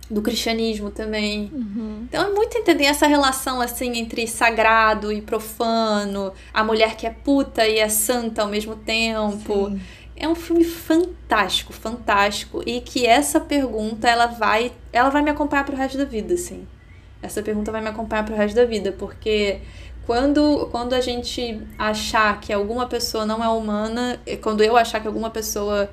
do 0.09 0.21
cristianismo 0.21 0.91
também. 0.91 1.49
Uhum. 1.53 2.05
Então 2.09 2.25
é 2.25 2.34
muito 2.34 2.57
entender 2.57 2.84
essa 2.84 3.07
relação 3.07 3.61
assim 3.61 3.97
entre 3.97 4.27
sagrado 4.27 5.11
e 5.11 5.21
profano, 5.21 6.34
a 6.53 6.63
mulher 6.63 6.97
que 6.97 7.07
é 7.07 7.09
puta 7.09 7.65
e 7.65 7.79
é 7.79 7.88
santa 7.88 8.41
ao 8.41 8.49
mesmo 8.49 8.75
tempo. 8.75 9.69
Sim. 9.69 9.82
É 10.17 10.27
um 10.27 10.36
filme 10.36 10.65
fantástico, 10.65 11.71
fantástico 11.71 12.61
e 12.65 12.82
que 12.82 13.07
essa 13.07 13.39
pergunta 13.39 14.07
ela 14.07 14.27
vai, 14.27 14.73
ela 14.91 15.09
vai 15.09 15.21
me 15.21 15.32
acompanhar 15.32 15.63
pro 15.63 15.75
resto 15.75 15.97
da 15.97 16.05
vida, 16.05 16.34
assim. 16.34 16.67
Essa 17.21 17.41
pergunta 17.41 17.71
vai 17.71 17.82
me 17.82 17.88
acompanhar 17.88 18.25
pro 18.25 18.36
resto 18.36 18.55
da 18.55 18.65
vida, 18.65 18.91
porque 18.91 19.61
quando, 20.05 20.67
quando 20.71 20.93
a 20.93 21.01
gente 21.01 21.61
achar 21.77 22.39
que 22.39 22.51
alguma 22.51 22.87
pessoa 22.87 23.25
não 23.25 23.43
é 23.43 23.49
humana, 23.49 24.19
quando 24.41 24.63
eu 24.63 24.75
achar 24.75 24.99
que 24.99 25.07
alguma 25.07 25.29
pessoa 25.29 25.89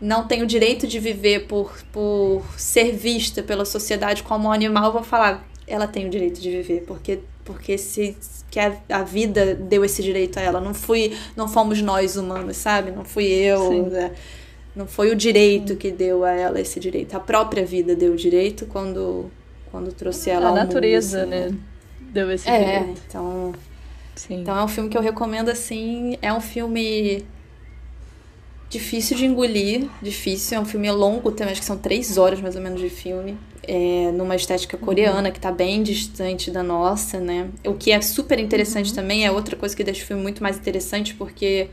não 0.00 0.26
tem 0.26 0.42
o 0.42 0.46
direito 0.46 0.86
de 0.86 0.98
viver 0.98 1.46
por, 1.46 1.72
por 1.92 2.42
ser 2.56 2.92
vista 2.92 3.42
pela 3.42 3.64
sociedade 3.64 4.22
como 4.22 4.48
um 4.48 4.52
animal, 4.52 4.86
eu 4.86 4.92
vou 4.92 5.02
falar, 5.02 5.46
ela 5.66 5.86
tem 5.86 6.06
o 6.06 6.10
direito 6.10 6.40
de 6.40 6.50
viver, 6.50 6.84
porque, 6.86 7.20
porque 7.44 7.78
se 7.78 8.16
que 8.50 8.60
a, 8.60 8.76
a 8.90 9.02
vida 9.02 9.54
deu 9.54 9.84
esse 9.84 10.02
direito 10.02 10.38
a 10.38 10.42
ela, 10.42 10.60
não 10.60 10.74
fui, 10.74 11.16
não 11.34 11.48
fomos 11.48 11.80
nós 11.80 12.16
humanos, 12.16 12.56
sabe? 12.56 12.90
Não 12.90 13.04
fui 13.04 13.24
eu, 13.24 13.86
né? 13.86 14.12
não 14.74 14.86
foi 14.86 15.10
o 15.10 15.16
direito 15.16 15.72
Sim. 15.72 15.78
que 15.78 15.90
deu 15.90 16.24
a 16.24 16.32
ela 16.32 16.60
esse 16.60 16.80
direito, 16.80 17.14
a 17.14 17.20
própria 17.20 17.64
vida 17.64 17.94
deu 17.94 18.12
o 18.12 18.16
direito 18.16 18.66
quando 18.66 19.30
quando 19.70 19.90
trouxe 19.90 20.28
ela 20.28 20.46
a 20.46 20.48
ao 20.50 20.54
natureza, 20.54 21.24
mundo, 21.24 21.32
assim, 21.32 21.52
né? 21.52 21.58
Deu 22.12 22.30
esse 22.30 22.48
é, 22.48 22.80
direito. 22.80 23.02
então 23.08 23.52
Sim. 24.14 24.42
Então 24.42 24.56
é 24.56 24.64
um 24.64 24.68
filme 24.68 24.88
que 24.88 24.96
eu 24.96 25.02
recomendo 25.02 25.48
assim, 25.48 26.16
é 26.20 26.32
um 26.32 26.40
filme 26.40 27.24
difícil 28.68 29.16
de 29.16 29.26
engolir, 29.26 29.88
difícil. 30.00 30.56
É 30.56 30.60
um 30.60 30.64
filme 30.64 30.90
longo 30.90 31.30
também, 31.32 31.52
acho 31.52 31.60
que 31.60 31.66
são 31.66 31.78
três 31.78 32.16
horas 32.16 32.40
mais 32.40 32.56
ou 32.56 32.62
menos 32.62 32.80
de 32.80 32.88
filme. 32.88 33.36
É, 33.64 34.10
numa 34.12 34.34
estética 34.34 34.76
coreana 34.76 35.30
que 35.30 35.38
está 35.38 35.52
bem 35.52 35.82
distante 35.84 36.50
da 36.50 36.64
nossa, 36.64 37.20
né? 37.20 37.48
O 37.64 37.74
que 37.74 37.92
é 37.92 38.00
super 38.00 38.38
interessante 38.40 38.90
uhum. 38.90 38.96
também 38.96 39.24
é 39.24 39.30
outra 39.30 39.54
coisa 39.54 39.76
que 39.76 39.84
deixa 39.84 40.02
o 40.02 40.06
filme 40.06 40.22
muito 40.22 40.42
mais 40.42 40.56
interessante, 40.56 41.14
porque 41.14 41.68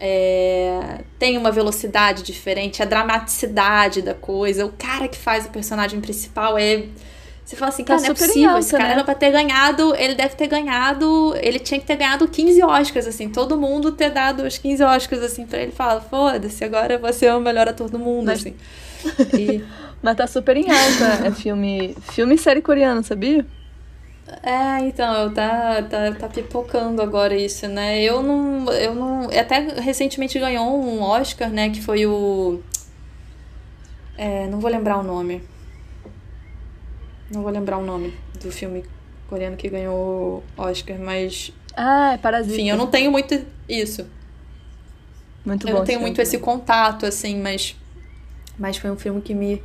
é, 0.00 1.00
tem 1.18 1.36
uma 1.36 1.50
velocidade 1.50 2.22
diferente, 2.22 2.82
a 2.82 2.86
dramaticidade 2.86 4.00
da 4.00 4.14
coisa. 4.14 4.64
O 4.64 4.72
cara 4.72 5.06
que 5.06 5.18
faz 5.18 5.44
o 5.44 5.50
personagem 5.50 6.00
principal 6.00 6.56
é 6.56 6.84
você 7.44 7.56
fala 7.56 7.70
assim, 7.70 7.82
tá 7.82 7.96
cara, 7.96 8.00
tá 8.00 8.06
não 8.08 8.14
é 8.14 8.18
possível, 8.18 8.48
alta, 8.50 8.60
esse 8.60 8.70
cara 8.70 8.84
né? 8.84 8.92
era 8.92 9.04
pra 9.04 9.14
ter 9.14 9.30
ganhado, 9.30 9.94
ele 9.96 10.14
deve 10.14 10.36
ter 10.36 10.46
ganhado, 10.46 11.34
ele 11.40 11.58
tinha 11.58 11.78
que 11.80 11.86
ter 11.86 11.96
ganhado 11.96 12.28
15 12.28 12.62
Oscars, 12.62 13.06
assim, 13.06 13.28
todo 13.28 13.56
mundo 13.56 13.92
ter 13.92 14.10
dado 14.10 14.44
os 14.44 14.58
15 14.58 14.82
Oscars, 14.84 15.22
assim, 15.22 15.44
pra 15.44 15.60
ele 15.60 15.72
falar, 15.72 16.00
foda-se, 16.00 16.64
agora 16.64 16.98
você 16.98 17.26
é 17.26 17.34
o 17.34 17.40
melhor 17.40 17.68
ator 17.68 17.90
do 17.90 17.98
mundo, 17.98 18.26
Mas... 18.26 18.40
assim. 18.40 18.54
E... 19.38 19.64
Mas 20.00 20.16
tá 20.16 20.26
super 20.26 20.56
em 20.56 20.68
alta, 20.68 21.26
é 21.26 21.30
filme, 21.30 21.96
filme 22.10 22.34
e 22.34 22.38
série 22.38 22.60
coreana, 22.60 23.02
sabia? 23.04 23.46
É, 24.42 24.80
então, 24.80 25.32
tá, 25.32 25.82
tá, 25.82 26.12
tá 26.12 26.28
pipocando 26.28 27.00
agora 27.02 27.36
isso, 27.36 27.68
né? 27.68 28.02
Eu 28.02 28.22
não, 28.22 28.72
eu 28.72 28.94
não, 28.94 29.24
até 29.26 29.58
recentemente 29.80 30.38
ganhou 30.38 30.80
um 30.80 31.02
Oscar, 31.02 31.50
né, 31.50 31.70
que 31.70 31.80
foi 31.80 32.06
o, 32.06 32.60
é, 34.16 34.46
não 34.46 34.60
vou 34.60 34.70
lembrar 34.70 34.98
o 34.98 35.02
nome, 35.02 35.42
não 37.32 37.42
vou 37.42 37.50
lembrar 37.50 37.78
o 37.78 37.84
nome 37.84 38.14
do 38.40 38.52
filme 38.52 38.84
coreano 39.28 39.56
que 39.56 39.68
ganhou 39.68 40.44
Oscar, 40.56 40.98
mas. 40.98 41.52
Ah, 41.74 42.12
é 42.12 42.18
Parasita. 42.18 42.54
Enfim, 42.54 42.68
eu 42.68 42.76
não 42.76 42.86
tenho 42.86 43.10
muito 43.10 43.34
isso. 43.68 44.06
Muito 45.44 45.66
eu 45.66 45.72
bom. 45.72 45.76
Eu 45.76 45.78
não 45.80 45.86
tenho 45.86 46.00
muito 46.00 46.20
esse 46.20 46.38
contato, 46.38 47.06
assim, 47.06 47.40
mas. 47.40 47.74
Mas 48.58 48.76
foi 48.76 48.90
um 48.90 48.96
filme 48.96 49.20
que 49.22 49.34
me. 49.34 49.62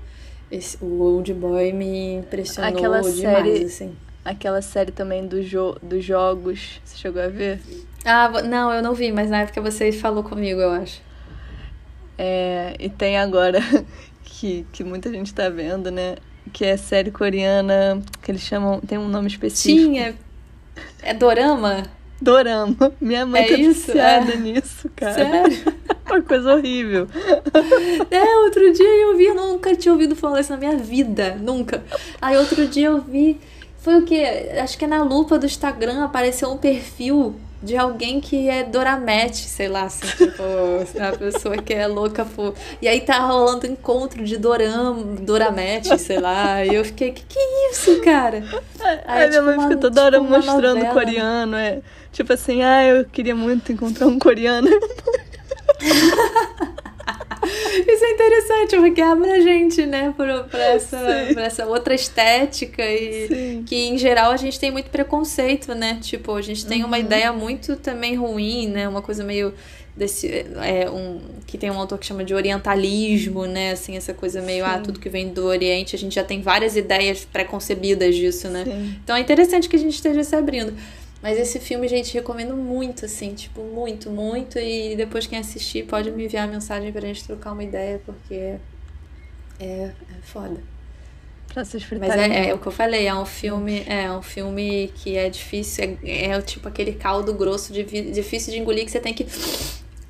Esse, 0.49 0.77
o 0.81 1.01
Old 1.01 1.33
Boy 1.33 1.73
me 1.73 2.15
impressionou 2.15 2.71
aquela 2.71 3.01
demais, 3.01 3.15
série, 3.19 3.63
assim. 3.65 3.95
Aquela 4.23 4.61
série 4.61 4.91
também 4.91 5.27
do 5.27 5.43
jo 5.43 5.75
dos 5.83 6.03
jogos. 6.03 6.79
Você 6.85 6.97
chegou 6.97 7.21
a 7.21 7.27
ver? 7.27 7.59
Ah, 8.05 8.29
não, 8.43 8.71
eu 8.71 8.81
não 8.81 8.93
vi, 8.93 9.11
mas 9.11 9.29
na 9.29 9.41
época 9.41 9.59
você 9.59 9.91
falou 9.91 10.23
comigo, 10.23 10.61
eu 10.61 10.71
acho. 10.71 11.01
É, 12.17 12.75
e 12.79 12.89
tem 12.89 13.17
agora 13.17 13.59
que, 14.23 14.65
que 14.71 14.83
muita 14.83 15.11
gente 15.11 15.33
tá 15.33 15.49
vendo, 15.49 15.91
né? 15.91 16.15
Que 16.47 16.65
é 16.65 16.77
série 16.77 17.11
coreana, 17.11 18.01
que 18.21 18.31
eles 18.31 18.41
chamam, 18.41 18.79
tem 18.79 18.97
um 18.97 19.07
nome 19.07 19.27
específico. 19.27 19.91
Tinha. 19.91 20.15
É 21.01 21.13
Dorama? 21.13 21.83
Dorama. 22.21 22.93
Minha 22.99 23.25
mãe 23.25 23.43
é 23.43 23.47
tá 23.47 23.53
isso? 23.57 23.87
viciada 23.87 24.33
é. 24.33 24.37
nisso, 24.37 24.89
cara. 24.95 25.13
Sério? 25.13 25.73
Uma 26.07 26.21
coisa 26.21 26.55
horrível. 26.55 27.07
É, 28.09 28.37
outro 28.45 28.71
dia 28.71 29.03
eu 29.03 29.17
vi, 29.17 29.25
eu 29.25 29.35
nunca 29.35 29.75
tinha 29.75 29.91
ouvido 29.91 30.15
falar 30.15 30.39
isso 30.39 30.51
na 30.51 30.57
minha 30.57 30.77
vida, 30.77 31.35
nunca. 31.39 31.83
Aí 32.21 32.37
outro 32.37 32.65
dia 32.65 32.87
eu 32.87 33.01
vi, 33.01 33.39
foi 33.77 33.99
o 33.99 34.05
que? 34.05 34.23
Acho 34.23 34.77
que 34.77 34.85
é 34.85 34.87
na 34.87 35.03
lupa 35.03 35.37
do 35.37 35.45
Instagram 35.45 36.05
apareceu 36.05 36.49
um 36.49 36.57
perfil 36.57 37.35
de 37.61 37.75
alguém 37.75 38.21
que 38.21 38.49
é 38.49 38.63
Doramete, 38.63 39.47
sei 39.47 39.67
lá, 39.67 39.83
assim, 39.83 40.07
tipo, 40.07 40.43
a 41.01 41.17
pessoa 41.17 41.57
que 41.57 41.73
é 41.73 41.87
louca 41.87 42.25
por. 42.25 42.53
E 42.81 42.87
aí 42.87 43.01
tá 43.01 43.19
rolando 43.19 43.65
encontro 43.65 44.23
de 44.23 44.37
Doram, 44.37 45.15
Doramete, 45.15 45.97
sei 45.97 46.19
lá. 46.19 46.63
E 46.65 46.75
eu 46.75 46.85
fiquei, 46.85 47.11
que 47.11 47.23
que 47.23 47.39
é 47.39 47.71
isso, 47.71 48.01
cara? 48.01 48.43
Aí, 48.79 48.99
aí 49.05 49.23
é, 49.23 49.29
minha 49.29 49.41
tipo, 49.41 49.45
mãe 49.45 49.67
fica 49.67 49.77
toda 49.77 50.03
hora 50.03 50.19
tipo 50.19 50.29
mostrando 50.29 50.75
novela. 50.75 50.93
coreano, 50.93 51.57
é. 51.57 51.81
Tipo 52.11 52.33
assim, 52.33 52.63
ah, 52.63 52.85
eu 52.85 53.05
queria 53.05 53.35
muito 53.35 53.71
encontrar 53.71 54.07
um 54.07 54.19
coreano. 54.19 54.69
Isso 57.87 58.05
é 58.05 58.11
interessante, 58.11 58.77
porque 58.77 59.01
abre 59.01 59.31
a 59.31 59.41
gente, 59.41 59.85
né, 59.85 60.13
pra, 60.15 60.43
pra, 60.43 60.63
essa, 60.63 60.97
pra 61.33 61.43
essa 61.43 61.65
outra 61.65 61.93
estética 61.95 62.83
e 62.83 63.27
Sim. 63.27 63.63
que 63.65 63.75
em 63.87 63.97
geral 63.97 64.31
a 64.31 64.37
gente 64.37 64.59
tem 64.59 64.71
muito 64.71 64.89
preconceito, 64.89 65.73
né? 65.73 65.99
Tipo, 66.01 66.33
a 66.33 66.41
gente 66.41 66.65
tem 66.65 66.81
uhum. 66.81 66.87
uma 66.87 66.99
ideia 66.99 67.31
muito 67.33 67.75
também 67.77 68.15
ruim, 68.15 68.67
né? 68.67 68.87
Uma 68.87 69.01
coisa 69.01 69.23
meio 69.23 69.53
desse 69.95 70.27
é, 70.27 70.89
um 70.89 71.19
que 71.47 71.57
tem 71.57 71.71
um 71.71 71.79
autor 71.79 71.97
que 71.97 72.05
chama 72.05 72.23
de 72.23 72.33
orientalismo, 72.33 73.45
né? 73.45 73.71
Assim, 73.71 73.97
essa 73.97 74.13
coisa 74.13 74.41
meio 74.41 74.63
ah, 74.63 74.73
Sim. 74.73 74.75
ah, 74.75 74.81
tudo 74.81 74.99
que 74.99 75.09
vem 75.09 75.29
do 75.29 75.45
Oriente, 75.45 75.95
a 75.95 75.99
gente 75.99 76.13
já 76.13 76.23
tem 76.23 76.41
várias 76.41 76.75
ideias 76.75 77.25
preconcebidas 77.25 78.15
disso, 78.15 78.47
né? 78.47 78.63
Sim. 78.65 78.95
Então 79.03 79.15
é 79.15 79.19
interessante 79.19 79.67
que 79.67 79.75
a 79.75 79.79
gente 79.79 79.95
esteja 79.95 80.23
se 80.23 80.35
abrindo. 80.35 80.73
Mas 81.21 81.39
esse 81.39 81.59
filme, 81.59 81.87
gente, 81.87 82.13
recomendo 82.13 82.55
muito, 82.55 83.05
assim, 83.05 83.33
tipo, 83.33 83.61
muito, 83.61 84.09
muito. 84.09 84.59
E 84.59 84.95
depois 84.95 85.25
quem 85.25 85.39
assistir 85.39 85.85
pode 85.85 86.11
me 86.11 86.25
enviar 86.25 86.47
mensagem 86.47 86.91
pra 86.91 87.01
gente 87.01 87.23
trocar 87.23 87.53
uma 87.53 87.63
ideia, 87.63 87.99
porque 88.05 88.35
é, 88.35 88.59
é 89.59 89.93
foda. 90.21 90.61
Pra 91.47 91.65
vocês 91.65 91.83
Mas 91.99 92.09
é, 92.11 92.49
é, 92.49 92.53
o 92.53 92.59
que 92.59 92.67
eu 92.67 92.71
falei, 92.71 93.07
é 93.07 93.15
um 93.15 93.25
filme, 93.25 93.83
é 93.87 94.11
um 94.11 94.21
filme 94.21 94.91
que 94.95 95.17
é 95.17 95.29
difícil, 95.29 95.97
é, 96.03 96.25
é 96.25 96.41
tipo 96.41 96.67
aquele 96.67 96.93
caldo 96.93 97.33
grosso, 97.33 97.73
de, 97.73 97.83
difícil 97.83 98.53
de 98.53 98.59
engolir, 98.59 98.85
que 98.85 98.91
você 98.91 98.99
tem 98.99 99.13
que 99.13 99.25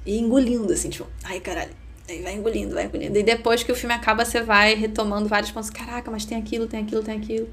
ir 0.05 0.20
engolindo, 0.20 0.74
assim, 0.74 0.89
tipo, 0.89 1.08
ai 1.24 1.39
caralho. 1.39 1.72
Aí 2.10 2.22
vai 2.22 2.34
engolindo, 2.34 2.74
vai 2.74 2.86
engolindo. 2.86 3.18
E 3.18 3.24
depois 3.24 3.64
que 3.64 3.72
o 3.72 3.76
filme 3.76 3.93
acaba, 3.93 4.24
você 4.26 4.41
vai 4.41 4.74
retomando 4.76 5.28
vários 5.28 5.51
pontos. 5.51 5.70
Caraca, 5.70 6.10
mas 6.10 6.26
tem 6.26 6.38
aquilo, 6.38 6.66
tem 6.66 6.82
aquilo, 6.82 7.03
tem 7.03 7.18
aquilo. 7.18 7.49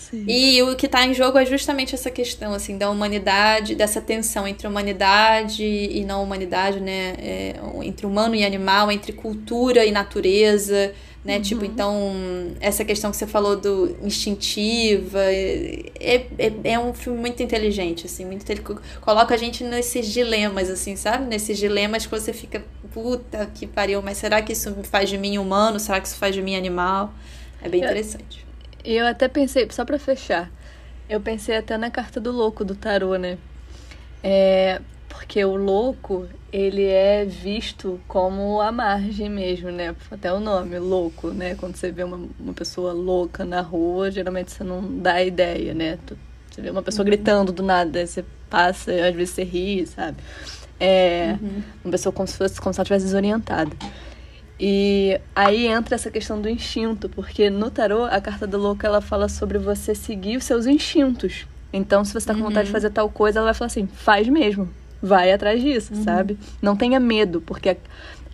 Sim. 0.00 0.24
E 0.26 0.62
o 0.62 0.74
que 0.74 0.86
está 0.86 1.06
em 1.06 1.12
jogo 1.12 1.36
é 1.36 1.44
justamente 1.44 1.94
essa 1.94 2.10
questão, 2.10 2.54
assim, 2.54 2.78
da 2.78 2.88
humanidade, 2.88 3.74
dessa 3.74 4.00
tensão 4.00 4.48
entre 4.48 4.66
humanidade 4.66 5.62
e 5.62 6.02
não 6.04 6.22
humanidade, 6.22 6.80
né? 6.80 7.14
É, 7.18 7.54
entre 7.82 8.06
humano 8.06 8.34
e 8.34 8.42
animal, 8.42 8.90
entre 8.90 9.12
cultura 9.12 9.84
e 9.84 9.92
natureza, 9.92 10.92
né? 11.22 11.36
Uhum. 11.36 11.42
Tipo, 11.42 11.64
então, 11.66 12.12
essa 12.60 12.82
questão 12.82 13.10
que 13.10 13.18
você 13.18 13.26
falou 13.26 13.56
do 13.56 13.94
instintiva, 14.02 15.20
é, 15.22 16.26
é, 16.38 16.52
é 16.64 16.78
um 16.78 16.94
filme 16.94 17.20
muito 17.20 17.42
inteligente, 17.42 18.06
assim, 18.06 18.24
muito 18.24 18.44
coloca 19.02 19.34
a 19.34 19.36
gente 19.36 19.62
nesses 19.62 20.08
dilemas, 20.08 20.70
assim, 20.70 20.96
sabe? 20.96 21.26
Nesses 21.26 21.58
dilemas 21.58 22.06
que 22.06 22.10
você 22.10 22.32
fica, 22.32 22.64
puta 22.92 23.46
que 23.54 23.66
pariu, 23.66 24.00
mas 24.00 24.16
será 24.16 24.40
que 24.40 24.54
isso 24.54 24.74
faz 24.84 25.10
de 25.10 25.18
mim 25.18 25.36
humano? 25.36 25.78
Será 25.78 26.00
que 26.00 26.08
isso 26.08 26.16
faz 26.16 26.34
de 26.34 26.40
mim 26.40 26.56
animal? 26.56 27.12
É 27.62 27.68
bem 27.68 27.82
interessante. 27.82 28.49
E 28.84 28.94
eu 28.94 29.06
até 29.06 29.28
pensei, 29.28 29.68
só 29.70 29.84
para 29.84 29.98
fechar, 29.98 30.50
eu 31.08 31.20
pensei 31.20 31.56
até 31.56 31.76
na 31.76 31.90
carta 31.90 32.20
do 32.20 32.30
louco 32.32 32.64
do 32.64 32.74
tarô, 32.74 33.16
né? 33.16 33.36
É, 34.22 34.80
porque 35.08 35.44
o 35.44 35.56
louco, 35.56 36.26
ele 36.52 36.84
é 36.84 37.24
visto 37.24 38.00
como 38.06 38.60
a 38.60 38.70
margem 38.70 39.28
mesmo, 39.28 39.70
né? 39.70 39.94
Até 40.10 40.32
o 40.32 40.40
nome, 40.40 40.78
louco, 40.78 41.28
né? 41.28 41.54
Quando 41.56 41.76
você 41.76 41.90
vê 41.90 42.04
uma, 42.04 42.28
uma 42.38 42.52
pessoa 42.52 42.92
louca 42.92 43.44
na 43.44 43.60
rua, 43.60 44.10
geralmente 44.10 44.52
você 44.52 44.64
não 44.64 44.82
dá 44.98 45.22
ideia, 45.22 45.74
né? 45.74 45.98
Você 46.50 46.62
vê 46.62 46.70
uma 46.70 46.82
pessoa 46.82 47.04
uhum. 47.04 47.10
gritando 47.10 47.52
do 47.52 47.62
nada, 47.62 48.06
você 48.06 48.24
passa, 48.48 48.92
às 48.92 49.14
vezes 49.14 49.34
você 49.34 49.44
ri, 49.44 49.86
sabe? 49.86 50.16
É, 50.78 51.36
uhum. 51.40 51.62
Uma 51.84 51.90
pessoa 51.92 52.12
como 52.12 52.26
se 52.26 52.36
fosse 52.36 52.60
como 52.60 52.72
se 52.72 52.80
ela 52.80 52.84
estivesse 52.84 53.04
desorientada. 53.04 53.70
E 54.62 55.18
aí 55.34 55.66
entra 55.66 55.94
essa 55.94 56.10
questão 56.10 56.38
do 56.38 56.46
instinto, 56.46 57.08
porque 57.08 57.48
no 57.48 57.70
tarô 57.70 58.04
a 58.04 58.20
carta 58.20 58.46
do 58.46 58.58
louco 58.58 58.84
ela 58.84 59.00
fala 59.00 59.26
sobre 59.26 59.56
você 59.56 59.94
seguir 59.94 60.36
os 60.36 60.44
seus 60.44 60.66
instintos. 60.66 61.46
Então, 61.72 62.04
se 62.04 62.12
você 62.12 62.26
tá 62.26 62.34
com 62.34 62.40
vontade 62.40 62.64
de 62.64 62.70
uhum. 62.70 62.74
fazer 62.74 62.90
tal 62.90 63.08
coisa, 63.08 63.38
ela 63.38 63.46
vai 63.46 63.54
falar 63.54 63.68
assim: 63.68 63.86
faz 63.86 64.28
mesmo, 64.28 64.68
vai 65.00 65.32
atrás 65.32 65.62
disso, 65.62 65.94
uhum. 65.94 66.04
sabe? 66.04 66.38
Não 66.60 66.76
tenha 66.76 67.00
medo, 67.00 67.40
porque 67.40 67.70
é, 67.70 67.78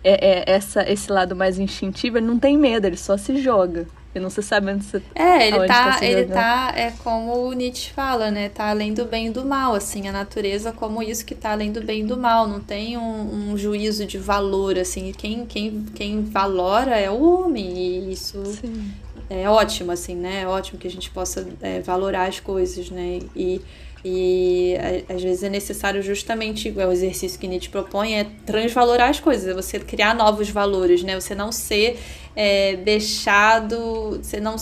é, 0.03 0.43
essa, 0.47 0.89
esse 0.91 1.09
lado 1.09 1.33
mais 1.33 1.59
instintivo, 1.59 2.17
ele 2.17 2.25
não 2.25 2.37
tem 2.37 2.57
medo, 2.57 2.87
ele 2.87 2.97
só 2.97 3.15
se 3.15 3.41
joga. 3.41 3.87
E 4.15 4.19
não 4.19 4.29
se 4.29 4.41
sabe 4.41 4.71
onde 4.71 4.85
você 4.85 5.01
É, 5.13 5.47
ele 5.47 5.67
tá, 5.67 5.99
tá 5.99 6.05
ele 6.05 6.25
tá, 6.25 6.73
é 6.75 6.91
como 7.03 7.33
o 7.33 7.53
Nietzsche 7.53 7.91
fala, 7.91 8.31
né? 8.31 8.49
Tá 8.49 8.69
além 8.69 8.93
do 8.93 9.05
bem 9.05 9.27
e 9.27 9.29
do 9.29 9.45
mal, 9.45 9.75
assim, 9.75 10.07
a 10.07 10.11
natureza 10.11 10.71
como 10.71 11.03
isso 11.03 11.25
que 11.25 11.35
tá 11.35 11.51
além 11.51 11.71
do 11.71 11.83
bem 11.83 12.01
e 12.01 12.03
do 12.03 12.17
mal, 12.17 12.47
não 12.47 12.59
tem 12.59 12.97
um, 12.97 13.51
um 13.51 13.57
juízo 13.57 14.05
de 14.05 14.17
valor, 14.17 14.77
assim, 14.77 15.11
quem, 15.15 15.45
quem, 15.45 15.85
quem 15.93 16.23
valora 16.23 16.97
é 16.97 17.11
o 17.11 17.21
homem, 17.21 17.77
e 17.77 18.11
isso 18.11 18.43
Sim. 18.45 18.91
é 19.29 19.47
ótimo, 19.49 19.91
assim, 19.91 20.15
né? 20.15 20.41
É 20.41 20.47
ótimo 20.47 20.79
que 20.79 20.87
a 20.87 20.91
gente 20.91 21.09
possa 21.11 21.47
é, 21.61 21.81
valorar 21.81 22.27
as 22.27 22.39
coisas, 22.39 22.89
né? 22.89 23.19
E 23.35 23.61
e 24.05 24.75
às 25.09 25.21
vezes 25.21 25.43
é 25.43 25.49
necessário 25.49 26.01
justamente 26.01 26.73
é 26.77 26.87
o 26.87 26.91
exercício 26.91 27.39
que 27.39 27.47
Nietzsche 27.47 27.69
propõe 27.69 28.15
é 28.15 28.27
transvalorar 28.45 29.09
as 29.09 29.19
coisas, 29.19 29.47
é 29.47 29.53
você 29.53 29.79
criar 29.79 30.13
novos 30.13 30.49
valores, 30.49 31.03
né? 31.03 31.19
Você 31.19 31.33
não 31.33 31.51
ser 31.51 31.99
é, 32.35 32.75
deixado, 32.75 34.19
você 34.21 34.39
não, 34.39 34.55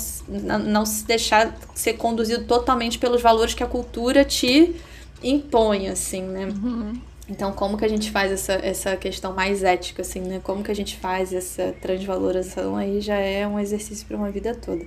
não 0.65 0.85
se 0.85 1.05
deixar 1.05 1.55
ser 1.73 1.93
conduzido 1.93 2.45
totalmente 2.45 2.97
pelos 2.97 3.21
valores 3.21 3.53
que 3.53 3.63
a 3.63 3.67
cultura 3.67 4.23
te 4.23 4.75
impõe, 5.21 5.89
assim, 5.89 6.21
né? 6.21 6.45
Uhum. 6.45 6.93
Então, 7.27 7.51
como 7.51 7.77
que 7.77 7.83
a 7.83 7.87
gente 7.87 8.11
faz 8.11 8.31
essa, 8.31 8.53
essa 8.53 8.95
questão 8.95 9.33
mais 9.33 9.63
ética, 9.63 10.03
assim, 10.03 10.21
né? 10.21 10.39
Como 10.43 10.63
que 10.63 10.71
a 10.71 10.75
gente 10.75 10.95
faz 10.95 11.33
essa 11.33 11.73
transvalorização 11.81 12.77
aí 12.77 13.01
já 13.01 13.15
é 13.15 13.47
um 13.47 13.59
exercício 13.59 14.05
para 14.05 14.15
uma 14.15 14.29
vida 14.29 14.53
toda. 14.53 14.85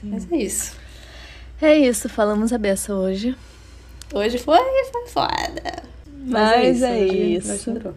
Sim. 0.00 0.10
Mas 0.10 0.30
é 0.30 0.36
isso. 0.36 0.76
É 1.62 1.76
isso, 1.78 2.08
falamos 2.08 2.52
a 2.52 2.58
beça 2.58 2.94
hoje. 2.94 3.36
Hoje 4.12 4.38
foi, 4.38 4.58
foi 4.92 5.06
foda. 5.06 5.82
Mas, 6.26 6.80
Mas 6.80 6.82
é 6.82 7.06
isso. 7.06 7.50
É 7.50 7.54
isso. 7.56 7.94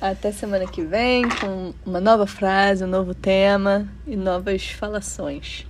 Até 0.00 0.30
semana 0.30 0.66
que 0.66 0.82
vem 0.82 1.28
com 1.28 1.74
uma 1.84 2.00
nova 2.00 2.26
frase, 2.26 2.84
um 2.84 2.86
novo 2.86 3.14
tema 3.14 3.88
e 4.06 4.14
novas 4.14 4.68
falações. 4.70 5.66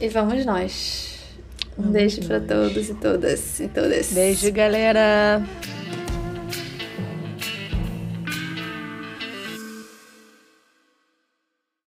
E 0.00 0.08
vamos 0.08 0.44
nós. 0.46 1.18
Um 1.78 1.82
vamos 1.82 1.92
beijo 1.92 2.26
para 2.26 2.40
todos 2.40 2.88
e 2.88 2.94
todas 2.94 3.60
e 3.60 3.68
todas. 3.68 4.12
Beijo, 4.12 4.50
galera. 4.52 5.42